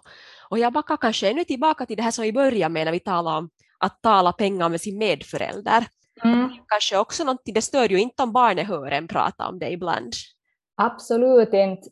och 0.49 0.59
jag 0.59 0.73
backar 0.73 0.97
kanske 0.97 1.29
ännu 1.29 1.43
tillbaka 1.43 1.85
till 1.85 1.97
det 1.97 2.03
här 2.03 2.11
som 2.11 2.23
vi 2.23 2.33
började 2.33 2.73
med 2.73 2.85
när 2.85 2.91
vi 2.91 2.99
talade 2.99 3.37
om 3.37 3.49
att 3.83 4.01
tala 4.01 4.31
pengar 4.31 4.69
med 4.69 4.81
sin 4.81 4.97
medförälder. 4.97 5.85
Mm. 6.23 6.49
Kanske 6.67 6.97
också 6.97 7.23
någonting, 7.23 7.53
det 7.53 7.61
stör 7.61 7.89
ju 7.89 7.99
inte 7.99 8.23
om 8.23 8.31
barnet 8.31 8.67
hör 8.67 8.91
en 8.91 9.07
prata 9.07 9.47
om 9.47 9.59
det 9.59 9.71
ibland. 9.71 10.13
Absolut 10.75 11.53
inte, 11.53 11.89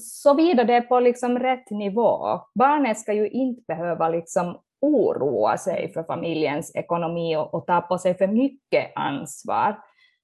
såvida 0.00 0.64
det 0.64 0.74
är 0.74 0.80
på 0.80 1.00
liksom 1.00 1.38
rätt 1.38 1.70
nivå. 1.70 2.40
Barnet 2.54 2.98
ska 2.98 3.12
ju 3.12 3.28
inte 3.28 3.62
behöva 3.68 4.08
liksom 4.08 4.60
oroa 4.80 5.58
sig 5.58 5.92
för 5.92 6.02
familjens 6.02 6.74
ekonomi 6.74 7.36
och, 7.36 7.54
och 7.54 7.66
ta 7.66 7.80
på 7.80 7.98
sig 7.98 8.18
för 8.18 8.26
mycket 8.26 8.92
ansvar. 8.94 9.78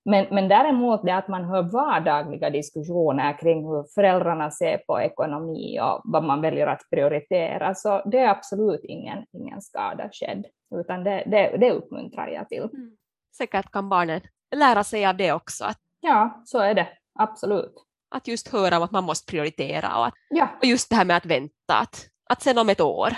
Men, 0.04 0.26
men 0.30 0.48
däremot 0.48 1.02
det 1.02 1.14
att 1.14 1.28
man 1.28 1.44
hör 1.44 1.62
vardagliga 1.62 2.50
diskussioner 2.50 3.38
kring 3.38 3.66
hur 3.66 3.84
föräldrarna 3.94 4.50
ser 4.50 4.78
på 4.78 5.00
ekonomi 5.00 5.80
och 5.80 6.00
vad 6.04 6.24
man 6.24 6.40
väljer 6.40 6.66
att 6.66 6.90
prioritera, 6.90 7.74
så 7.74 8.02
det 8.04 8.18
är 8.18 8.28
absolut 8.28 8.80
ingen, 8.84 9.24
ingen 9.32 9.62
skada 9.62 10.10
skedd, 10.12 10.46
utan 10.74 11.04
det, 11.04 11.24
det, 11.26 11.56
det 11.56 11.72
uppmuntrar 11.72 12.28
jag 12.28 12.48
till. 12.48 12.62
Mm. 12.62 12.96
Säkert 13.36 13.70
kan 13.70 13.88
barnen 13.88 14.20
lära 14.56 14.84
sig 14.84 15.06
av 15.06 15.16
det 15.16 15.32
också. 15.32 15.64
Ja, 16.00 16.42
så 16.44 16.58
är 16.58 16.74
det 16.74 16.88
absolut. 17.18 17.74
Att 18.10 18.28
just 18.28 18.48
höra 18.48 18.76
om 18.76 18.82
att 18.82 18.90
man 18.90 19.04
måste 19.04 19.30
prioritera 19.30 19.98
och, 19.98 20.06
att, 20.06 20.14
ja. 20.30 20.48
och 20.58 20.64
just 20.64 20.90
det 20.90 20.96
här 20.96 21.04
med 21.04 21.16
att 21.16 21.26
vänta, 21.26 21.74
att, 21.82 22.06
att 22.30 22.42
sen 22.42 22.58
om 22.58 22.68
ett 22.68 22.80
år 22.80 23.10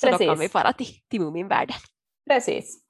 så 0.00 0.06
Precis. 0.06 0.26
då 0.26 0.32
kan 0.32 0.38
vi 0.38 0.48
fara 0.48 0.72
till, 0.72 1.00
till 1.10 1.20
Muminvärlden. 1.20 1.76
Precis. 2.30 2.82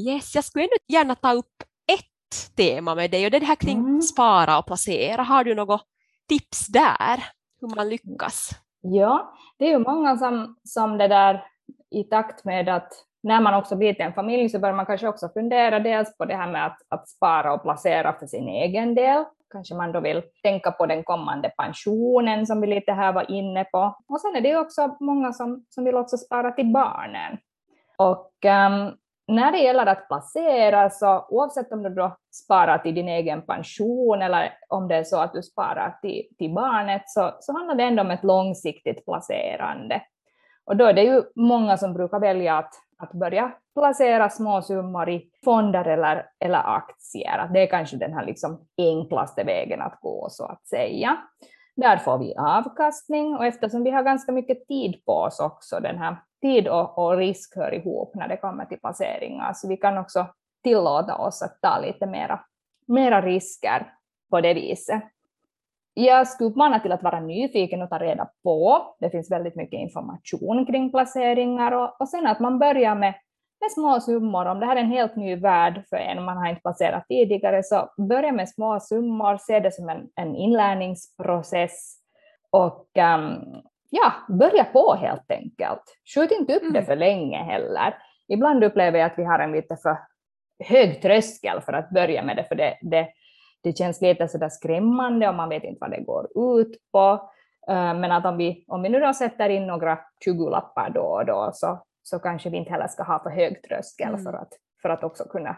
Yes, 0.00 0.34
jag 0.34 0.44
skulle 0.44 0.64
ändå 0.64 0.76
gärna 0.88 1.14
ta 1.14 1.32
upp 1.32 1.62
tema 2.56 2.94
med 2.94 3.10
dig 3.10 3.24
och 3.24 3.30
det 3.30 3.36
är 3.36 3.40
det 3.40 3.46
här 3.46 3.54
kring 3.54 3.78
mm. 3.78 4.02
spara 4.02 4.58
och 4.58 4.66
placera. 4.66 5.22
Har 5.22 5.44
du 5.44 5.54
något 5.54 5.82
tips 6.28 6.66
där, 6.66 7.24
hur 7.60 7.76
man 7.76 7.88
lyckas? 7.88 8.50
Ja, 8.80 9.34
det 9.58 9.64
är 9.64 9.68
ju 9.68 9.78
många 9.78 10.16
som, 10.16 10.56
som 10.64 10.98
det 10.98 11.08
där 11.08 11.44
i 11.90 12.04
takt 12.04 12.44
med 12.44 12.68
att 12.68 12.92
när 13.22 13.40
man 13.40 13.54
också 13.54 13.76
blir 13.76 13.94
till 13.94 14.04
en 14.04 14.12
familj 14.12 14.48
så 14.48 14.58
bör 14.58 14.72
man 14.72 14.86
kanske 14.86 15.08
också 15.08 15.28
fundera 15.28 15.80
dels 15.80 16.16
på 16.16 16.24
det 16.24 16.36
här 16.36 16.52
med 16.52 16.66
att, 16.66 16.78
att 16.88 17.08
spara 17.08 17.54
och 17.54 17.62
placera 17.62 18.12
för 18.12 18.26
sin 18.26 18.48
egen 18.48 18.94
del. 18.94 19.24
Kanske 19.52 19.74
man 19.74 19.92
då 19.92 20.00
vill 20.00 20.22
tänka 20.42 20.70
på 20.72 20.86
den 20.86 21.04
kommande 21.04 21.48
pensionen 21.48 22.46
som 22.46 22.60
vi 22.60 22.66
lite 22.66 22.92
här 22.92 23.12
var 23.12 23.30
inne 23.30 23.64
på. 23.64 23.96
Och 24.08 24.20
sen 24.20 24.36
är 24.36 24.40
det 24.40 24.56
också 24.56 24.96
många 25.00 25.32
som, 25.32 25.64
som 25.68 25.84
vill 25.84 25.94
också 25.94 26.16
spara 26.16 26.52
till 26.52 26.72
barnen. 26.72 27.38
Och 27.98 28.32
um, 28.44 28.96
när 29.28 29.52
det 29.52 29.58
gäller 29.58 29.86
att 29.86 30.08
placera, 30.08 30.90
så 30.90 31.26
oavsett 31.28 31.72
om 31.72 31.82
du 31.82 31.88
då 31.88 32.16
sparar 32.32 32.78
till 32.78 32.94
din 32.94 33.08
egen 33.08 33.42
pension 33.42 34.22
eller 34.22 34.52
om 34.68 34.88
det 34.88 34.96
är 34.96 35.04
så 35.04 35.20
att 35.20 35.32
du 35.32 35.42
sparar 35.42 35.98
till, 36.02 36.22
till 36.38 36.54
barnet, 36.54 37.02
så, 37.06 37.36
så 37.40 37.52
handlar 37.52 37.74
det 37.74 37.82
ändå 37.82 38.02
om 38.02 38.10
ett 38.10 38.24
långsiktigt 38.24 39.04
placerande. 39.04 40.02
Och 40.64 40.76
då 40.76 40.84
är 40.84 40.92
det 40.92 41.02
ju 41.02 41.22
många 41.34 41.76
som 41.76 41.94
brukar 41.94 42.20
välja 42.20 42.58
att 42.58 42.72
att 42.98 43.12
börja 43.12 43.52
placera 43.74 44.30
små 44.30 44.62
summor 44.62 45.08
i 45.08 45.30
fonder 45.44 45.84
eller, 45.84 46.26
eller 46.40 46.76
aktier. 46.76 47.38
Att 47.38 47.52
det 47.52 47.62
är 47.62 47.66
kanske 47.66 47.96
den 47.96 48.12
här 48.12 48.26
liksom 48.26 48.66
enklaste 48.78 49.44
vägen 49.44 49.82
att 49.82 50.00
gå, 50.00 50.26
så 50.30 50.44
att 50.44 50.66
säga. 50.66 51.16
Där 51.76 51.96
får 51.96 52.18
vi 52.18 52.34
avkastning 52.36 53.36
och 53.36 53.46
eftersom 53.46 53.84
vi 53.84 53.90
har 53.90 54.02
ganska 54.02 54.32
mycket 54.32 54.68
tid 54.68 55.04
på 55.04 55.12
oss 55.12 55.40
också, 55.40 55.80
den 55.80 55.98
här 55.98 56.16
tid 56.42 56.68
och, 56.68 56.98
och 56.98 57.16
risk 57.16 57.56
hör 57.56 57.74
ihop 57.74 58.14
när 58.14 58.28
det 58.28 58.36
kommer 58.36 58.64
till 58.64 58.80
placeringar, 58.80 59.52
så 59.54 59.68
vi 59.68 59.76
kan 59.76 59.98
också 59.98 60.26
tillåta 60.62 61.16
oss 61.16 61.42
att 61.42 61.60
ta 61.60 61.78
lite 61.78 62.06
mera, 62.06 62.40
mera 62.86 63.22
risker 63.22 63.92
på 64.30 64.40
det 64.40 64.54
viset. 64.54 65.02
jag 65.94 66.28
skulle 66.28 66.50
uppmana 66.50 66.80
till 66.80 66.92
att 66.92 67.02
vara 67.02 67.20
nyfiken 67.20 67.82
och 67.82 67.90
ta 67.90 67.98
reda 67.98 68.30
på. 68.42 68.82
Det 69.00 69.10
finns 69.10 69.30
väldigt 69.30 69.56
mycket 69.56 69.80
information 69.80 70.66
kring 70.66 70.90
placeringar 70.90 71.72
och, 71.72 72.00
och 72.00 72.08
sen 72.08 72.26
att 72.26 72.40
man 72.40 72.58
börjar 72.58 72.94
med, 72.94 73.14
med 73.60 73.72
små 73.74 74.00
summor. 74.00 74.46
Om 74.46 74.60
det 74.60 74.66
här 74.66 74.76
är 74.76 74.80
en 74.80 74.90
helt 74.90 75.16
ny 75.16 75.36
värld 75.36 75.84
för 75.90 75.96
en, 75.96 76.24
man 76.24 76.36
har 76.36 76.48
inte 76.48 76.60
placerat 76.60 77.08
tidigare, 77.08 77.62
så 77.62 77.88
börja 78.08 78.32
med 78.32 78.48
små 78.48 78.80
summor, 78.80 79.36
se 79.36 79.60
det 79.60 79.74
som 79.74 79.88
en, 79.88 80.08
en 80.14 80.36
inlärningsprocess 80.36 81.96
och 82.50 82.88
um, 83.14 83.62
ja, 83.90 84.12
börja 84.28 84.64
på 84.64 84.94
helt 84.94 85.30
enkelt. 85.30 85.82
Skjut 86.14 86.30
inte 86.30 86.56
upp 86.56 86.62
mm. 86.62 86.72
det 86.72 86.84
för 86.84 86.96
länge 86.96 87.38
heller. 87.38 87.94
Ibland 88.28 88.64
upplever 88.64 88.98
jag 88.98 89.06
att 89.06 89.18
vi 89.18 89.24
har 89.24 89.38
en 89.38 89.52
lite 89.52 89.76
för 89.76 89.98
hög 90.64 91.02
tröskel 91.02 91.60
för 91.60 91.72
att 91.72 91.90
börja 91.90 92.22
med 92.22 92.36
det, 92.36 92.44
för 92.44 92.54
det, 92.54 92.78
det, 92.82 93.08
det 93.62 93.78
känns 93.78 94.00
lite 94.00 94.28
sådär 94.28 94.48
skrämmande 94.48 95.28
och 95.28 95.34
man 95.34 95.48
vet 95.48 95.64
inte 95.64 95.78
vad 95.80 95.90
det 95.90 96.00
går 96.00 96.28
ut 96.60 96.76
på. 96.92 97.30
Eh, 97.68 97.94
men 97.94 98.12
att 98.12 98.26
om 98.26 98.36
vi, 98.36 98.64
om 98.68 98.82
vi 98.82 98.88
nu 98.88 99.00
då 99.00 99.14
sätter 99.14 99.48
in 99.48 99.66
några 99.66 99.98
20-lappar 100.26 100.90
då 100.90 101.02
och 101.02 101.26
då 101.26 101.50
så, 101.54 101.82
så 102.02 102.18
kanske 102.18 102.50
vi 102.50 102.56
inte 102.56 102.70
heller 102.70 102.88
ska 102.88 103.02
ha 103.02 103.22
för 103.22 103.30
hög 103.30 103.62
tröskel 103.62 104.08
mm. 104.08 104.24
för, 104.24 104.32
att, 104.32 104.52
för 104.82 104.88
att 104.88 105.04
också 105.04 105.24
kunna, 105.24 105.56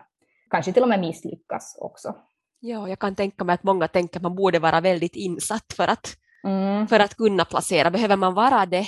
kanske 0.51 0.72
till 0.72 0.83
och 0.83 0.89
med 0.89 1.01
misslyckas 1.01 1.76
också. 1.81 2.14
Ja, 2.61 2.89
jag 2.89 2.99
kan 2.99 3.14
tänka 3.14 3.45
mig 3.45 3.55
att 3.55 3.62
många 3.62 3.89
tänker 3.89 4.18
att 4.18 4.22
man 4.22 4.35
borde 4.35 4.59
vara 4.59 4.81
väldigt 4.81 5.16
insatt 5.16 5.72
för 5.76 5.89
att, 5.89 6.16
mm. 6.45 6.86
för 6.86 7.01
att 7.01 7.14
kunna 7.14 7.45
placera. 7.45 7.91
Behöver 7.91 8.16
man 8.16 8.34
vara 8.34 8.66
det 8.66 8.84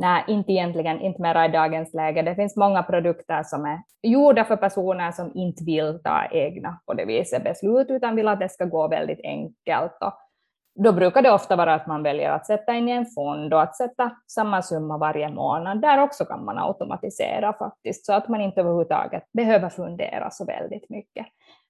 Nej, 0.00 0.24
inte 0.28 0.52
egentligen, 0.52 1.00
inte 1.00 1.22
mera 1.22 1.46
i 1.46 1.48
dagens 1.48 1.94
läge. 1.94 2.22
Det 2.22 2.34
finns 2.34 2.56
många 2.56 2.82
produkter 2.82 3.42
som 3.42 3.64
är 3.64 3.78
gjorda 4.02 4.44
för 4.44 4.56
personer 4.56 5.12
som 5.12 5.32
inte 5.34 5.64
vill 5.64 6.00
ta 6.04 6.24
egna 6.30 6.80
på 6.86 6.94
det 6.94 7.04
viset 7.04 7.44
beslut, 7.44 7.90
utan 7.90 8.16
vill 8.16 8.28
att 8.28 8.40
det 8.40 8.48
ska 8.48 8.64
gå 8.64 8.88
väldigt 8.88 9.20
enkelt. 9.22 9.92
Och 10.00 10.14
då 10.84 10.92
brukar 10.92 11.22
det 11.22 11.30
ofta 11.30 11.56
vara 11.56 11.74
att 11.74 11.86
man 11.86 12.02
väljer 12.02 12.30
att 12.30 12.46
sätta 12.46 12.74
in 12.74 12.88
i 12.88 12.92
en 12.92 13.06
fond 13.06 13.54
och 13.54 13.62
att 13.62 13.76
sätta 13.76 14.10
samma 14.26 14.62
summa 14.62 14.98
varje 14.98 15.28
månad. 15.28 15.80
Där 15.80 16.02
också 16.02 16.24
kan 16.24 16.44
man 16.44 16.58
automatisera 16.58 17.52
faktiskt, 17.52 18.06
så 18.06 18.12
att 18.12 18.28
man 18.28 18.40
inte 18.40 18.60
överhuvudtaget 18.60 19.22
behöver 19.32 19.68
fundera 19.68 20.30
så 20.30 20.44
väldigt 20.44 20.90
mycket. 20.90 21.26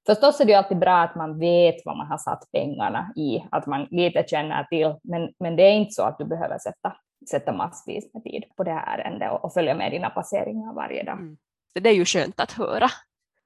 Förstås 0.08 0.40
är 0.40 0.44
det 0.44 0.54
alltid 0.54 0.78
bra 0.78 0.96
att 1.00 1.14
man 1.14 1.38
vet 1.38 1.76
vad 1.84 1.96
man 1.96 2.06
har 2.06 2.18
satt 2.18 2.52
pengarna 2.52 3.12
i, 3.16 3.44
att 3.50 3.66
man 3.66 3.86
lite 3.90 4.24
känner 4.28 4.64
till, 4.64 4.94
men, 5.02 5.32
men 5.40 5.56
det 5.56 5.62
är 5.62 5.72
inte 5.72 5.92
så 5.92 6.02
att 6.02 6.18
du 6.18 6.24
behöver 6.24 6.58
sätta 6.58 6.96
sätta 7.30 7.52
massvis 7.52 8.14
med 8.14 8.24
tid 8.24 8.44
på 8.56 8.64
det 8.64 8.70
här 8.70 8.98
ärendet 8.98 9.32
och, 9.32 9.44
och 9.44 9.52
följa 9.52 9.74
med 9.74 9.92
dina 9.92 10.10
placeringar 10.10 10.74
varje 10.74 11.02
dag. 11.02 11.18
Mm. 11.18 11.36
Det 11.74 11.88
är 11.88 11.94
ju 11.94 12.04
skönt 12.04 12.40
att 12.40 12.52
höra. 12.52 12.88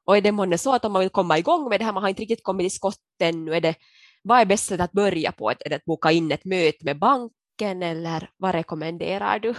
Och 0.04 0.16
är 0.16 0.20
det 0.20 0.32
månne 0.32 0.58
så 0.58 0.74
att 0.74 0.84
om 0.84 0.92
man 0.92 1.00
vill 1.00 1.10
komma 1.10 1.38
igång 1.38 1.68
med 1.68 1.80
det 1.80 1.84
här, 1.84 1.92
man 1.92 2.02
har 2.02 2.10
inte 2.10 2.22
riktigt 2.22 2.42
kommit 2.42 2.64
till 2.64 2.76
skott 2.76 2.96
ännu, 3.22 3.54
är 3.54 3.60
det, 3.60 3.74
vad 4.22 4.40
är 4.40 4.44
bäst 4.44 4.66
sätt 4.66 4.80
att 4.80 4.92
börja 4.92 5.32
på? 5.32 5.50
Är 5.50 5.68
det 5.68 5.76
att 5.76 5.84
boka 5.84 6.10
in 6.10 6.32
ett 6.32 6.44
möte 6.44 6.84
med 6.84 6.98
banken 6.98 7.82
eller 7.82 8.30
vad 8.36 8.54
rekommenderar 8.54 9.38
du? 9.38 9.54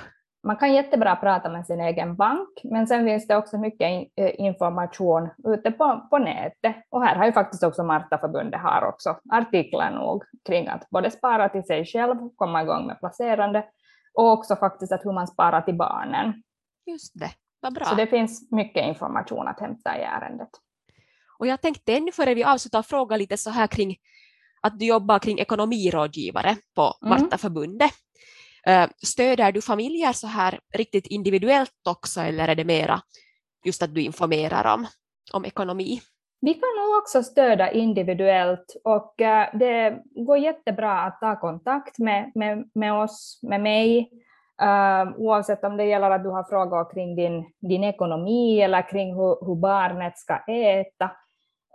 Man 0.45 0.57
kan 0.57 0.73
jättebra 0.73 1.15
prata 1.15 1.49
med 1.49 1.65
sin 1.65 1.81
egen 1.81 2.15
bank, 2.15 2.61
men 2.63 2.87
sen 2.87 3.05
finns 3.05 3.27
det 3.27 3.37
också 3.37 3.57
mycket 3.57 4.07
eh, 4.15 4.31
information 4.37 5.29
ute 5.47 5.71
på, 5.71 6.07
på 6.09 6.17
nätet. 6.17 6.75
Och 6.89 7.03
här 7.03 7.15
har 7.15 7.25
ju 7.25 7.31
faktiskt 7.31 7.63
också 7.63 7.83
Martaförbundet 7.83 8.61
har 8.61 8.85
också 8.85 9.19
artiklar 9.31 9.91
nog 9.91 10.23
kring 10.45 10.67
att 10.67 10.89
både 10.89 11.11
spara 11.11 11.49
till 11.49 11.63
sig 11.63 11.85
själv, 11.85 12.15
komma 12.35 12.63
igång 12.63 12.87
med 12.87 12.99
placerande, 12.99 13.65
och 14.13 14.31
också 14.31 14.55
faktiskt 14.55 14.91
att 14.91 15.05
hur 15.05 15.13
man 15.13 15.27
sparar 15.27 15.61
till 15.61 15.77
barnen. 15.77 16.43
Just 16.85 17.19
det, 17.19 17.29
vad 17.59 17.73
bra. 17.73 17.85
Så 17.85 17.95
det 17.95 18.07
finns 18.07 18.51
mycket 18.51 18.87
information 18.87 19.47
att 19.47 19.59
hämta 19.59 19.97
i 19.97 20.01
ärendet. 20.01 20.49
Och 21.39 21.47
jag 21.47 21.61
tänkte 21.61 21.93
ännu 21.93 22.11
före 22.11 22.33
vi 22.33 22.43
avslutar 22.43 22.81
fråga 22.81 23.17
lite 23.17 23.37
så 23.37 23.49
här 23.49 23.67
kring 23.67 23.95
att 24.61 24.79
du 24.79 24.85
jobbar 24.85 25.19
kring 25.19 25.39
ekonomirådgivare 25.39 26.57
på 26.75 26.93
mm. 27.01 27.09
Martaförbundet. 27.09 27.91
Uh, 27.91 28.12
Eh, 28.67 28.89
stöder 29.05 29.51
du 29.51 29.61
familjer 29.61 30.13
så 30.13 30.27
här 30.27 30.59
riktigt 30.73 31.07
individuellt 31.07 31.87
också 31.89 32.21
eller 32.21 32.47
är 32.47 32.55
det 32.55 32.65
mera 32.65 33.01
just 33.65 33.83
att 33.83 33.95
du 33.95 34.01
informerar 34.01 34.73
om, 34.73 34.87
om 35.33 35.45
ekonomi? 35.45 36.01
Vi 36.41 36.53
kan 36.53 36.69
nog 36.77 36.97
också 36.97 37.23
stödja 37.23 37.71
individuellt 37.71 38.75
och 38.83 39.21
eh, 39.21 39.49
det 39.53 40.01
går 40.15 40.37
jättebra 40.37 40.99
att 40.99 41.19
ta 41.19 41.39
kontakt 41.39 41.99
med, 41.99 42.31
med, 42.35 42.69
med 42.73 42.93
oss, 42.93 43.39
med 43.41 43.61
mig, 43.61 44.09
uh, 44.61 45.17
oavsett 45.17 45.63
om 45.63 45.77
det 45.77 45.85
gäller 45.85 46.11
att 46.11 46.23
du 46.23 46.29
har 46.29 46.43
frågor 46.43 46.93
kring 46.93 47.15
din, 47.15 47.45
din 47.61 47.83
ekonomi 47.83 48.61
eller 48.61 48.89
kring 48.89 49.13
hur, 49.13 49.45
hur 49.45 49.55
barnet 49.55 50.17
ska 50.17 50.37
äta. 50.37 51.11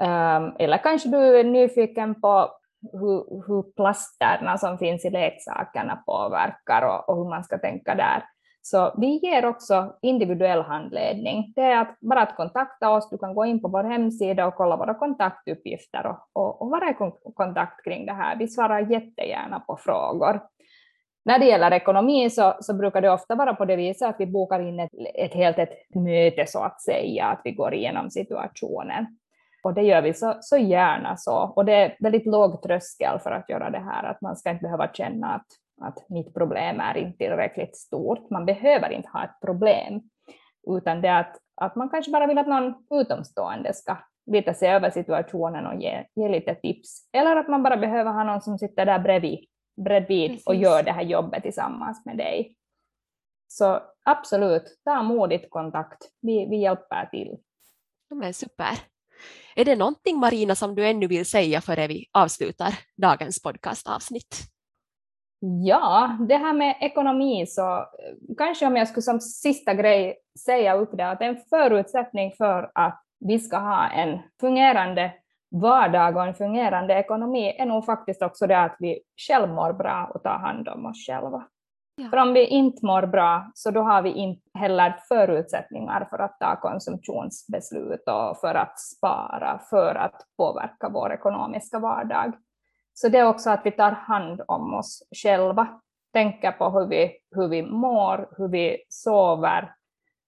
Um, 0.00 0.56
eller 0.58 0.78
kanske 0.78 1.08
du 1.08 1.38
är 1.38 1.44
nyfiken 1.44 2.20
på 2.20 2.50
hur, 2.92 3.46
hur 3.46 3.62
plasterna 3.62 4.58
som 4.58 4.78
finns 4.78 5.04
i 5.04 5.10
leksakerna 5.10 6.02
påverkar 6.06 6.82
och, 6.82 7.08
och 7.08 7.16
hur 7.16 7.30
man 7.30 7.44
ska 7.44 7.58
tänka 7.58 7.94
där. 7.94 8.24
Så 8.62 8.94
vi 8.98 9.06
ger 9.06 9.46
också 9.46 9.94
individuell 10.02 10.62
handledning. 10.62 11.52
Det 11.56 11.62
är 11.62 11.80
att 11.80 12.00
bara 12.00 12.22
att 12.22 12.36
kontakta 12.36 12.90
oss. 12.90 13.10
Du 13.10 13.18
kan 13.18 13.34
gå 13.34 13.44
in 13.44 13.62
på 13.62 13.68
vår 13.68 13.84
hemsida 13.84 14.46
och 14.46 14.54
kolla 14.54 14.76
våra 14.76 14.94
kontaktuppgifter 14.94 16.06
och, 16.06 16.18
och, 16.32 16.62
och 16.62 16.70
vara 16.70 16.90
i 16.90 16.94
kontakt 17.34 17.84
kring 17.84 18.06
det 18.06 18.12
här. 18.12 18.36
Vi 18.36 18.48
svarar 18.48 18.90
jättegärna 18.90 19.60
på 19.60 19.76
frågor. 19.76 20.40
När 21.24 21.38
det 21.38 21.46
gäller 21.46 21.70
ekonomi 21.70 22.30
så, 22.30 22.54
så 22.60 22.74
brukar 22.74 23.00
det 23.00 23.10
ofta 23.10 23.34
vara 23.34 23.54
på 23.54 23.64
det 23.64 23.76
viset 23.76 24.08
att 24.08 24.16
vi 24.18 24.26
bokar 24.26 24.60
in 24.60 24.80
ett, 24.80 24.90
ett 25.14 25.34
helt 25.34 25.58
ett 25.58 25.94
möte 25.94 26.46
så 26.46 26.62
att 26.62 26.82
säga, 26.82 27.26
att 27.26 27.40
vi 27.44 27.52
går 27.52 27.74
igenom 27.74 28.10
situationen. 28.10 29.17
Och 29.62 29.74
det 29.74 29.82
gör 29.82 30.02
vi 30.02 30.14
så, 30.14 30.36
så 30.40 30.56
gärna 30.56 31.16
så. 31.16 31.36
Och 31.36 31.64
det 31.64 31.74
är 31.74 31.96
väldigt 32.00 32.26
låg 32.26 32.62
tröskel 32.62 33.18
för 33.18 33.30
att 33.30 33.48
göra 33.48 33.70
det 33.70 33.78
här, 33.78 34.04
att 34.04 34.20
man 34.20 34.36
ska 34.36 34.50
inte 34.50 34.62
behöva 34.62 34.88
känna 34.92 35.34
att 35.34 35.46
att 35.80 36.08
mitt 36.08 36.34
problem 36.34 36.80
är 36.80 36.96
inte 36.96 37.18
tillräckligt 37.18 37.76
stort. 37.76 38.30
Man 38.30 38.46
behöver 38.46 38.90
inte 38.90 39.08
ha 39.08 39.24
ett 39.24 39.40
problem, 39.44 40.02
utan 40.76 41.00
det 41.00 41.08
är 41.08 41.20
att, 41.20 41.36
att 41.54 41.76
man 41.76 41.88
kanske 41.88 42.12
bara 42.12 42.26
vill 42.26 42.38
att 42.38 42.48
någon 42.48 42.74
utomstående 42.90 43.74
ska 43.74 43.96
lite 44.26 44.54
se 44.54 44.66
över 44.66 44.90
situationen 44.90 45.66
och 45.66 45.80
ge, 45.80 46.04
ge 46.14 46.28
lite 46.28 46.54
tips. 46.54 47.08
Eller 47.12 47.36
att 47.36 47.48
man 47.48 47.62
bara 47.62 47.76
behöver 47.76 48.12
ha 48.12 48.24
någon 48.24 48.40
som 48.40 48.58
sitter 48.58 48.86
där 48.86 48.98
bredvid, 48.98 49.38
bredvid 49.84 50.40
och 50.46 50.54
gör 50.54 50.82
det 50.82 50.92
här 50.92 51.02
jobbet 51.02 51.42
tillsammans 51.42 52.06
med 52.06 52.16
dig. 52.16 52.54
Så 53.48 53.80
absolut, 54.04 54.80
ta 54.84 55.02
modigt 55.02 55.50
kontakt. 55.50 55.98
Vi, 56.20 56.46
vi 56.46 56.56
hjälper 56.56 57.06
till. 57.06 57.36
Men 58.10 58.34
super. 58.34 58.78
Är 59.56 59.64
det 59.64 59.76
någonting 59.76 60.18
Marina 60.18 60.54
som 60.54 60.74
du 60.74 60.86
ännu 60.86 61.06
vill 61.06 61.26
säga 61.26 61.60
före 61.60 61.86
vi 61.86 62.06
avslutar 62.12 62.74
dagens 62.96 63.42
podcastavsnitt? 63.42 64.36
Ja, 65.40 66.16
det 66.28 66.36
här 66.36 66.52
med 66.52 66.76
ekonomi 66.80 67.46
så 67.46 67.76
eh, 67.76 67.84
kanske 68.38 68.66
om 68.66 68.76
jag 68.76 68.88
skulle 68.88 69.02
som 69.02 69.20
sista 69.20 69.74
grej 69.74 70.16
säga 70.44 70.74
upp 70.74 70.90
det 70.92 71.10
att 71.10 71.22
en 71.22 71.36
förutsättning 71.50 72.32
för 72.38 72.70
att 72.74 73.02
vi 73.20 73.38
ska 73.38 73.56
ha 73.56 73.88
en 73.90 74.18
fungerande 74.40 75.12
vardag 75.50 76.16
och 76.16 76.26
en 76.26 76.34
fungerande 76.34 76.94
ekonomi 76.94 77.56
är 77.58 77.66
nog 77.66 77.84
faktiskt 77.84 78.22
också 78.22 78.46
det 78.46 78.60
att 78.60 78.76
vi 78.78 79.00
själv 79.28 79.48
mår 79.48 79.72
bra 79.72 80.10
och 80.14 80.22
tar 80.22 80.38
hand 80.38 80.68
om 80.68 80.86
oss 80.86 81.06
själva. 81.06 81.44
Ja. 82.00 82.10
För 82.10 82.16
om 82.16 82.32
vi 82.32 82.46
inte 82.46 82.86
mår 82.86 83.06
bra 83.06 83.50
så 83.54 83.70
då 83.70 83.80
har 83.80 84.02
vi 84.02 84.12
inte 84.12 84.42
heller 84.54 84.96
förutsättningar 85.08 86.06
för 86.10 86.18
att 86.18 86.40
ta 86.40 86.60
konsumtionsbeslut 86.60 88.08
och 88.08 88.40
för 88.40 88.54
att 88.54 88.80
spara, 88.80 89.60
för 89.70 89.94
att 89.94 90.22
påverka 90.36 90.88
vår 90.88 91.12
ekonomiska 91.12 91.78
vardag. 91.78 92.32
Så 92.94 93.08
det 93.08 93.18
är 93.18 93.28
också 93.28 93.50
att 93.50 93.60
vi 93.64 93.70
tar 93.70 93.90
hand 93.90 94.40
om 94.48 94.74
oss 94.74 95.02
själva, 95.22 95.80
tänker 96.12 96.52
på 96.52 96.70
hur 96.70 96.86
vi, 96.86 97.12
hur 97.30 97.48
vi 97.48 97.62
mår, 97.62 98.28
hur 98.36 98.48
vi 98.48 98.76
sover, 98.88 99.74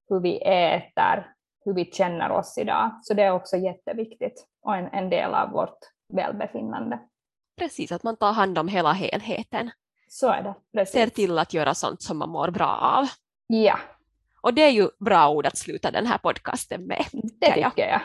hur 0.08 0.20
vi 0.20 0.42
äter, 0.42 1.32
hur 1.64 1.74
vi 1.74 1.84
känner 1.84 2.30
oss 2.30 2.58
idag. 2.58 2.90
Så 3.02 3.14
det 3.14 3.22
är 3.22 3.32
också 3.32 3.56
jätteviktigt 3.56 4.46
och 4.62 4.76
en, 4.76 4.86
en 4.86 5.10
del 5.10 5.34
av 5.34 5.50
vårt 5.50 5.78
välbefinnande. 6.12 6.98
Precis, 7.58 7.92
att 7.92 8.02
man 8.02 8.16
tar 8.16 8.32
hand 8.32 8.58
om 8.58 8.68
hela 8.68 8.92
helheten. 8.92 9.70
Så 10.12 10.28
är 10.28 10.42
det. 10.42 10.54
Precis. 10.72 10.92
Ser 10.92 11.06
till 11.06 11.38
att 11.38 11.54
göra 11.54 11.74
sånt 11.74 12.02
som 12.02 12.18
man 12.18 12.28
mår 12.28 12.50
bra 12.50 12.66
av. 12.66 13.08
Ja. 13.46 13.78
Och 14.40 14.54
det 14.54 14.62
är 14.62 14.70
ju 14.70 14.88
bra 14.98 15.28
ord 15.28 15.46
att 15.46 15.58
sluta 15.58 15.90
den 15.90 16.06
här 16.06 16.18
podcasten 16.18 16.86
med. 16.86 17.04
Det 17.12 17.52
tycker 17.52 17.88
jag. 17.88 18.00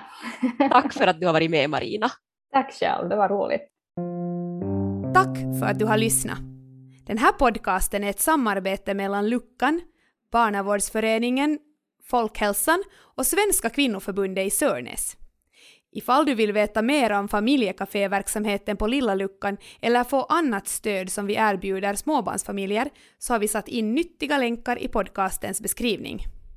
Tack 0.71 0.93
för 0.93 1.07
att 1.07 1.19
du 1.19 1.25
har 1.25 1.33
varit 1.33 1.51
med 1.51 1.69
Marina. 1.69 2.11
Tack 2.51 2.73
själv, 2.73 3.09
det 3.09 3.15
var 3.15 3.29
roligt. 3.29 3.61
Tack 5.13 5.37
för 5.59 5.65
att 5.65 5.79
du 5.79 5.85
har 5.85 5.97
lyssnat. 5.97 6.39
Den 7.05 7.17
här 7.17 7.31
podcasten 7.31 8.03
är 8.03 8.09
ett 8.09 8.19
samarbete 8.19 8.93
mellan 8.93 9.29
Luckan, 9.29 9.81
Barnavårdsföreningen, 10.31 11.59
Folkhälsan 12.03 12.83
och 13.15 13.25
Svenska 13.25 13.69
kvinnoförbundet 13.69 14.47
i 14.47 14.49
Sörnäs. 14.49 15.17
Ifall 15.95 16.25
du 16.25 16.33
vill 16.35 16.51
veta 16.51 16.81
mer 16.81 17.11
om 17.11 17.27
familjekaféverksamheten 17.27 18.77
på 18.77 18.87
Lilla 18.87 19.15
Luckan 19.15 19.57
eller 19.81 20.03
få 20.03 20.23
annat 20.23 20.67
stöd 20.67 21.09
som 21.09 21.25
vi 21.25 21.35
erbjuder 21.35 21.93
småbarnsfamiljer 21.93 22.89
så 23.19 23.33
har 23.33 23.39
vi 23.39 23.47
satt 23.47 23.67
in 23.67 23.95
nyttiga 23.95 24.37
länkar 24.37 24.83
i 24.83 24.87
podcastens 24.87 25.61
beskrivning. 25.61 26.34